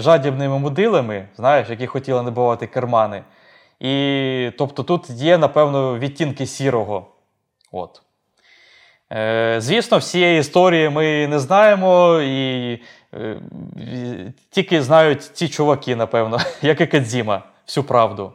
жадібними 0.00 0.58
мудилами, 0.58 1.28
знаєш, 1.36 1.70
які 1.70 1.86
хотіли 1.86 2.22
набивати 2.22 2.66
кармани. 2.66 3.24
І 3.80 4.50
тобто 4.58 4.82
тут 4.82 5.10
є, 5.10 5.38
напевно, 5.38 5.98
відтінки 5.98 6.46
сірого. 6.46 7.06
От. 7.72 8.02
Е, 9.12 9.56
звісно, 9.58 9.98
всієї 9.98 10.40
історії 10.40 10.88
ми 10.88 11.26
не 11.26 11.38
знаємо, 11.38 12.20
і, 12.20 12.72
е, 13.14 13.40
тільки 14.50 14.82
знають 14.82 15.22
ці 15.22 15.48
чуваки, 15.48 15.96
напевно, 15.96 16.38
як 16.62 16.80
і 16.80 16.86
Кадзіма, 16.86 17.42
всю 17.66 17.84
правду. 17.84 18.32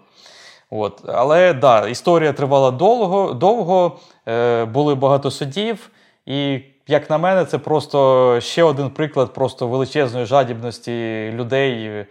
От. 0.69 1.01
Але 1.07 1.53
да, 1.53 1.87
історія 1.87 2.33
тривала 2.33 2.71
довго, 2.71 3.33
довго 3.33 3.99
е, 4.27 4.65
були 4.65 4.95
багато 4.95 5.31
судів, 5.31 5.89
і, 6.25 6.59
як 6.87 7.09
на 7.09 7.17
мене, 7.17 7.45
це 7.45 7.57
просто 7.57 8.39
ще 8.41 8.63
один 8.63 8.89
приклад 8.89 9.33
просто 9.33 9.67
величезної 9.67 10.25
жадібності 10.25 11.29
людей 11.33 12.05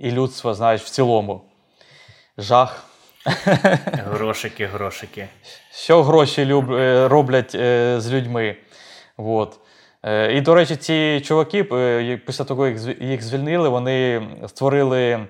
і 0.00 0.10
людства, 0.10 0.54
знаєш, 0.54 0.82
в 0.82 0.88
цілому. 0.88 1.40
Жах. 2.38 2.95
Грошики, 4.10 4.66
грошики. 4.66 5.28
Що 5.72 6.02
гроші 6.02 6.44
люб... 6.44 6.72
е, 6.72 7.08
роблять 7.08 7.54
е, 7.54 7.94
з 8.00 8.12
людьми. 8.12 8.56
От. 9.16 9.58
Е, 10.04 10.32
І, 10.36 10.40
до 10.40 10.54
речі, 10.54 10.76
ці 10.76 11.20
чуваки, 11.24 11.64
після 12.26 12.44
того, 12.44 12.66
як 12.68 12.78
їх 13.00 13.22
звільнили, 13.22 13.68
вони 13.68 14.28
створили 14.46 15.26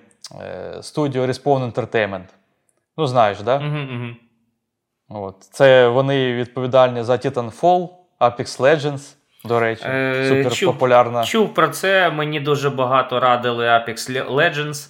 студію 0.81 1.27
Respawn 1.27 1.73
Entertainment. 1.73 2.25
Ну, 2.97 3.07
знаєш, 3.07 3.39
так? 3.39 3.47
Да? 3.47 3.57
Угу, 3.67 3.79
угу. 3.79 4.07
От. 5.27 5.37
Це 5.41 5.89
вони 5.89 6.33
відповідальні 6.35 7.03
за 7.03 7.13
Titanfall, 7.13 7.89
Apex 8.21 8.61
Legends, 8.61 9.15
до 9.45 9.61
речі, 9.61 9.85
Е, 9.87 10.27
супер 10.29 10.53
чув- 10.53 10.67
популярна. 10.73 11.25
Чув 11.25 11.55
про 11.55 11.69
це. 11.69 12.11
Мені 12.11 12.41
дуже 12.41 12.71
багато 12.71 13.21
радили 13.21 13.67
Apex 13.67 13.95
Le- 14.11 14.35
Legends. 14.35 14.89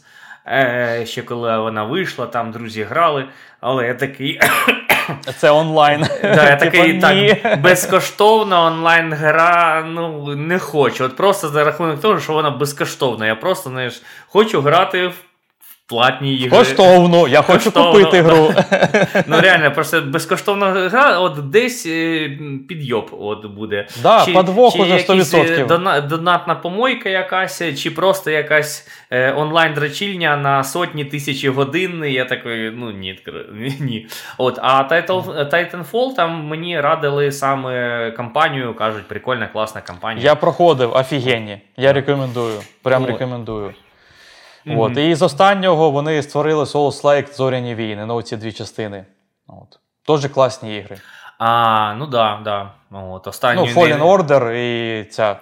Е, 0.48 1.02
ще 1.06 1.22
коли 1.22 1.58
вона 1.58 1.84
вийшла, 1.84 2.26
там 2.26 2.52
друзі 2.52 2.82
грали. 2.82 3.24
Але 3.60 3.86
я 3.86 3.94
такий. 3.94 4.40
Це 5.38 5.50
онлайн. 5.50 6.06
Да, 6.22 6.50
я 6.50 6.56
такий 6.60 7.00
так 7.00 7.60
безкоштовна 7.60 8.64
онлайн-гра. 8.64 9.84
Ну 9.88 10.36
не 10.36 10.58
хочу. 10.58 11.04
От 11.04 11.16
просто 11.16 11.48
за 11.48 11.64
рахунок 11.64 12.00
того, 12.00 12.20
що 12.20 12.32
вона 12.32 12.50
безкоштовна. 12.50 13.26
Я 13.26 13.34
просто 13.34 13.70
знаєш, 13.70 14.02
хочу 14.26 14.60
грати 14.60 15.06
в 15.06 15.14
платні 15.88 16.34
ігри. 16.34 16.58
Коштовно, 16.58 17.28
я 17.28 17.42
хочу 17.42 17.64
Коштовно, 17.64 17.92
купити 17.92 18.22
гру. 18.22 18.52
Ну 19.26 19.40
реально, 19.40 19.72
просто 19.72 20.00
безкоштовна 20.00 20.66
гра, 20.66 21.18
от 21.18 21.50
десь 21.50 21.86
е, 21.86 22.30
підйоб 22.68 23.08
от 23.20 23.46
буде. 23.46 23.86
Да, 24.02 24.26
подвох 24.26 24.80
уже 24.80 24.94
100%. 24.94 25.60
е, 25.60 25.64
дона- 25.64 26.00
донатна 26.00 26.54
помойка 26.54 27.08
якась, 27.08 27.62
е, 27.62 27.74
чи 27.74 27.90
просто 27.90 28.30
якась 28.30 28.88
е, 29.10 29.32
онлайн-драчільня 29.32 30.36
на 30.36 30.64
сотні 30.64 31.04
тисячі 31.04 31.48
годин. 31.48 32.04
Я 32.04 32.24
такий, 32.24 32.70
ну 32.70 32.90
ні, 32.90 33.18
ні. 33.80 34.06
От, 34.38 34.58
а 34.62 34.82
Titanfall 35.52 36.14
там 36.16 36.44
мені 36.44 36.80
радили 36.80 37.32
саме 37.32 38.10
компанію, 38.10 38.74
кажуть, 38.74 39.08
прикольна, 39.08 39.46
класна 39.46 39.80
компанія. 39.80 40.26
Я 40.26 40.34
проходив 40.34 40.92
офігенні. 40.92 41.58
Я 41.76 41.92
рекомендую. 41.92 42.60
Прям 42.82 43.02
От. 43.02 43.08
рекомендую. 43.08 43.74
От. 44.66 44.96
І 44.96 45.14
з 45.14 45.22
останнього 45.22 45.90
вони 45.90 46.22
створили 46.22 46.64
Souls-like 46.64 47.34
Зоряні 47.34 47.74
війни, 47.74 48.06
ну 48.06 48.22
ці 48.22 48.36
дві 48.36 48.52
частини. 48.52 49.04
От. 49.46 49.78
Теж 50.06 50.30
класні 50.30 50.76
ігри. 50.76 50.96
А, 51.38 51.94
ну 51.94 52.06
да, 52.06 52.40
да. 52.44 52.60
От, 52.62 52.70
Ну, 52.90 53.20
останню 53.26 53.62
Fallen 53.62 54.02
Order 54.02 54.52
і 54.52 55.04
ця 55.04 55.36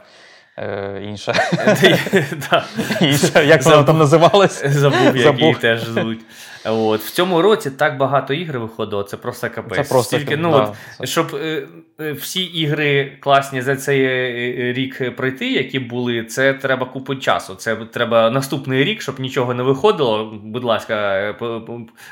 е, 0.59 1.01
інша. 1.05 1.35
Інша. 3.01 3.41
Як 3.41 3.63
вона 3.63 3.83
там 3.83 3.99
називалась? 3.99 4.67
Забув, 4.67 5.17
як 5.17 5.41
її 5.41 5.55
теж 5.55 5.85
звуть. 5.85 6.21
От. 6.65 7.01
В 7.01 7.11
цьому 7.11 7.43
році 7.43 7.71
так 7.71 7.97
багато 7.97 8.35
ігр 8.35 8.59
виходило, 8.59 9.03
це 9.03 9.17
просто 9.17 9.51
капець. 9.51 9.87
Це 9.89 9.95
просто 9.95 10.17
Стільки, 10.17 10.37
ну, 10.37 10.51
да, 10.51 10.57
от, 10.59 10.75
це- 10.99 11.07
Щоб 11.07 11.35
е, 11.35 11.67
е, 12.01 12.13
всі 12.13 12.45
ігри 12.45 13.17
класні 13.21 13.63
за 13.63 13.77
цей 13.77 14.05
е, 14.05 14.73
рік 14.73 15.17
пройти, 15.17 15.53
які 15.53 15.79
були, 15.79 16.25
це 16.25 16.55
треба 16.55 16.87
купу 16.87 17.15
часу. 17.15 17.55
Це 17.55 17.77
треба 17.77 18.31
наступний 18.31 18.85
рік, 18.85 19.03
щоб 19.03 19.21
нічого 19.21 19.55
не 19.55 19.63
виходило. 19.63 20.41
Будь 20.45 20.65
ласка, 20.65 20.95
е, 21.19 21.35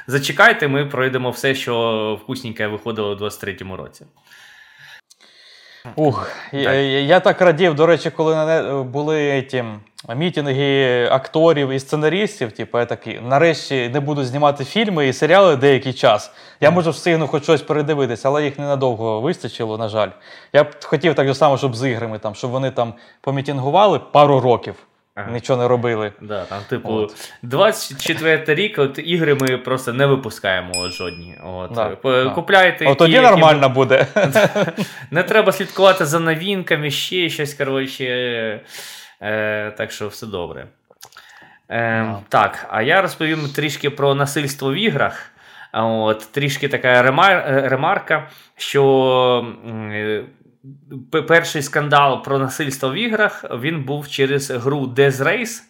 зачекайте, 0.07 0.69
ми 0.69 0.87
пройдемо 0.87 1.31
все, 1.31 1.55
що 1.55 2.19
вкусненьке 2.23 2.67
виходило 2.67 3.13
у 3.13 3.17
23-му 3.17 3.77
році. 3.77 4.07
Ух, 5.97 6.31
я, 6.53 6.73
я, 7.01 7.21
так 7.21 7.41
радів, 7.41 7.75
до 7.75 7.87
речі, 7.87 8.11
коли 8.11 8.35
на 8.35 8.47
не- 8.47 8.83
були 8.83 9.43
ті 9.43 9.65
мітинги 10.17 11.09
акторів 11.11 11.71
і 11.71 11.79
сценаристів, 11.79 12.53
типу, 12.53 12.79
я 12.79 12.85
такий, 12.85 13.21
нарешті 13.21 13.89
не 13.89 14.01
буду 14.01 14.25
знімати 14.25 14.65
фільми 14.65 15.09
і 15.09 15.13
серіали 15.13 15.57
деякий 15.57 15.93
час. 15.93 16.31
Я 16.61 16.71
можу 16.71 16.91
встигну 16.91 17.27
хоч 17.27 17.43
щось 17.43 17.63
передивитися, 17.63 18.29
але 18.29 18.45
їх 18.45 18.59
ненадовго 18.59 19.21
вистачило, 19.21 19.79
на 19.79 19.89
жаль. 19.89 20.09
Я 20.53 20.65
б 20.65 20.67
хотів 20.85 21.15
так 21.15 21.37
само, 21.37 21.59
щоб 21.59 21.77
з 21.77 21.91
іграми, 21.91 22.19
там, 22.19 22.35
щоб 22.35 22.51
вони 22.51 22.71
там 22.71 22.95
помітінгували 23.21 23.99
пару 23.99 24.41
років, 24.41 24.75
Ага. 25.15 25.31
нічого 25.31 25.63
не 25.63 25.69
робили. 25.69 26.13
Да, 26.21 26.45
там, 26.45 26.63
типу, 26.69 26.93
От. 26.93 27.33
24 27.43 28.55
рік, 28.55 28.79
от 28.79 28.99
ігри 29.05 29.35
ми 29.35 29.59
просто 29.59 29.93
не 29.93 30.07
випускаємо 30.07 30.73
от 30.77 30.93
жодні. 30.93 31.39
От, 31.45 31.73
Да, 31.73 31.97
да. 32.05 32.31
Купляйте. 32.31 32.87
От 32.87 32.99
тоді 32.99 33.13
які 33.13 33.27
нормально 33.27 33.69
буде. 33.69 34.07
Не 35.11 35.23
треба 35.23 35.53
слідкувати 35.53 36.05
за 36.07 36.21
новинками, 36.21 36.91
ще 36.91 37.29
щось, 37.29 37.55
коротше. 37.55 38.05
Е, 39.23 39.71
так 39.71 39.93
що 39.93 40.09
все 40.09 40.27
добре. 40.27 40.67
Е, 41.71 42.15
Так, 42.29 42.67
а 42.71 42.83
я 42.83 43.03
розповім 43.03 43.49
трішки 43.57 43.91
про 43.91 44.15
насильство 44.15 44.73
в 44.73 44.75
іграх. 44.75 45.31
От, 45.73 46.33
Трішки 46.33 46.69
така 46.69 47.03
ремар, 47.03 47.33
е, 47.33 47.69
ремарка, 47.69 48.29
що 48.57 49.55
е, 49.93 50.25
перший 51.29 51.63
скандал 51.63 52.23
про 52.23 52.39
насильство 52.39 52.91
в 52.91 52.95
іграх 52.95 53.45
він 53.61 53.85
був 53.85 54.09
через 54.09 54.51
гру 54.51 54.87
Death 54.97 55.23
Race. 55.23 55.63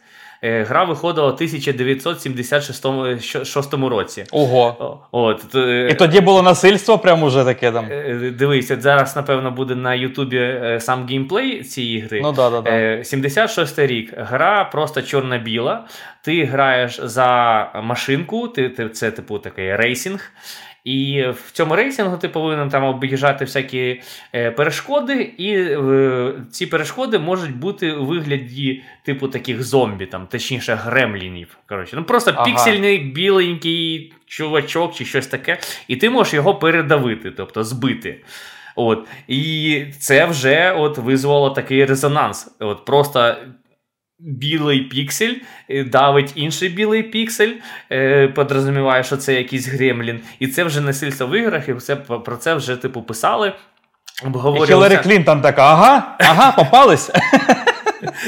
Е, 0.44 0.62
Гра 0.62 0.84
виходила 0.84 1.26
у 1.26 1.30
1976 1.30 3.74
році. 3.74 4.24
Ого. 4.32 5.00
От, 5.12 5.54
І 5.90 5.94
тоді 5.94 6.20
було 6.20 6.42
насильство, 6.42 6.98
прям 6.98 7.22
уже 7.22 7.44
таке 7.44 7.72
там. 7.72 7.86
Е, 7.90 8.32
Дивись, 8.38 8.72
зараз, 8.72 9.16
напевно, 9.16 9.50
буде 9.50 9.74
на 9.74 9.94
Ютубі 9.94 10.36
е, 10.36 10.80
сам 10.80 11.06
геймплей 11.06 11.62
цієї 11.62 12.00
гри. 12.00 12.20
Ну 12.22 12.32
да, 12.32 12.50
да, 12.50 12.60
да. 12.60 12.70
Е, 12.70 13.04
76 13.04 13.78
рік. 13.78 14.12
Гра 14.16 14.64
просто 14.64 15.02
чорно-біла. 15.02 15.84
Ти 16.22 16.44
граєш 16.44 17.00
за 17.02 17.70
машинку, 17.82 18.48
ти, 18.48 18.68
ти, 18.68 18.88
це 18.88 19.10
типу 19.10 19.38
такий 19.38 19.76
racing. 19.76 20.32
І 20.84 21.24
в 21.30 21.50
цьому 21.52 21.76
racing 21.76 22.11
у 22.11 22.16
ти 22.16 22.28
повинен 22.28 22.68
там 22.68 22.84
об'їжджати 22.84 23.44
всякі 23.44 24.00
е, 24.34 24.50
перешкоди, 24.50 25.32
і 25.38 25.76
ці 26.50 26.66
перешкоди 26.66 27.18
можуть 27.18 27.56
бути 27.56 27.92
у 27.92 28.04
вигляді 28.04 28.82
типу 29.04 29.28
таких 29.28 29.62
зомбі, 29.62 30.06
там, 30.06 30.26
точніше, 30.26 30.74
гремлінів. 30.74 31.56
Коротше, 31.68 31.96
ну 31.96 32.04
просто 32.04 32.32
Ага. 32.34 32.44
піксельний 32.44 32.98
біленький 32.98 34.12
чувачок 34.26 34.94
чи 34.94 35.04
щось 35.04 35.26
таке, 35.26 35.58
і 35.88 35.96
ти 35.96 36.10
можеш 36.10 36.34
його 36.34 36.54
передавити, 36.54 37.30
тобто 37.30 37.64
збити. 37.64 38.20
От. 38.76 39.08
І 39.28 39.84
це 39.98 40.26
вже 40.26 40.72
от 40.72 40.98
визвало 40.98 41.50
такий 41.50 41.84
резонанс. 41.84 42.56
От 42.60 42.84
Просто 42.84 43.36
білий 44.22 44.80
піксель 44.80 45.34
е, 45.68 45.84
давить 45.84 46.32
інший 46.34 46.68
білий 46.68 47.02
піксель, 47.02 47.52
е, 47.92 48.28
подрозуміває, 48.28 49.04
що 49.04 49.16
це 49.16 49.34
якийсь 49.34 49.68
гремлін. 49.68 50.20
І 50.38 50.46
це 50.46 50.64
вже 50.64 50.80
насильство 50.80 51.26
в 51.26 51.36
іграх, 51.36 51.68
і 51.68 51.74
це, 51.74 51.96
про 51.96 52.36
це 52.36 52.54
вже 52.54 52.76
типу 52.76 53.02
писали. 53.02 53.52
І. 54.24 54.66
Хіларі 54.66 54.96
Клінтон 54.96 55.40
така, 55.40 55.62
ага, 55.62 56.16
ага, 56.18 56.52
попались. 56.52 57.10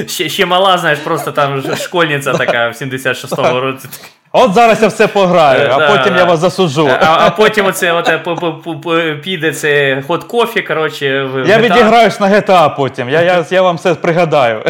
Ще, 0.07 0.29
ще 0.29 0.47
мала, 0.47 0.79
знаєш, 0.79 0.99
просто 0.99 1.33
там 1.33 1.63
школьниця 1.77 2.33
така 2.33 2.69
в 2.69 2.73
76-му 2.73 3.61
році. 3.61 3.89
От 4.37 4.55
зараз 4.55 4.83
я 4.83 4.89
все 4.89 5.07
пограю, 5.07 5.61
Е, 5.61 5.71
а 5.73 5.79
да, 5.79 5.89
потім 5.89 6.13
да. 6.13 6.19
я 6.19 6.25
вас 6.25 6.41
засуджу. 6.41 6.89
А, 7.01 7.27
а 7.27 7.31
потім 7.31 7.67
оце, 7.67 8.03
піде 9.23 9.53
це 9.53 10.03
ход 10.07 10.25
кофі, 10.25 10.63
коротше, 10.63 11.23
в 11.25 11.49
Я 11.49 11.59
відіграюсь 11.59 12.21
на 12.21 12.29
GTA 12.29 12.77
потім, 12.77 13.11
я, 13.11 13.23
я, 13.23 13.45
я 13.51 13.63
вам 13.63 13.77
все 13.77 13.95
пригадаю. 13.95 14.63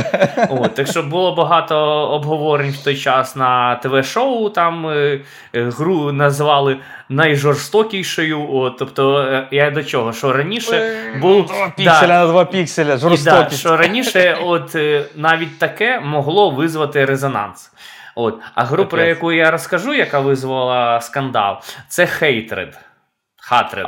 От, 0.50 0.74
так 0.74 0.86
що 0.86 1.02
було 1.02 1.34
багато 1.34 1.76
обговорень 1.88 2.70
в 2.70 2.84
той 2.84 2.96
час 2.96 3.36
на 3.36 3.80
ТВ-шоу. 3.84 4.50
Там 4.50 4.86
е, 4.86 5.20
е, 5.54 5.70
гру 5.78 6.12
назвали 6.12 6.76
найжорстокішою. 7.08 8.74
Тобто, 8.78 9.18
е, 9.18 9.48
я 9.50 9.70
до 9.70 9.82
чого? 9.82 10.12
Що 10.12 10.32
раніше 10.32 10.92
був 11.20 11.46
Два 11.46 11.72
пікселя 11.76 12.08
на 12.08 12.26
два 12.26 12.44
пікселя, 12.44 12.94
і 12.94 12.98
жорстокість. 12.98 13.60
що 13.60 13.76
раніше, 13.76 14.38
от 14.44 14.74
е, 14.74 15.04
навіть 15.16 15.58
таке 15.58 16.00
могло 16.00 16.50
визвати 16.50 17.04
резонанс. 17.04 17.70
От, 18.14 18.40
а 18.54 18.64
гру, 18.64 18.86
про 18.86 19.02
яку 19.02 19.32
я 19.32 19.50
розкажу, 19.50 19.94
яка 19.94 20.20
визвала 20.20 21.00
скандал, 21.00 21.60
це 21.88 22.04
Hatred. 22.04 22.72
Hatred. 23.50 23.84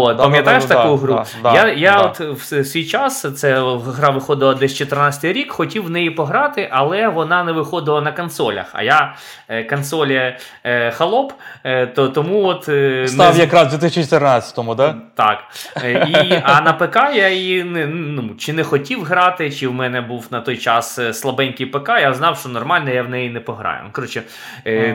От, 0.00 0.16
да, 0.16 0.22
пам'ятаєш 0.22 0.64
да, 0.64 0.68
да, 0.68 0.82
таку 0.82 0.96
да, 0.96 1.02
гру? 1.02 1.24
я 1.54 1.72
я 1.72 2.00
от 2.00 2.20
в 2.20 2.64
свій 2.64 2.84
час, 2.84 3.26
це 3.36 3.76
гра 3.86 4.10
виходила 4.10 4.54
десь 4.54 4.74
14 4.74 5.24
рік, 5.24 5.52
хотів 5.52 5.84
в 5.84 5.90
неї 5.90 6.10
пограти, 6.10 6.68
але 6.72 7.08
вона 7.08 7.44
не 7.44 7.52
виходила 7.52 8.00
на 8.00 8.12
консолях. 8.12 8.66
А 8.72 8.82
я 8.82 9.14
е, 9.48 9.64
консолі 9.64 10.36
е, 10.64 10.90
халоп, 10.90 11.32
е, 11.64 11.86
то 11.86 12.08
тому 12.08 12.44
от 12.44 12.68
е, 12.68 13.08
Став 13.08 13.34
не 13.34 13.40
якраз 13.40 13.74
в 13.74 13.84
2014-му, 13.84 14.74
да? 14.74 14.94
так. 15.14 15.38
І, 15.84 16.40
а 16.42 16.60
на 16.60 16.72
ПК 16.72 16.96
я 17.14 17.28
її 17.28 17.64
не, 17.64 17.86
ну, 17.86 18.30
чи 18.38 18.52
не 18.52 18.64
хотів 18.64 19.04
грати, 19.04 19.50
чи 19.50 19.68
в 19.68 19.72
мене 19.72 20.00
був 20.00 20.26
на 20.30 20.40
той 20.40 20.56
час 20.56 21.18
слабенький 21.18 21.66
ПК, 21.66 21.88
я 21.88 22.14
знав, 22.14 22.38
що 22.38 22.48
нормально 22.48 22.90
я 22.90 23.02
в 23.02 23.08
неї 23.08 23.30
не 23.30 23.40
пограю. 23.40 23.80
Ну, 23.84 23.90
Коротше, 23.92 24.22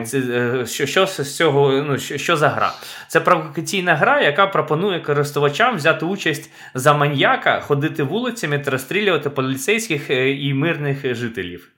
це, 0.04 0.22
що, 0.66 0.86
що 0.86 1.06
з 1.06 1.36
цього, 1.36 1.70
ну, 1.70 1.98
що, 1.98 2.18
що 2.18 2.36
за 2.36 2.48
гра? 2.48 2.72
Це 3.08 3.20
провокаційна 3.20 3.91
гра, 3.94 4.20
яка 4.20 4.46
пропонує 4.46 5.00
користувачам 5.00 5.76
взяти 5.76 6.06
участь 6.06 6.50
за 6.74 6.94
маньяка, 6.94 7.60
ходити 7.60 8.02
вулицями 8.02 8.58
та 8.58 8.70
розстрілювати 8.70 9.30
поліцейських 9.30 10.10
е, 10.10 10.30
і 10.30 10.54
мирних 10.54 11.14
жителів. 11.14 11.68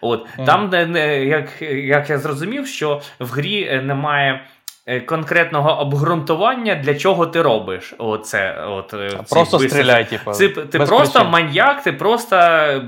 От 0.00 0.26
там, 0.46 0.70
де 0.70 1.24
як, 1.24 1.62
як 1.72 2.10
я 2.10 2.18
зрозумів, 2.18 2.66
що 2.66 3.02
в 3.18 3.30
грі 3.30 3.68
е, 3.70 3.82
немає. 3.82 4.44
Е, 4.86 5.00
Конкретного 5.00 5.80
обґрунтування, 5.80 6.74
для 6.74 6.94
чого 6.94 7.26
ти 7.26 7.42
робиш 7.42 7.94
оце. 7.98 8.64
От, 8.68 8.94
е, 8.94 9.08
Просто 9.30 9.56
вбивства. 9.56 9.80
стріляй, 9.80 10.10
типу. 10.10 10.32
Ти, 10.32 10.48
ти 10.48 10.78
просто 10.78 11.18
причин. 11.18 11.30
маньяк, 11.30 11.82
ти 11.82 11.92
просто 11.92 12.36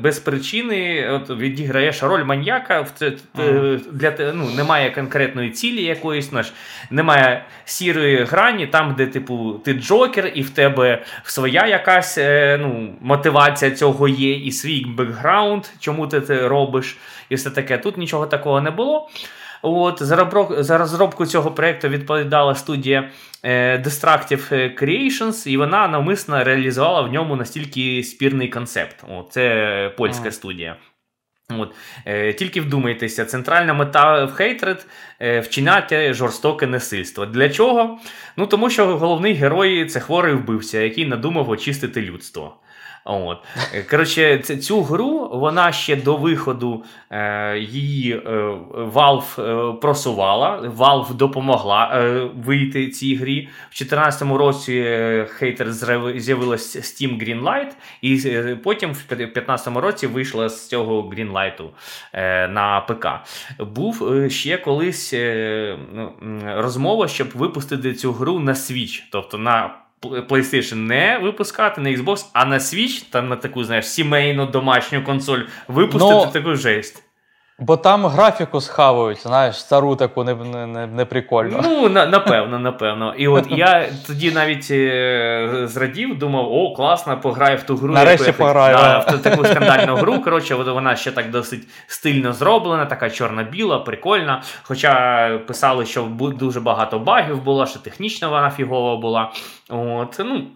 без 0.01 0.19
причини 0.19 1.09
от, 1.11 1.31
відіграєш 1.31 2.03
роль 2.03 2.25
маньяка. 2.25 2.87
Е, 3.03 3.13
для, 3.93 4.13
ну, 4.35 4.51
немає 4.57 4.91
конкретної 4.91 5.51
цілі 5.51 5.83
якоїсь, 5.83 6.31
знаєш, 6.31 6.53
немає 6.91 7.45
сірої 7.65 8.25
грані, 8.25 8.67
там, 8.67 8.95
де 8.99 9.07
типу, 9.07 9.61
ти 9.65 9.73
джокер, 9.73 10.33
і 10.35 10.43
в 10.43 10.51
тебе 10.51 11.03
своя 11.23 11.67
якась 11.67 12.19
е, 12.19 12.59
ну, 12.61 12.95
мотивація 13.01 13.71
цього 13.71 14.09
є, 14.09 14.33
і 14.33 14.53
свій 14.53 14.85
бекграунд, 14.89 15.65
чому 15.81 16.07
ти 16.07 16.21
це 16.21 16.49
робиш, 16.49 16.97
і 17.29 17.35
все 17.35 17.51
таке. 17.51 17.79
Тут 17.79 17.97
нічого 17.97 18.27
такого 18.27 18.61
не 18.61 18.71
було. 18.71 19.09
От, 19.63 20.03
за, 20.03 20.79
розробку, 20.79 21.27
цього 21.27 21.51
проєкту 21.51 21.89
відповідала 21.89 22.55
студія 22.55 23.11
е, 23.43 23.79
Destructive 23.79 24.83
Creations, 24.83 25.49
і 25.49 25.57
вона 25.57 25.89
навмисно 25.89 26.45
реалізувала 26.45 27.01
в 27.01 27.13
ньому 27.13 27.37
настільки 27.37 28.03
спірний 28.03 28.49
концепт. 28.49 29.05
От, 29.09 29.33
це 29.33 29.93
польська 29.97 30.31
студія. 30.33 30.77
От, 31.51 31.75
е, 32.07 32.33
тільки 32.33 32.61
вдумайтеся, 32.61 33.25
центральна 33.25 33.75
мета 33.75 34.25
в 34.25 34.41
Hatred 34.41 34.87
е, 35.21 35.41
вчиняти 35.41 36.15
жорстоке 36.15 36.67
насильство. 36.67 37.27
Для 37.27 37.49
чого? 37.49 37.99
Ну 38.37 38.47
тому 38.47 38.71
що 38.71 38.99
головний 38.99 39.35
герой 39.35 39.87
це 39.87 40.01
хворий 40.01 40.35
вбивця, 40.35 40.81
який 40.81 41.07
надумав 41.07 41.51
очистити 41.51 42.03
людство. 42.03 42.57
От. 43.09 43.39
Коротше, 43.91 44.39
цю 44.39 44.83
гру 44.83 45.31
вона 45.33 45.73
ще 45.73 45.97
до 45.97 46.17
виходу 46.17 46.85
е, 47.11 47.59
її 47.59 48.13
е, 48.13 48.21
Valve 48.95 49.43
е, 49.43 49.73
просувала. 49.81 50.61
Valve 50.79 51.15
допомогла 51.15 51.91
е, 51.95 52.29
вийти 52.45 52.89
цій 52.89 53.15
грі. 53.17 53.49
В 53.71 53.79
2014 53.79 54.23
році 54.23 54.75
е, 54.87 55.29
з'яви- 55.43 56.19
з'явилась 56.21 56.77
Steam 56.77 57.23
Greenlight, 57.23 57.71
і 58.03 58.23
е, 58.27 58.57
потім 58.65 58.91
в 58.91 59.05
2015 59.09 59.77
році 59.77 60.07
вийшла 60.07 60.49
з 60.49 60.69
цього 60.69 61.03
Greenlight 61.03 61.63
на 62.49 62.81
ПК. 62.81 63.07
Був 63.61 64.13
ще 64.31 64.59
колись 64.59 65.13
ну, 65.95 66.13
розмова, 66.57 67.09
щоб 67.09 67.29
випустити 67.35 67.95
цю 67.95 68.13
гру 68.13 68.39
на 68.39 68.53
Switch, 68.53 69.03
тобто 69.13 69.39
на 69.39 69.75
PlayStation 70.03 70.75
не 70.75 71.19
випускати 71.23 71.81
на 71.81 71.89
Xbox, 71.89 72.27
а 72.33 72.45
на 72.45 72.59
Switch, 72.59 73.05
там 73.11 73.29
на 73.29 73.37
таку, 73.37 73.65
знаєш, 73.65 73.87
сімейну 73.87 74.47
домашню 74.47 75.05
консоль 75.05 75.41
випустити 75.69 76.15
Но... 76.15 76.27
таку 76.27 76.55
жесть. 76.55 77.06
Бо 77.59 77.77
там 77.77 78.07
графіку 78.07 78.61
схавують, 78.61 79.23
знаєш, 79.23 79.61
стару 79.61 79.97
таку 79.97 80.25
не, 80.25 80.35
не, 80.35 80.67
не, 80.67 80.87
не 80.87 81.05
прикольно. 81.05 81.61
Ну, 81.63 81.89
на, 81.89 82.07
напевно, 82.07 82.59
напевно. 82.59 83.15
І 83.15 83.29
от 83.29 83.47
я 83.51 83.89
тоді 84.07 84.31
навіть 84.33 84.69
е, 84.71 85.63
зрадів, 85.65 86.19
думав, 86.19 86.53
о, 86.53 86.75
класно, 86.75 87.21
пограю 87.21 87.57
в 87.57 87.63
ту 87.63 87.77
гру. 87.77 87.95
Нарешті 87.95 88.33
пограю, 88.33 88.77
Да, 88.77 88.99
в 88.99 89.23
таку 89.23 89.45
скандальну 89.45 89.97
гру. 89.97 90.21
Коротше, 90.21 90.55
вона 90.55 90.97
ще 90.97 91.13
так 91.13 91.31
досить 91.31 91.69
стильно 91.87 92.33
зроблена, 92.33 92.87
така 92.87 93.11
чорно-біла, 93.11 93.79
прикольна. 93.79 94.43
Хоча 94.63 95.29
писали, 95.47 95.87
що 95.87 96.03
дуже 96.21 96.61
багато 96.61 96.99
багів 96.99 97.43
було, 97.43 97.67
що 97.67 97.79
технічно 97.79 98.31
вона 98.31 98.51
фігова 98.51 98.97
була. 98.97 99.33
От, 99.71 100.17
ну, 100.19 100.47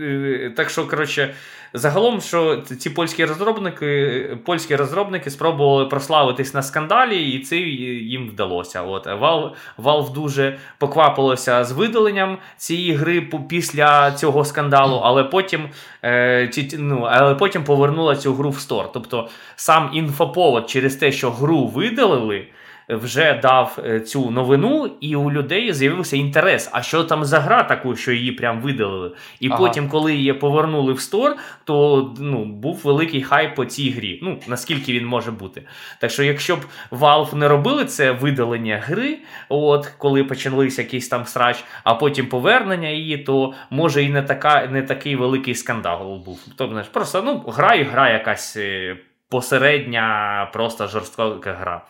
Е, 0.00 0.52
Так 0.56 0.70
що, 0.70 0.86
коротше, 0.86 1.34
загалом, 1.74 2.20
що 2.20 2.56
ці- 2.56 2.90
польські 2.90 3.24
розробники, 3.24 4.22
польські 4.44 4.76
розробники 4.76 5.30
спробували 5.30 5.84
прославитись 5.86 6.54
на 6.54 6.62
скандалі, 6.62 7.30
і 7.30 7.38
це 7.40 7.56
їм 7.56 8.28
вдалося. 8.28 8.82
От 8.82 9.06
Valve, 9.06 9.50
Valve 9.78 10.12
дуже 10.12 10.58
поквапилося 10.78 11.64
з 11.64 11.72
видаленням 11.72 12.38
цієї 12.56 12.92
гри 12.92 13.20
після 13.48 14.12
цього 14.12 14.44
скандалу, 14.44 14.96
але 15.04 15.24
потім, 15.24 15.68
е, 16.02 16.46
ті- 16.48 16.76
ну, 16.78 17.08
але 17.10 17.34
потім 17.34 17.64
повернула 17.64 18.16
цю 18.16 18.34
гру 18.34 18.50
в 18.50 18.58
стор. 18.58 18.92
Тобто 18.92 19.28
сам 19.56 19.90
інфоповод 19.92 20.70
через 20.70 20.96
те, 20.96 21.12
що 21.12 21.30
гру 21.30 21.66
видалили. 21.66 22.46
Вже 22.88 23.40
дав 23.42 23.78
е, 23.84 24.00
цю 24.00 24.30
новину, 24.30 24.90
і 25.00 25.16
у 25.16 25.30
людей 25.30 25.72
з'явився 25.72 26.16
інтерес. 26.16 26.70
А 26.72 26.82
що 26.82 27.04
там 27.04 27.24
за 27.24 27.40
гра 27.40 27.62
таку, 27.62 27.96
що 27.96 28.12
її 28.12 28.32
прям 28.32 28.60
видалили? 28.60 29.12
І 29.40 29.48
Ага. 29.48 29.58
потім, 29.58 29.88
коли 29.88 30.14
її 30.14 30.32
повернули 30.32 30.92
в 30.92 31.00
стор, 31.00 31.36
то 31.64 32.10
ну, 32.18 32.44
був 32.44 32.80
великий 32.84 33.22
хайп 33.22 33.54
по 33.54 33.64
цій 33.64 33.90
грі. 33.90 34.18
Ну, 34.22 34.38
наскільки 34.48 34.92
він 34.92 35.06
може 35.06 35.30
бути. 35.30 35.62
Так 36.00 36.10
що, 36.10 36.22
якщо 36.22 36.56
б 36.56 36.60
Valve 36.90 37.34
не 37.34 37.48
робили 37.48 37.84
це 37.84 38.12
видалення 38.12 38.82
гри, 38.86 39.18
от 39.48 39.86
коли 39.86 40.24
почалися 40.24 40.82
якийсь 40.82 41.08
там 41.08 41.26
срач, 41.26 41.64
а 41.84 41.94
потім 41.94 42.26
повернення 42.26 42.88
її, 42.88 43.18
то 43.18 43.54
може 43.70 44.02
і 44.02 44.08
не 44.08 44.22
така, 44.22 44.66
не 44.66 44.82
такий 44.82 45.16
великий 45.16 45.54
скандал 45.54 46.16
був. 46.16 46.40
Тобто, 46.56 46.82
просто 46.92 47.22
ну, 47.22 47.52
гра 47.52 47.74
і 47.74 47.82
гра 47.82 48.10
якась 48.10 48.56
е, 48.56 48.96
посередня, 49.28 50.48
просто 50.52 50.86
жорстока 50.86 51.52
гра. 51.52 51.82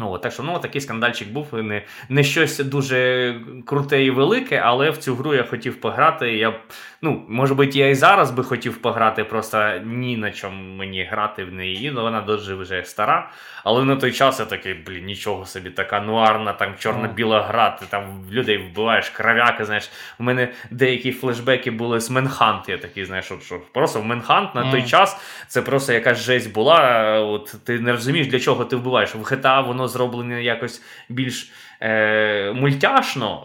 О, 0.00 0.18
так 0.18 0.32
що 0.32 0.42
ну, 0.42 0.58
такий 0.58 0.80
скандальчик 0.80 1.28
був. 1.28 1.46
Не, 1.52 1.82
не 2.08 2.24
щось 2.24 2.58
дуже 2.58 3.34
круте 3.66 4.04
і 4.04 4.10
велике, 4.10 4.62
але 4.64 4.90
в 4.90 4.96
цю 4.96 5.14
гру 5.14 5.34
я 5.34 5.42
хотів 5.42 5.80
пограти. 5.80 6.36
Я 6.36 6.60
ну, 7.02 7.24
може 7.28 7.54
бути, 7.54 7.78
я 7.78 7.88
і 7.88 7.94
зараз 7.94 8.30
би 8.30 8.44
хотів 8.44 8.82
пограти, 8.82 9.24
просто 9.24 9.72
ні 9.84 10.16
на 10.16 10.30
чому 10.30 10.76
мені 10.76 11.04
грати 11.04 11.44
в 11.44 11.52
неї. 11.52 11.90
Ну, 11.94 12.02
вона 12.02 12.20
дуже 12.20 12.54
вже 12.54 12.84
стара. 12.84 13.30
Але 13.64 13.84
на 13.84 13.96
той 13.96 14.12
час 14.12 14.40
я 14.40 14.46
такий, 14.46 14.74
блін, 14.74 15.04
нічого 15.04 15.46
собі, 15.46 15.70
така 15.70 16.00
нуарна, 16.00 16.52
там 16.52 16.74
чорно-біла 16.78 17.42
гра, 17.42 17.70
ти 17.70 17.86
там 17.90 18.24
людей 18.30 18.58
вбиваєш, 18.58 19.10
кровяки, 19.10 19.64
знаєш. 19.64 19.90
У 20.18 20.22
мене 20.22 20.52
деякі 20.70 21.12
флешбеки 21.12 21.70
були 21.70 22.00
з 22.00 22.10
Менхант. 22.10 22.68
Я 22.68 22.78
такий, 22.78 23.04
знаєш, 23.04 23.24
що, 23.24 23.38
що 23.40 23.60
просто 23.72 24.02
Менхант 24.02 24.54
на 24.54 24.70
той 24.70 24.82
час 24.82 25.20
це 25.48 25.62
просто 25.62 25.92
якась 25.92 26.18
жесть 26.18 26.52
була. 26.52 27.10
От 27.20 27.54
ти 27.64 27.80
не 27.80 27.92
розумієш, 27.92 28.26
для 28.26 28.40
чого 28.40 28.64
ти 28.64 28.76
вбиваєш. 28.76 29.14
В 29.14 29.22
GTA 29.22 29.66
воно 29.66 29.87
зроблене 29.88 30.42
якось 30.42 30.82
більш 31.08 31.52
е, 31.80 32.52
мультяшно. 32.52 33.42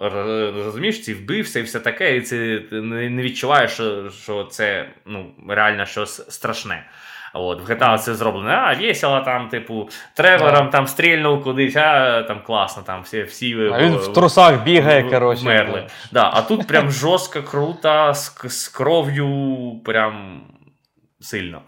Розумієш, 0.65 1.01
ці 1.01 1.13
вбився 1.13 1.59
і 1.59 1.63
все 1.63 1.79
таке, 1.79 2.17
і 2.17 2.21
це 2.21 2.61
не 2.71 3.21
відчуваєш, 3.21 3.71
що, 3.71 4.09
що 4.09 4.43
це 4.43 4.85
ну, 5.05 5.31
реально 5.47 5.85
щось 5.85 6.31
страшне. 6.33 6.85
От, 7.35 7.67
в 7.67 7.71
GTA 7.71 7.97
це 7.97 8.15
зроблено, 8.15 8.49
а 8.49 8.73
весело 8.73 9.21
там, 9.21 9.49
типу, 9.49 9.89
Тревором 10.13 10.69
там 10.69 10.87
стрільнув 10.87 11.43
кудись, 11.43 11.75
а 11.75 12.21
там 12.21 12.41
класно, 12.45 12.83
там 12.83 13.01
всі 13.01 13.23
всі 13.23 13.69
А 13.73 13.79
він 13.79 13.95
в 13.95 14.13
трусах 14.13 14.63
бігає, 14.63 15.03
коротше. 15.03 15.43
Да, 16.11 16.31
а 16.33 16.41
тут 16.41 16.67
прям 16.67 16.91
жорстко, 16.91 17.43
круто, 17.43 18.13
з, 18.13 18.31
з 18.47 18.67
кров'ю, 18.67 19.71
прям 19.85 20.41
сильно. 21.23 21.61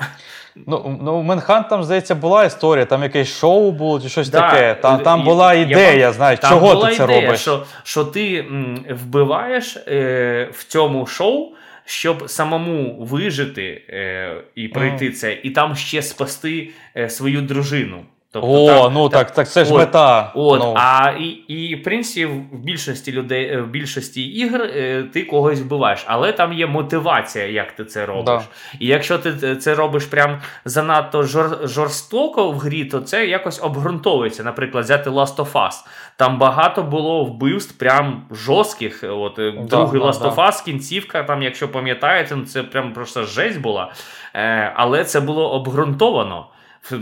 Ну, 0.56 1.00
ну, 1.04 1.14
у 1.20 1.24
там, 1.70 1.84
здається, 1.84 2.16
була 2.16 2.46
історія, 2.46 2.86
там 2.86 3.04
якесь 3.04 3.38
шоу 3.40 3.72
було 3.72 4.02
чи 4.02 4.10
щось 4.10 4.30
Да, 4.30 4.42
таке. 4.42 4.76
Там, 4.82 5.00
там 5.00 5.20
і- 5.22 5.24
була 5.24 5.54
ідея, 5.54 5.92
я, 5.92 6.12
знаєш, 6.12 6.40
Там 6.40 6.50
чого 6.52 6.74
була 6.76 6.90
ти 6.90 6.96
це 6.96 7.04
ідея, 7.04 7.22
робиш. 7.22 7.42
Що, 7.42 7.66
що 7.84 8.04
ти 8.04 8.36
м, 8.38 8.86
вбиваєш 8.90 9.78
е, 9.78 10.50
в 10.54 10.64
цьому 10.64 11.06
шоу, 11.08 11.54
щоб 11.86 12.30
самому 12.30 12.98
вижити 13.06 13.82
е, 13.90 14.34
і 14.56 14.68
пройти 14.68 15.12
це, 15.12 15.38
і 15.44 15.50
там 15.50 15.76
ще 15.76 16.02
спасти 16.02 16.70
е, 16.98 17.10
свою 17.10 17.42
дружину. 17.42 18.06
Тобто, 18.36 18.64
О, 18.64 18.68
там- 18.68 18.94
ну 18.94 19.10
так, 19.10 19.32
так 19.32 19.50
це 19.50 19.66
ж 19.66 19.74
От, 19.74 19.80
мета. 19.80 20.32
От, 20.36 20.60
ну. 20.60 20.74
а 20.78 21.12
і, 21.20 21.26
і 21.26 21.76
в 21.76 21.84
принципі, 21.84 22.26
в 22.26 22.60
більшості 22.60 23.12
людей, 23.12 23.46
е, 23.54 23.62
в 23.62 23.68
більшості 23.68 24.24
ігр 24.24 24.62
е, 24.62 25.04
ти 25.14 25.24
когось 25.24 25.62
вбиваєш, 25.62 26.04
але 26.08 26.32
там 26.32 26.54
є 26.54 26.68
мотивація, 26.68 27.48
як 27.48 27.72
ти 27.72 27.86
це 27.86 28.06
робиш. 28.06 28.26
Да. 28.26 28.42
І 28.80 28.88
якщо 28.88 29.18
ти 29.18 29.56
це 29.56 29.76
робиш 29.76 30.06
прям 30.06 30.42
занадто 30.66 31.24
жор, 31.24 31.60
жорстоко 31.64 32.52
в 32.52 32.58
грі, 32.58 32.86
то 32.86 33.00
це 33.00 33.26
якось 33.26 33.64
обґрунтовується. 33.64 34.44
Наприклад, 34.44 34.84
взяти 34.84 35.10
Last 35.10 35.36
of 35.36 35.52
Us. 35.52 35.86
Там 36.18 36.38
багато 36.38 36.84
було 36.84 37.26
вбивств, 37.26 37.78
прям 37.78 38.26
жорстких. 38.32 39.04
От 39.10 39.40
е, 39.40 39.52
Да, 39.52 39.78
другий 39.78 40.02
да, 40.02 40.08
Last 40.08 40.22
of 40.22 40.36
Us, 40.36 40.66
кінцівка, 40.66 41.24
там, 41.24 41.44
якщо 41.44 41.70
пам'ятаєте, 41.70 42.36
ну, 42.36 42.46
це 42.46 42.64
прям 42.64 42.94
просто 42.94 43.24
жесть 43.24 43.62
була. 43.62 43.94
Е, 44.34 44.74
але 44.76 45.04
це 45.04 45.20
було 45.20 45.52
обґрунтовано. 45.52 46.48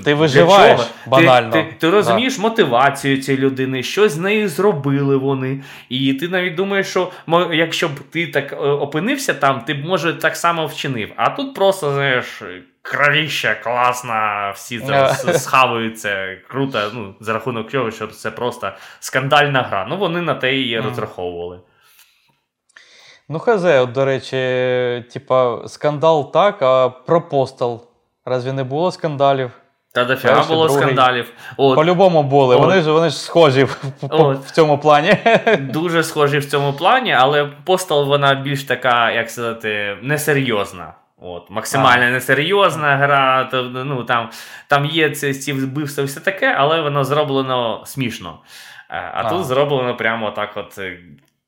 Ти 0.03 0.13
виживаєш 0.13 0.81
банально. 1.07 1.51
Ти, 1.51 1.63
ти, 1.63 1.75
ти 1.79 1.89
розумієш 1.89 2.39
мотивацію 2.39 3.17
цієї 3.21 3.43
людини, 3.43 3.83
що 3.83 4.09
з 4.09 4.17
нею 4.17 4.49
зробили 4.49 5.17
вони. 5.17 5.63
І 5.89 6.13
ти 6.13 6.27
навіть 6.27 6.55
думаєш, 6.55 6.87
що 6.87 7.11
якщо 7.51 7.87
б 7.87 7.91
ти 8.11 8.27
так 8.27 8.53
е, 8.53 8.55
опинився 8.55 9.33
там, 9.33 9.61
ти 9.61 9.73
б 9.73 9.85
може 9.85 10.13
так 10.13 10.35
само 10.35 10.65
вчинив. 10.65 11.09
А 11.15 11.29
тут 11.29 11.53
просто, 11.55 11.93
знаєш, 11.93 12.41
кровіща, 12.81 13.55
класна, 13.55 14.51
всі 14.55 14.81
Е. 14.89 15.13
схаваються, 15.39 16.37
круто. 16.49 16.91
Ну, 16.93 17.15
за 17.19 17.33
рахунок 17.33 17.71
цього, 17.71 17.91
що 17.91 18.07
це 18.07 18.31
просто 18.31 18.71
скандальна 18.99 19.61
гра. 19.61 19.87
Ну, 19.89 19.97
вони 19.97 20.21
на 20.21 20.35
те 20.35 20.77
Мгм. 20.77 20.89
розраховували. 20.89 21.59
Ну, 23.29 23.39
хз, 23.39 23.65
от, 23.65 23.91
до 23.91 24.05
речі, 24.05 24.37
типа, 25.13 25.67
скандал 25.67 26.31
так, 26.33 26.61
а 26.61 26.89
про 26.89 27.21
постал. 27.21 27.87
Разві 28.25 28.51
не 28.51 28.63
було 28.63 28.91
скандалів? 28.91 29.51
Та 29.93 30.05
дофіга 30.05 30.43
було 30.43 30.67
другий. 30.67 30.83
скандалів. 30.83 31.31
От, 31.57 31.75
По-любому 31.75 32.23
були. 32.23 32.55
От. 32.55 32.61
Вони 32.61 32.81
ж 32.81 32.91
вони 32.91 33.09
ж 33.09 33.15
схожі 33.15 33.63
в, 33.63 33.77
в- 34.01 34.07
От. 34.09 34.45
в 34.45 34.51
цьому 34.51 34.77
плані. 34.77 35.13
дуже 35.59 36.03
схожі 36.03 36.37
в 36.37 36.45
цьому 36.45 36.73
плані, 36.73 37.11
але 37.13 37.49
Postal 37.65 38.05
вона 38.05 38.33
більш 38.35 38.63
така, 38.63 39.11
як 39.11 39.29
сказати, 39.29 39.97
несерйозна. 40.01 40.93
От, 41.21 41.49
максимально 41.49 42.09
несерйозна 42.11 42.95
гра. 42.97 43.43
То, 43.51 43.61
ну, 43.63 44.03
там, 44.03 44.29
там 44.67 44.85
є 44.85 45.09
ці, 45.09 45.33
ці 45.33 45.53
вбивства 45.53 46.03
і 46.03 46.07
все 46.07 46.19
таке, 46.19 46.55
але 46.57 46.81
воно 46.81 47.03
зроблено 47.03 47.83
смішно. 47.85 48.39
Е, 48.89 49.11
А 49.13 49.29
тут 49.29 49.45
зроблено 49.45 49.97
прямо 49.97 50.31
так, 50.31 50.49
от 50.55 50.79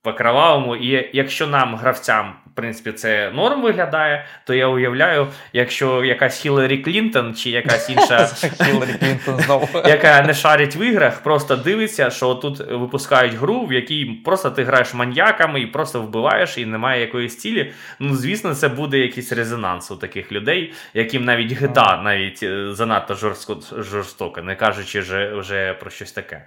е, 0.07 0.11
по 0.11 0.13
кровавому. 0.13 0.75
І 0.75 1.09
якщо 1.13 1.47
нам, 1.47 1.75
гравцям, 1.75 2.33
в 2.51 2.55
принципі, 2.55 2.91
це 2.91 3.31
норм 3.31 3.61
виглядає, 3.61 4.25
то 4.45 4.53
я 4.53 4.67
уявляю, 4.67 5.27
якщо 5.53 6.03
якась 6.03 6.37
Хіларі 6.37 6.77
Клінтон 6.77 7.35
чи 7.35 7.49
якась 7.49 7.89
інша 7.89 8.25
Хіларі 8.63 8.93
Клінтон 8.99 9.39
знову. 9.39 9.69
яка 9.85 10.21
не 10.21 10.33
шарить 10.33 10.75
в 10.75 10.81
іграх, 10.81 11.23
просто 11.23 11.55
дивиться, 11.55 12.09
що 12.09 12.35
тут 12.35 12.59
випускають 12.59 13.33
гру, 13.33 13.65
в 13.65 13.73
якій 13.73 14.05
просто 14.05 14.51
ти 14.51 14.63
граєш 14.63 14.93
маньяками 14.93 15.61
і 15.61 15.67
просто 15.67 16.01
вбиваєш, 16.01 16.57
і 16.57 16.65
немає 16.65 17.01
якоїсь 17.01 17.37
цілі. 17.37 17.71
Ну, 17.99 18.15
звісно, 18.15 18.55
це 18.55 18.69
буде 18.69 18.97
якийсь 18.97 19.31
резонанс 19.31 19.91
у 19.91 19.95
таких 19.95 20.31
людей, 20.31 20.73
яким 20.93 21.25
навіть 21.25 21.51
GTA 21.51 22.03
навіть 22.03 22.43
е, 22.43 22.73
занадто 22.73 23.15
жорстко, 23.15 23.57
жорстоко, 23.77 24.41
не 24.41 24.55
кажучи 24.55 24.99
вже, 24.99 25.35
вже 25.35 25.73
про 25.73 25.89
щось 25.89 26.11
таке. 26.11 26.45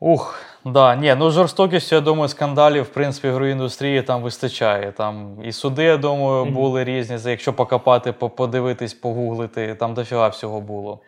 Ух, 0.00 0.34
да, 0.64 0.96
ні, 0.96 1.14
ну 1.18 1.30
жорстокістю, 1.30 1.94
я 1.94 2.00
думаю, 2.00 2.28
скандалів, 2.28 2.82
в 2.82 2.88
принципі, 2.88 3.28
в 3.28 3.50
індустрії 3.50 4.02
там 4.02 4.22
вистачає. 4.22 4.92
Там 4.92 5.38
і 5.44 5.52
суди, 5.52 5.82
я 5.84 5.96
думаю, 5.96 6.44
були 6.44 6.84
різні. 6.84 7.18
за- 7.18 7.30
Якщо 7.30 7.52
покопати, 7.52 8.12
подивитись, 8.12 8.94
погуглити, 8.94 9.74
там 9.74 9.94
дофіга 9.94 10.28
всього 10.28 10.60
було. 10.60 10.98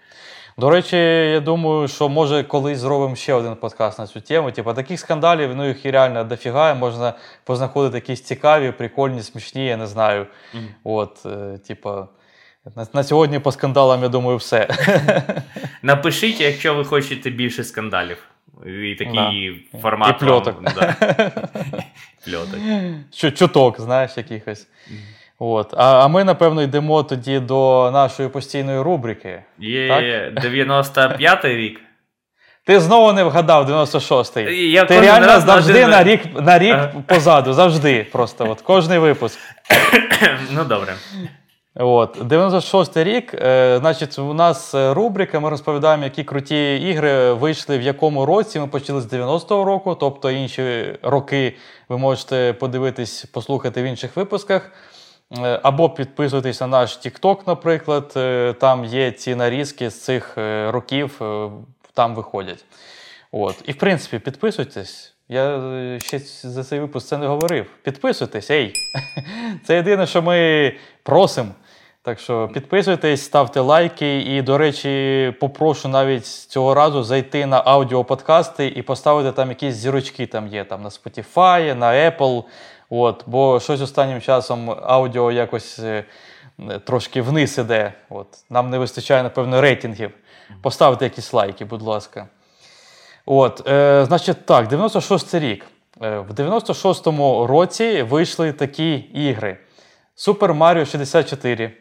До 0.59 0.70
речі, 0.70 0.97
я 1.32 1.41
думаю, 1.41 1.89
що 1.89 2.09
може 2.09 2.45
колись 2.45 2.78
зробимо 2.78 3.16
ще 3.16 3.34
один 3.34 3.57
подкаст 3.57 3.99
на 3.99 4.07
цю 4.07 4.20
тему. 4.20 4.51
Типа 4.53 4.74
таких 4.74 5.01
скандалів, 5.01 5.57
ну 5.57 5.68
їх 5.68 5.86
і 5.86 5.91
реально 5.91 6.24
дофіга. 6.24 6.74
Можна 6.74 7.12
познаходити 7.45 7.97
якісь 7.97 8.22
цікаві, 8.22 8.72
прикольні, 8.72 9.22
смішні, 9.22 9.66
я 9.66 9.76
не 9.76 9.86
знаю. 9.86 10.26
От, 10.84 11.26
е, 11.26 11.59
типа, 11.68 12.09
на, 12.76 12.86
на 12.93 13.05
сьогодні 13.05 13.39
по 13.39 13.53
скандалам, 13.53 14.03
я 14.03 14.09
думаю, 14.09 14.36
все. 14.36 14.68
Напишіть, 15.82 16.41
якщо 16.41 16.74
ви 16.74 16.84
хочете 16.84 17.30
більше 17.30 17.64
скандалів. 17.64 18.18
І 18.67 18.95
такий 18.95 19.69
формат. 19.83 20.17
І 20.23 20.25
пльоток. 20.25 20.63
Вам, 20.63 20.75
да. 20.75 20.95
Пльоток. 22.25 22.61
Чу- 23.13 23.33
чуток, 23.33 23.81
знаєш, 23.81 24.11
якихось. 24.17 24.67
От. 25.39 25.75
А, 25.77 26.05
а 26.05 26.09
ми, 26.09 26.25
напевно, 26.25 26.63
йдемо 26.63 27.03
тоді 27.03 27.41
до 27.41 27.91
нашої 27.93 28.29
постійної 28.29 28.81
рубрики. 28.81 29.43
Є 29.59 30.33
95-й 30.37 31.57
рік. 31.57 31.81
Ти 32.65 32.81
знову 32.81 33.13
не 33.13 33.25
вгадав 33.25 33.71
96-й. 33.71 34.71
Я 34.73 34.85
Ти 34.85 35.01
реально 35.01 35.27
раз 35.27 35.43
завжди 35.45 35.73
один- 35.73 35.91
на 35.91 36.05
рік, 36.05 36.21
на 36.41 36.59
рік 36.59 36.77
позаду, 37.07 37.53
завжди. 37.53 38.07
Просто 38.13 38.51
от, 38.51 38.61
кожний 38.61 38.99
випуск. 38.99 39.39
Ну, 40.51 40.65
добре. 40.65 40.95
От, 41.81 42.18
96-й 42.18 43.05
рік, 43.05 43.35
е, 43.35 43.79
значить, 43.81 44.18
у 44.18 44.35
нас 44.35 44.74
е, 44.74 44.95
рубрика, 44.95 45.41
ми 45.41 45.51
розповідаємо, 45.51 46.05
які 46.05 46.24
круті 46.24 46.76
ігри 46.76 47.33
вийшли 47.33 47.79
в 47.79 47.83
якому 47.83 48.26
році. 48.26 48.61
Ми 48.61 48.66
почали 48.66 49.01
з 49.01 49.12
90-го 49.12 49.64
року, 49.64 49.95
тобто 49.95 50.31
інші 50.31 50.95
роки 51.03 51.57
ви 51.89 51.99
можете 51.99 52.53
подивитись, 52.61 53.24
послухати 53.24 53.83
в 53.83 53.85
інших 53.85 54.16
випусках. 54.16 54.72
Е, 55.39 55.61
Або 55.62 55.91
підписуйтесь 55.91 56.61
на 56.61 56.66
наш 56.66 56.99
TikTok, 56.99 57.37
наприклад. 57.47 58.12
е, 58.16 58.55
Там 58.61 58.85
є 58.85 59.11
ці 59.12 59.35
нарізки 59.35 59.91
з 59.91 60.05
цих 60.05 60.39
е, 60.39 60.70
років, 60.70 61.18
е, 61.22 61.51
там 61.95 62.14
виходять. 62.14 62.64
От. 63.33 63.55
І 63.64 63.72
в 63.72 63.79
принципі, 63.79 64.18
підписуйтесь. 64.18 65.14
Я 65.29 65.61
ще 66.01 66.18
за 66.43 66.64
цей 66.64 66.81
випуск 66.81 67.07
це 67.09 67.18
не 67.18 67.26
говорив. 67.26 67.66
Підписуйтесь, 67.83 68.51
ей! 68.51 68.72
Це 69.66 69.76
єдине, 69.76 70.07
що 70.07 70.22
ми 70.22 70.72
просимо. 71.03 71.49
Так 72.03 72.20
що 72.20 72.49
підписуйтесь, 72.55 73.22
ставте 73.22 73.61
лайки. 73.61 74.20
І, 74.20 74.42
до 74.42 74.59
речі, 74.59 75.34
попрошу 75.40 75.88
навіть 75.88 76.26
цього 76.26 76.74
разу 76.74 77.03
зайти 77.03 77.46
на 77.46 77.62
аудіоподкасти 77.64 78.66
і 78.66 78.82
поставити 78.82 79.32
там 79.32 79.49
якісь 79.49 79.74
зірочки. 79.74 80.26
Там 80.26 80.49
є 80.49 80.64
там 80.64 80.82
на 80.82 80.88
Spotify, 80.88 81.74
на 81.74 81.86
Apple. 81.86 82.44
От, 82.90 83.24
Бо 83.26 83.61
щось 83.61 83.80
останнім 83.80 84.20
часом 84.20 84.70
аудіо 84.70 85.32
якось 85.32 85.78
е, 85.78 86.05
трошки 86.84 87.22
вниз 87.22 87.59
іде. 87.59 87.92
От. 88.11 88.26
Нам 88.51 88.70
не 88.70 88.78
вистачає, 88.78 89.22
напевно, 89.22 89.61
рейтингів. 89.61 90.11
Поставте 90.62 91.05
якісь 91.05 91.32
лайки, 91.32 91.64
будь 91.64 91.82
ласка. 91.82 92.28
От, 93.26 93.68
е, 93.68 94.05
Значить, 94.09 94.46
так, 94.46 94.72
96-й 94.72 95.38
рік. 95.38 95.64
Е, 96.03 96.18
в 96.18 96.30
96-му 96.30 97.46
році 97.46 98.03
вийшли 98.03 98.53
такі 98.53 98.94
ігри: 98.94 99.59
Super 100.16 100.59
Mario 100.59 100.84
64. 100.86 101.72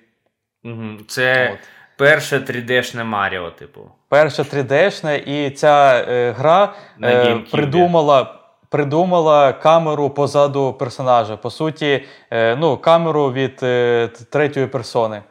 Угу. 0.63 0.83
Це 1.07 1.51
От. 1.53 1.59
перше 1.97 2.37
3D-шне 2.39 3.03
Маріо, 3.03 3.51
типу. 3.51 3.81
Перша 4.09 4.43
3D-шна, 4.43 5.17
і 5.17 5.49
ця 5.49 6.05
е, 6.09 6.31
гра 6.31 6.73
е, 7.03 7.35
придумала, 7.51 8.35
придумала 8.69 9.53
камеру 9.53 10.09
позаду 10.09 10.73
персонажа. 10.73 11.37
По 11.37 11.49
суті, 11.49 12.03
е, 12.31 12.55
ну, 12.55 12.77
камеру 12.77 13.31
від 13.33 13.59
е, 13.63 14.09
третьої 14.31 14.67
персони, 14.67 15.21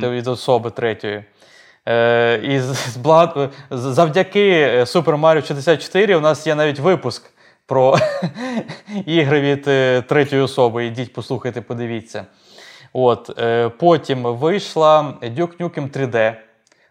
т- 0.00 0.10
від 0.10 0.26
особи 0.26 0.70
третьої. 0.70 1.24
Е, 1.88 2.40
і 2.42 2.60
з- 2.60 2.92
з 2.92 2.96
благ- 2.96 3.48
завдяки 3.70 4.50
е, 4.50 4.80
Super 4.84 5.20
Mario 5.20 5.46
64 5.46 6.16
у 6.16 6.20
нас 6.20 6.46
є 6.46 6.54
навіть 6.54 6.78
випуск 6.78 7.30
про 7.66 7.96
ігри 9.06 9.40
від 9.40 9.68
е, 9.68 10.02
третьої 10.02 10.42
особи. 10.42 10.86
Ідіть, 10.86 11.12
послухайте, 11.12 11.60
подивіться. 11.60 12.26
От, 12.98 13.38
е, 13.38 13.68
потім 13.68 14.22
вийшла 14.22 15.14
Duke 15.22 15.56
Nukem 15.60 15.90
3D. 15.90 16.34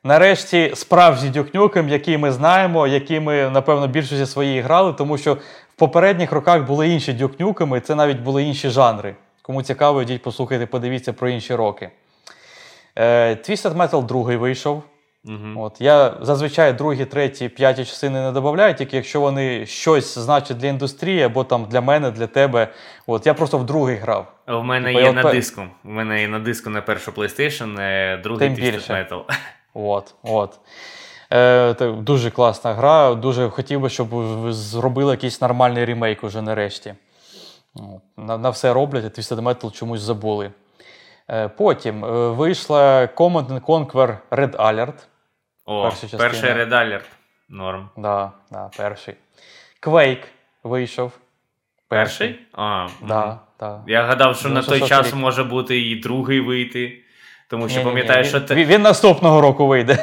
Нарешті 0.03 0.71
справжній 0.75 1.31
Duke 1.31 1.51
Nukem, 1.51 1.89
який 1.89 2.17
ми 2.17 2.31
знаємо, 2.31 2.87
який 2.87 3.19
ми, 3.19 3.49
напевно, 3.49 3.87
більшості 3.87 4.25
своєї 4.25 4.61
грали, 4.61 4.93
тому 4.93 5.17
що 5.17 5.33
в 5.33 5.75
попередніх 5.75 6.31
роках 6.31 6.63
були 6.63 6.89
інші 6.89 7.11
Duke 7.11 7.37
Nukem, 7.37 7.77
і 7.77 7.79
це 7.79 7.95
навіть 7.95 8.19
були 8.19 8.43
інші 8.43 8.69
жанри. 8.69 9.15
Кому 9.41 9.63
цікаво, 9.63 10.01
йдіть 10.01 10.21
послухайте, 10.21 10.65
подивіться 10.65 11.13
про 11.13 11.29
інші 11.29 11.55
роки. 11.55 11.89
Е, 12.95 13.29
Twisted 13.29 13.75
Metal 13.75 14.05
2 14.05 14.37
вийшов. 14.37 14.83
Угу. 15.27 15.63
От, 15.63 15.81
я 15.81 16.17
зазвичай 16.21 16.73
другі, 16.73 17.05
треті, 17.05 17.49
п'яті 17.49 17.85
частини 17.85 18.21
не 18.21 18.31
додаю, 18.31 18.73
тільки 18.73 18.95
якщо 18.95 19.21
вони 19.21 19.65
щось 19.65 20.17
значать 20.17 20.57
для 20.57 20.67
індустрії 20.67 21.23
або 21.23 21.43
там 21.43 21.65
для 21.65 21.81
мене, 21.81 22.11
для 22.11 22.27
тебе. 22.27 22.67
От, 23.07 23.27
я 23.27 23.33
просто 23.33 23.57
в 23.57 23.65
другий 23.65 23.95
грав. 23.95 24.31
В 24.47 24.63
мене 24.63 24.87
Типа, 24.87 24.99
є 24.99 25.05
я 25.05 25.13
на 25.13 25.23
от 25.23 25.31
диску. 25.31 25.61
У 25.83 25.89
мене 25.89 26.21
є 26.21 26.27
на 26.27 26.39
диску 26.39 26.69
на 26.69 26.81
першу 26.81 27.11
PlayStation, 27.11 27.81
е, 27.81 28.17
другий 28.17 28.49
Тим 28.49 28.57
Twisted 28.57 28.71
більше. 28.71 28.93
Metal. 28.93 29.21
От, 29.73 30.15
от. 30.23 30.59
Е, 31.33 31.75
це 31.79 31.91
дуже 31.91 32.31
класна 32.31 32.73
гра. 32.73 33.15
Дуже 33.15 33.49
хотів 33.49 33.79
би, 33.79 33.89
щоб 33.89 34.07
ви 34.07 34.53
зробили 34.53 35.11
якийсь 35.11 35.41
нормальний 35.41 35.85
ремейк 35.85 36.23
уже 36.23 36.41
нарешті. 36.41 36.93
На, 38.17 38.37
на 38.37 38.49
все 38.49 38.73
роблять, 38.73 39.03
а 39.05 39.07
Twisted 39.07 39.41
Metal 39.41 39.71
чомусь 39.71 40.01
забули. 40.01 40.51
Е, 41.31 41.47
потім 41.47 42.05
е, 42.05 42.29
вийшла 42.29 43.09
Command 43.15 43.47
and 43.47 43.61
Conquer 43.61 44.17
Red 44.31 44.55
Alert. 44.55 44.93
О, 45.65 45.91
перший 46.17 46.49
Red 46.49 46.69
Alert. 46.69 47.05
Норм. 47.49 47.89
Да, 47.97 48.31
да, 48.51 48.69
перший. 48.77 49.15
Quake 49.81 50.23
вийшов. 50.63 51.11
Перший? 51.87 52.39
А, 52.53 52.87
Да, 53.07 53.25
мгм. 53.25 53.39
да. 53.59 53.83
Я 53.87 54.03
гадав, 54.03 54.37
що 54.37 54.49
на 54.49 54.63
той 54.63 54.79
96-й 54.79 54.89
час 54.89 55.07
рік. 55.07 55.15
може 55.15 55.43
бути 55.43 55.81
і 55.81 55.95
другий 55.95 56.39
вийти. 56.39 57.01
Тому 57.49 57.69
що 57.69 57.83
пам'ятаю, 57.83 58.25
що 58.25 58.39
він, 58.39 58.67
він 58.67 58.81
наступного 58.81 59.41
року 59.41 59.67
вийде. 59.67 59.97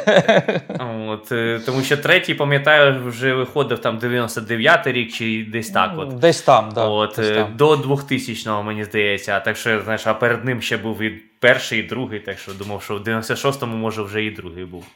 От, 1.08 1.32
е, 1.32 1.60
тому 1.66 1.82
що 1.82 1.96
третій, 1.96 2.34
пам'ятаю, 2.34 3.02
вже 3.04 3.34
виходив 3.34 3.78
там 3.78 3.98
99-й 3.98 4.92
рік 4.92 5.12
чи 5.12 5.46
десь 5.52 5.70
так. 5.70 5.92
От. 5.96 6.08
Десь 6.18 6.42
там, 6.42 6.70
да, 6.74 6.84
от, 6.84 7.14
десь 7.16 7.26
е, 7.30 7.34
там. 7.34 7.56
До 7.56 7.74
2000-го, 7.76 8.62
мені 8.62 8.84
здається. 8.84 9.40
Так 9.40 9.56
що, 9.56 9.82
знаєш, 9.82 10.06
а 10.06 10.14
перед 10.14 10.44
ним 10.44 10.62
ще 10.62 10.76
був 10.76 11.02
і 11.02 11.10
перший, 11.40 11.80
і 11.80 11.82
другий, 11.82 12.20
так 12.20 12.38
що 12.38 12.52
думав, 12.52 12.82
що 12.82 12.96
в 12.96 13.00
96-му 13.00 13.76
може 13.76 14.02
вже 14.02 14.24
і 14.24 14.30
другий 14.30 14.64
був. 14.64 14.86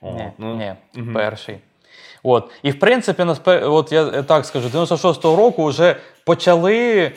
О, 0.00 0.10
Ні, 0.10 0.28
ну, 0.38 0.54
ні, 0.56 0.72
мгм. 0.94 1.14
перший. 1.14 1.58
От. 2.22 2.50
І 2.62 2.70
в 2.70 2.78
принципі, 2.78 3.22
от 3.46 3.92
я 3.92 4.22
так 4.22 4.46
скажу, 4.46 4.68
96-го 4.68 5.36
року 5.36 5.64
вже 5.64 5.96
почали, 6.24 7.12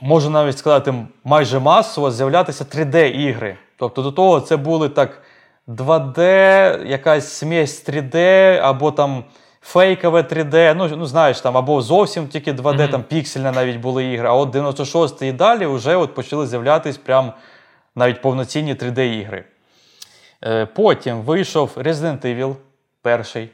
можу 0.00 0.30
навіть 0.30 0.58
сказати, 0.58 0.94
майже 1.24 1.58
масово 1.58 2.10
з'являтися 2.10 2.64
3D-ігри. 2.64 3.56
Тобто 3.78 4.02
до 4.02 4.12
того 4.12 4.40
це 4.40 4.56
були 4.56 4.88
так 4.88 5.22
2D, 5.68 6.18
якась 6.86 7.32
смесь 7.32 7.88
3D, 7.88 8.16
або 8.62 8.90
там 8.90 9.24
фейкове 9.62 10.22
3D. 10.22 10.74
Ну, 10.76 10.88
ну 10.96 11.06
знаєш, 11.06 11.40
там, 11.40 11.56
або 11.56 11.80
зовсім 11.82 12.28
тільки 12.28 12.52
2D, 12.52 12.74
Мгм. 12.82 12.88
там 12.88 13.02
піксельне 13.02 13.52
навіть 13.52 13.76
були 13.76 14.04
ігри. 14.04 14.28
А 14.28 14.32
от 14.32 14.54
96-й 14.54 15.28
і 15.28 15.32
далі 15.32 15.66
вже 15.66 15.96
от 15.96 16.14
почали 16.14 16.46
з'являтись 16.46 16.98
прям 16.98 17.32
навіть 17.96 18.22
повноцінні 18.22 18.74
3D-ігри. 18.74 19.44
Е, 20.44 20.66
Потім 20.66 21.20
вийшов 21.20 21.72
Resident 21.76 22.26
Evil 22.26 22.56
перший. 23.02 23.50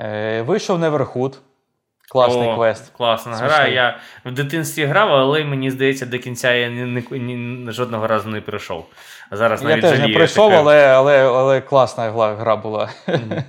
Е, 0.00 0.42
Вийшов 0.42 0.82
Neverhood. 0.82 1.34
Класний 2.08 2.48
О, 2.48 2.54
квест. 2.56 2.92
Класна 2.96 3.36
Смішний. 3.36 3.58
гра. 3.60 3.68
Я 3.68 3.98
в 4.24 4.30
дитинстві 4.32 4.84
грав, 4.84 5.12
але 5.12 5.44
мені 5.44 5.70
здається, 5.70 6.06
до 6.06 6.18
кінця 6.18 6.52
я 6.52 6.68
ні, 6.68 7.04
ні, 7.10 7.18
ні- 7.36 7.72
жодного 7.72 8.06
разу 8.06 8.28
не 8.28 8.40
прийшов. 8.40 8.86
А 9.30 9.36
зараз 9.36 9.62
Я 9.62 9.80
теж 9.80 9.90
жалію, 9.90 10.08
не 10.08 10.14
прийшов, 10.14 10.50
таке. 10.50 10.60
але, 10.60 10.86
але, 10.86 11.28
але 11.28 11.60
класна 11.60 12.10
гра 12.34 12.56
була. 12.56 12.90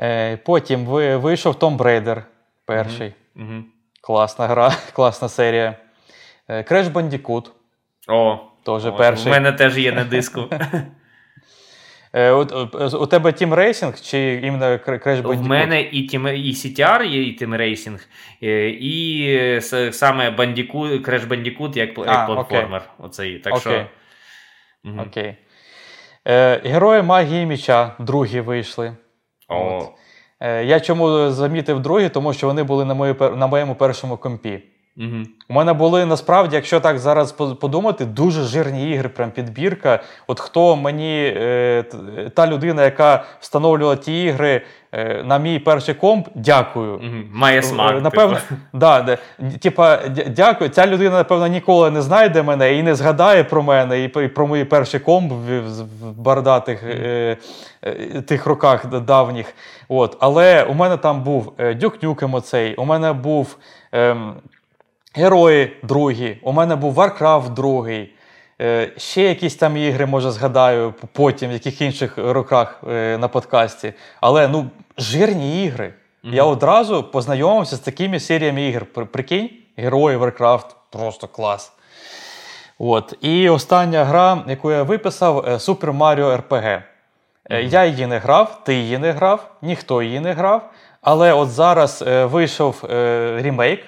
Е, 0.00 0.36
Потім 0.36 0.84
вийшов 0.84 1.54
Tomb 1.54 1.76
Raider 1.76 2.22
перший. 2.64 3.14
Мгм. 3.34 3.64
Класна 4.00 4.46
гра, 4.46 4.72
класна 4.92 5.28
серія. 5.28 5.74
Crash 6.48 6.92
Bandicoot. 6.92 7.46
О, 8.08 8.38
От, 8.72 8.98
перший. 8.98 9.26
У 9.26 9.30
мене 9.30 9.52
теж 9.52 9.78
є 9.78 9.92
на 9.92 10.04
диску. 10.04 10.40
Е, 12.16 12.32
У, 12.32 12.42
у- 12.42 13.02
у 13.02 13.06
тебе 13.06 13.30
Team 13.30 13.54
Racing 13.54 14.10
чи 14.10 14.40
іменно 14.44 14.64
Cra- 14.66 15.06
Crash 15.06 15.22
Bandicoot? 15.22 15.36
В 15.36 15.46
мене 15.46 15.82
і, 15.82 16.08
Team, 16.08 16.32
і 16.32 16.52
CTR 16.52 17.04
є, 17.04 17.22
і 17.22 17.38
Team 17.38 17.56
Racing, 17.56 17.98
е, 18.42 18.68
і 18.70 19.24
е, 19.36 19.60
саме 19.92 20.30
Bandicoot, 20.30 21.08
Crash 21.08 21.28
Bandicoot 21.28 21.76
як, 21.76 21.90
А, 21.98 22.12
як 22.12 22.30
окей. 22.30 22.66
Оцей. 22.98 23.38
Так 23.38 23.56
що, 23.58 23.70
Окей. 23.70 23.86
Мгм. 24.84 25.00
Окей. 25.00 25.34
Е, 26.28 26.60
Герої 26.64 27.02
магії 27.02 27.46
міча 27.46 27.92
другі 27.98 28.40
вийшли. 28.40 28.96
О, 29.48 29.78
От. 29.78 29.88
Е, 30.40 30.64
Я 30.64 30.80
чому 30.80 31.30
замітив 31.30 31.80
другі, 31.80 32.08
тому 32.08 32.32
що 32.32 32.46
вони 32.46 32.62
були 32.62 32.84
на, 32.84 32.94
моїй 32.94 33.14
на 33.20 33.46
моєму 33.46 33.74
першому 33.74 34.16
компі. 34.16 34.62
Мгм. 34.96 35.26
У 35.48 35.54
мене 35.54 35.72
були 35.72 36.06
насправді, 36.06 36.56
якщо 36.56 36.80
так 36.80 36.98
зараз 36.98 37.32
подумати, 37.32 38.04
дуже 38.04 38.42
жирні 38.42 38.90
ігри, 38.90 39.08
прям 39.08 39.30
підбірка. 39.30 40.02
От 40.26 40.40
хто 40.40 40.76
мені, 40.76 41.34
е, 41.36 41.84
та 42.34 42.46
людина, 42.46 42.84
яка 42.84 43.24
встановлювала 43.40 43.96
ті 43.96 44.22
ігри 44.22 44.62
е, 44.92 45.22
на 45.24 45.38
мій 45.38 45.58
перший 45.58 45.94
комп, 45.94 46.28
дякую. 46.34 46.98
Мгм. 46.98 47.24
Має 47.32 47.62
смак. 47.62 47.96
Е, 47.96 48.00
Напевно, 48.00 48.36
типу. 48.36 48.60
да, 48.72 49.18
типа, 49.60 49.98
дякую. 50.26 50.70
Ця 50.70 50.86
людина, 50.86 51.16
напевно, 51.16 51.46
ніколи 51.46 51.90
не 51.90 52.02
знайде 52.02 52.42
мене 52.42 52.74
і 52.74 52.82
не 52.82 52.94
згадає 52.94 53.44
про 53.44 53.62
мене, 53.62 54.04
і, 54.04 54.08
про- 54.08 54.46
мої 54.46 54.64
перші 54.64 54.98
комп 54.98 55.32
в, 55.32 55.60
в 56.22 56.28
е, 56.68 57.36
е, 57.82 58.22
тих 58.22 58.46
роках 58.46 58.86
давніх. 58.86 59.54
От. 59.88 60.16
Але 60.20 60.64
у 60.64 60.74
мене 60.74 60.96
там 60.96 61.22
був 61.22 61.52
е, 61.58 61.74
Duke 61.74 62.04
Nukem 62.04 62.34
оцей, 62.34 62.74
у 62.74 62.84
мене 62.84 63.12
був 63.12 63.56
ем, 63.92 64.34
Герої 65.16 65.76
другі, 65.82 66.36
у 66.42 66.52
мене 66.52 66.76
був 66.76 66.98
Warcraft 66.98 67.48
другий. 67.48 68.10
Е, 68.60 68.90
ще 68.96 69.22
якісь 69.22 69.54
там 69.56 69.76
ігри, 69.76 70.06
може, 70.06 70.30
згадаю 70.30 70.94
потім, 71.12 71.50
в 71.50 71.52
яких 71.52 71.80
інших 71.80 72.18
роках 72.18 72.80
е, 72.90 73.18
на 73.18 73.28
подкасті. 73.28 73.92
Але 74.20 74.48
ну, 74.48 74.66
жирні 74.98 75.64
ігри. 75.64 75.94
Я 76.22 76.44
одразу 76.44 77.02
познайомився 77.02 77.76
з 77.76 77.80
такими 77.80 78.20
серіями 78.20 78.62
ігр. 78.68 78.84
При- 78.84 79.04
Прикинь, 79.04 79.50
герої 79.76 80.16
Warcraft, 80.16 80.66
просто 80.90 81.28
клас. 81.28 81.72
От. 82.78 83.14
І 83.20 83.48
остання 83.48 84.04
гра, 84.04 84.44
яку 84.48 84.70
я 84.72 84.82
виписав, 84.82 85.38
е, 85.48 85.50
Super 85.54 85.98
Mario 85.98 86.36
RPG. 86.48 86.82
Е, 87.50 87.62
Я 87.62 87.84
її 87.84 88.06
не 88.06 88.18
грав, 88.18 88.60
ти 88.64 88.74
її 88.74 88.98
не 88.98 89.12
грав, 89.12 89.50
ніхто 89.62 90.02
її 90.02 90.20
не 90.20 90.32
грав. 90.32 90.70
Але 91.02 91.32
от 91.32 91.50
зараз 91.50 92.04
е, 92.06 92.24
вийшов 92.24 92.84
е, 92.90 93.40
ремейк. 93.42 93.84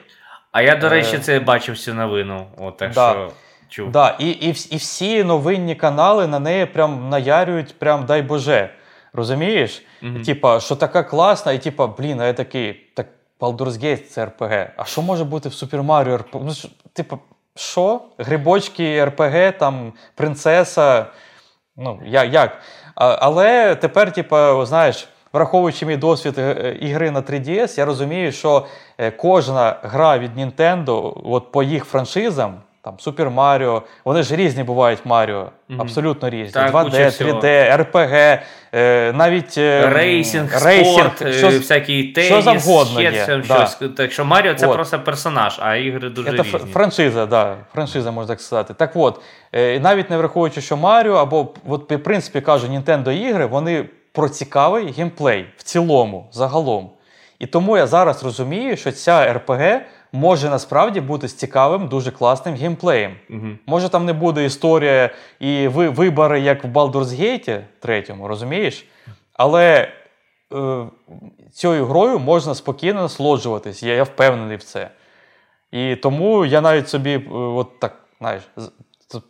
А 0.57 0.62
я, 0.62 0.76
до 0.76 0.88
речі, 0.88 1.16
Е, 1.16 1.18
це 1.18 1.40
бачив 1.40 1.78
цю 1.78 1.94
новину. 1.94 2.46
От, 2.59 2.76
так 2.76 2.92
да. 2.92 3.11
що 3.11 3.32
чув. 3.68 3.90
Да, 3.90 4.16
і, 4.18 4.30
і, 4.30 4.48
і 4.48 4.76
всі 4.76 5.24
новинні 5.24 5.74
канали 5.74 6.26
на 6.26 6.38
неї 6.38 6.66
прям 6.66 7.09
наярюють, 7.09 7.78
прям 7.78 8.07
дай 8.07 8.22
Боже. 8.22 8.70
Розумієш? 9.12 9.86
Типа, 10.26 10.61
що 10.61 10.76
така 10.76 11.02
класна, 11.02 11.52
і 11.52 11.59
типа, 11.59 11.86
блін, 11.86 12.20
а 12.20 12.26
я 12.26 12.32
такий, 12.32 12.72
так 12.94 13.07
Baldur's 13.40 13.84
Gate 13.84 14.07
це 14.07 14.24
RPG. 14.24 14.70
А 14.76 14.84
що 14.84 15.02
може 15.02 15.24
бути 15.24 15.48
в 15.48 15.52
Super 15.52 15.86
Mario 15.86 16.18
RPG? 16.18 16.40
Ну, 16.44 16.70
типа, 16.92 17.18
що? 17.54 18.00
Грибочки, 18.18 19.04
РПГ, 19.04 19.59
там, 19.59 19.92
принцеса. 20.14 21.07
Ну, 21.76 22.00
я, 22.07 22.24
як? 22.24 22.61
А, 22.94 23.16
але 23.20 23.74
тепер, 23.74 24.12
типу, 24.12 24.64
знаєш, 24.64 25.09
враховуючи 25.32 25.86
мій 25.86 25.96
досвід 25.96 26.38
е, 26.38 26.76
ігри 26.80 27.10
на 27.10 27.20
3DS, 27.20 27.78
я 27.78 27.84
розумію, 27.84 28.32
що 28.32 28.66
е, 28.98 29.10
кожна 29.10 29.76
гра 29.82 30.18
від 30.18 30.38
Nintendo, 30.38 31.20
от 31.24 31.52
по 31.52 31.62
їх 31.62 31.84
франшизам, 31.84 32.54
там 32.86 32.94
Супер 32.98 33.30
Маріо, 33.30 33.82
вони 34.04 34.22
ж 34.22 34.36
різні 34.36 34.62
бувають 34.62 34.98
Маріо, 35.04 35.50
абсолютно 35.78 36.30
різні. 36.30 36.52
Так, 36.52 36.74
2D, 36.74 37.22
3D, 37.22 37.76
РПГ, 37.76 38.42
е, 38.74 39.12
навіть 39.12 39.58
е, 39.58 39.88
Рейсинг, 39.88 40.64
рейсинг, 40.64 40.94
спорт, 40.94 41.22
е, 41.22 41.32
що, 41.32 41.48
всякий 41.48 42.04
теніс, 42.12 42.30
що 42.30 42.42
завгодно 42.42 43.02
є, 43.02 43.26
там 43.26 43.42
да. 43.48 43.68
Так 43.96 44.12
що 44.12 44.24
Маріо 44.24 44.54
це 44.54 44.66
От. 44.66 44.74
просто 44.74 45.00
персонаж, 45.00 45.58
а 45.62 45.76
ігри 45.76 46.08
дуже 46.08 46.30
Це 46.36 46.42
різні. 46.42 46.58
франшиза, 46.72 47.26
да, 47.26 47.56
франшиза, 47.74 48.10
можна 48.10 48.28
так 48.28 48.40
сказати. 48.40 48.74
Так 48.74 48.90
от, 48.94 49.20
е, 49.52 49.80
навіть 49.80 50.10
не 50.10 50.16
враховуючи, 50.16 50.60
що 50.60 50.76
Маріо, 50.76 51.14
або, 51.14 51.48
от, 51.68 51.92
в 51.92 51.98
принципі, 51.98 52.40
кажу, 52.40 52.66
Nintendo 52.66 53.10
ігри, 53.10 53.46
вони 53.46 53.84
про 54.16 54.28
цікавий 54.28 54.90
геймплей 54.90 55.46
в 55.56 55.62
цілому, 55.62 56.28
загалом. 56.32 56.90
І 57.38 57.46
тому 57.46 57.76
я 57.76 57.86
зараз 57.86 58.24
розумію, 58.24 58.76
що 58.76 58.92
ця 58.92 59.12
RPG 59.12 59.80
може 60.12 60.50
насправді 60.50 61.00
бути 61.00 61.28
з 61.28 61.34
цікавим, 61.34 61.88
дуже 61.88 62.10
класним 62.10 62.54
геймплеєм. 62.54 63.16
Може, 63.66 63.88
там 63.88 64.04
не 64.04 64.12
буде 64.12 64.44
історія 64.44 65.10
і 65.40 65.68
ви, 65.68 65.88
вибори, 65.88 66.40
як 66.40 66.64
в 66.64 66.66
Baldur's 66.66 67.20
Gate 67.20 67.60
3, 67.80 68.04
розумієш? 68.22 68.86
Але 69.32 69.92
е, 70.54 70.86
цією 71.52 71.86
грою 71.86 72.18
можна 72.18 72.54
спокійно 72.54 73.00
насолоджуватись. 73.02 73.82
Я, 73.82 73.94
я 73.94 74.02
впевнений 74.02 74.56
в 74.56 74.62
це. 74.62 74.90
І 75.72 75.96
тому 75.96 76.44
я 76.44 76.60
навіть 76.60 76.88
собі, 76.88 77.12
е, 77.14 77.30
от 77.30 77.80
так, 77.80 77.96
знаєш, 78.18 78.42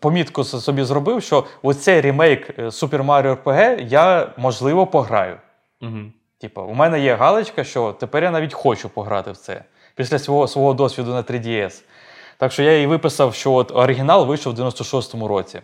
помітку 0.00 0.44
собі 0.44 0.82
зробив, 0.82 1.22
що 1.22 1.44
оцей 1.62 2.00
ремейк 2.00 2.58
е, 2.58 2.62
Super 2.62 3.06
Mario 3.06 3.36
RPG 3.42 3.86
я, 3.88 4.32
можливо, 4.36 4.86
пограю. 4.86 5.36
Мгм. 5.80 6.12
Типу, 6.40 6.62
у 6.62 6.74
мене 6.74 7.00
є 7.00 7.14
галочка, 7.14 7.64
що 7.64 7.92
тепер 7.92 8.24
я 8.24 8.30
навіть 8.30 8.54
хочу 8.54 8.88
пограти 8.88 9.30
в 9.30 9.36
це 9.36 9.64
після 9.94 10.18
свого, 10.18 10.48
свого 10.48 10.74
досвіду 10.74 11.10
на 11.10 11.22
3DS. 11.22 11.82
Так 12.38 12.52
що 12.52 12.62
я 12.62 12.78
їй 12.78 12.86
виписав, 12.86 13.34
що 13.34 13.52
от 13.52 13.72
оригінал 13.74 14.26
вийшов 14.26 14.54
в 14.54 14.58
96-му 14.60 15.28
році. 15.28 15.60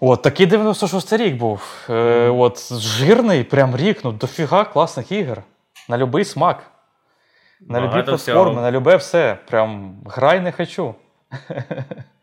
От, 0.00 0.22
такий 0.22 0.46
96-й 0.46 1.16
рік 1.16 1.36
був. 1.36 1.86
Е, 1.90 2.28
от, 2.28 2.72
жирний 2.72 3.44
прям 3.44 3.76
рік, 3.76 4.00
ну 4.04 4.12
дофіга 4.12 4.64
класних 4.64 5.12
ігор. 5.12 5.42
На 5.88 5.98
будь-який 5.98 6.24
смак. 6.24 6.62
На 7.60 7.80
любі 7.80 8.02
платформи, 8.02 8.60
на 8.60 8.70
любе 8.70 8.96
все. 8.96 9.38
Прям 9.46 9.96
грай 10.06 10.40
не 10.40 10.52
хочу. 10.52 10.94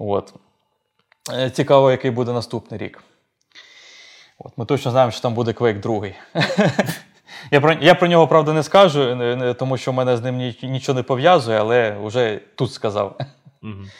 От. 0.00 0.34
Е, 1.32 1.50
Цікаво, 1.50 1.90
який 1.90 2.10
буде 2.10 2.32
наступний 2.32 2.80
рік. 2.80 3.02
От, 4.38 4.52
ми 4.58 4.64
точно 4.64 4.90
знаємо, 4.90 5.10
що 5.12 5.20
там 5.20 5.34
буде 5.34 5.50
Quake 5.50 5.80
2. 5.80 6.06
я, 7.50 7.60
про, 7.60 7.72
я 7.72 7.94
про 7.94 8.08
нього, 8.08 8.28
правда, 8.28 8.52
не 8.52 8.62
скажу, 8.62 9.14
не- 9.14 9.36
не- 9.36 9.54
тому 9.54 9.76
що 9.76 9.90
в 9.90 9.94
мене 9.94 10.16
з 10.16 10.22
ним 10.22 10.36
ні- 10.36 10.58
нічого 10.62 10.96
не 10.96 11.02
пов'язує, 11.02 11.58
але 11.60 11.96
вже 12.02 12.40
тут 12.54 12.72
сказав. 12.72 13.18
Мгм. 13.62 13.90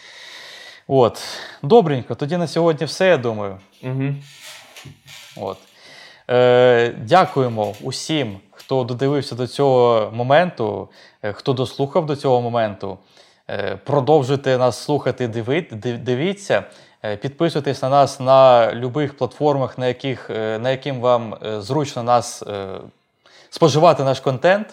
От. 0.87 1.23
Добренько, 1.63 2.15
тоді 2.15 2.37
на 2.37 2.47
сьогодні 2.47 2.87
все, 2.87 3.07
я 3.09 3.17
думаю. 3.17 3.59
Мгм. 3.83 4.23
От. 5.37 5.59
Е, 6.31 6.89
дякуємо 6.89 7.75
усім, 7.83 8.41
хто 8.51 8.85
додивився 8.85 9.35
до 9.35 9.47
цього 9.47 10.11
моменту, 10.15 10.89
е, 11.23 11.33
хто 11.33 11.53
дослухав 11.53 12.07
до 12.07 12.17
цього 12.17 12.41
моменту. 12.41 12.99
Е, 13.51 13.79
продовжуйте 13.85 14.59
нас 14.59 14.79
слухати, 14.85 15.29
дивіться. 16.05 16.65
Е, 17.05 17.17
Підписуйтесь 17.17 17.83
на 17.83 17.89
нас 17.89 18.21
на 18.21 18.71
будь-яких 18.75 19.17
платформах, 19.17 19.79
на, 19.79 19.87
яких, 19.87 20.31
е, 20.31 20.59
на 20.59 20.71
яким 20.71 21.01
вам 21.01 21.37
зручно 21.59 22.03
нас 22.03 22.43
споживати 23.51 24.05
наш 24.05 24.21
контент. 24.21 24.67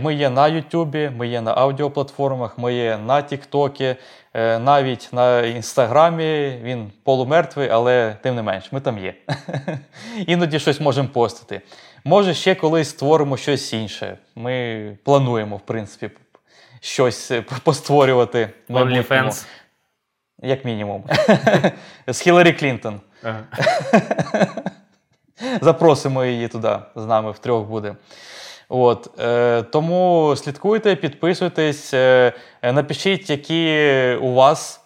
Ми 0.00 0.14
є 0.14 0.30
на 0.30 0.48
Ютубі, 0.48 1.10
ми 1.16 1.28
є 1.28 1.40
на 1.40 1.54
аудіоплатформах, 1.54 2.58
ми 2.58 2.74
є 2.74 2.98
на 3.06 3.22
Тіктокі, 3.22 3.96
навіть 4.34 5.08
на 5.12 5.40
Інстаграмі. 5.40 6.58
Він 6.62 6.90
полумертвий, 7.04 7.68
але 7.68 8.16
тим 8.22 8.34
не 8.34 8.42
менш, 8.42 8.72
ми 8.72 8.80
там 8.80 8.98
є. 8.98 9.14
Іноді 10.26 10.58
щось 10.58 10.80
можемо 10.80 11.08
постити. 11.08 11.60
Може, 12.04 12.34
ще 12.34 12.54
колись 12.54 12.90
створимо 12.90 13.36
щось 13.36 13.72
інше. 13.72 14.18
Ми 14.34 14.96
плануємо, 15.04 15.56
в 15.56 15.60
принципі, 15.60 16.10
щось 16.80 17.30
е, 17.30 17.44
постворювати. 17.64 18.50
OnlyFans. 18.68 19.46
Як 20.42 20.64
мінімум. 20.64 21.04
З 22.06 22.20
Хіларі 22.20 22.52
Клінтон. 22.52 23.00
Ага. 23.22 23.40
Запросимо 25.60 26.24
її 26.24 26.48
туди, 26.48 26.78
з 26.96 27.06
нами 27.06 27.30
втрьох 27.30 27.66
буде. 27.66 27.94
От, 28.68 29.20
е, 29.20 29.62
тому 29.62 30.34
слідкуйте, 30.36 30.96
підписуйтесь, 30.96 31.94
е, 31.94 32.32
напишіть, 32.62 33.30
які 33.30 33.78
у 34.20 34.32
вас, 34.32 34.80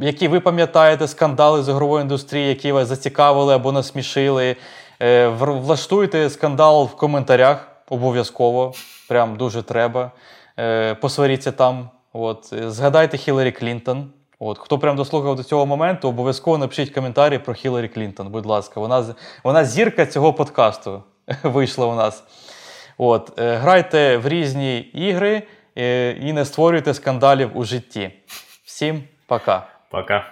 які 0.00 0.28
ви 0.28 0.40
пам'ятаєте 0.40 1.08
скандали 1.08 1.62
з 1.62 1.68
ігрової 1.68 2.02
індустрії, 2.02 2.48
які 2.48 2.72
вас 2.72 2.88
зацікавили 2.88 3.54
або 3.54 3.72
насмішили. 3.72 4.56
Е, 5.02 5.28
влаштуйте 5.28 6.30
скандал 6.30 6.84
в 6.84 6.96
коментарях 6.96 7.68
обов'язково. 7.88 8.72
Прям 9.08 9.36
дуже 9.36 9.62
треба. 9.62 10.10
Е, 10.58 10.94
посваріться 10.94 11.52
там. 11.52 11.90
От, 12.12 12.52
Е, 12.52 12.70
згадайте 12.70 13.16
Хіларі 13.16 13.52
Клінтон. 13.52 14.10
От, 14.38 14.58
хто 14.58 14.78
прям 14.78 14.96
дослухав 14.96 15.36
до 15.36 15.42
цього 15.42 15.66
моменту, 15.66 16.08
обов'язково 16.08 16.58
напишіть 16.58 16.90
коментарі 16.90 17.38
про 17.38 17.54
Хіларі 17.54 17.88
Клінтон, 17.88 18.28
будь 18.28 18.46
ласка. 18.46 18.80
Вона, 18.80 19.14
вона 19.44 19.64
зірка 19.64 20.06
цього 20.06 20.32
подкасту 20.32 21.02
вийшла 21.42 21.86
у 21.86 21.94
нас. 21.94 22.24
От, 22.98 23.38
е, 23.38 23.54
грайте 23.56 24.16
в 24.16 24.28
різні 24.28 24.78
ігри 24.78 25.42
і 26.20 26.32
не 26.32 26.44
створюйте 26.44 26.94
скандалів 26.94 27.50
у 27.54 27.64
житті. 27.64 28.10
Всім 28.64 29.02
пока. 29.26 29.66
Пока. 29.90 30.24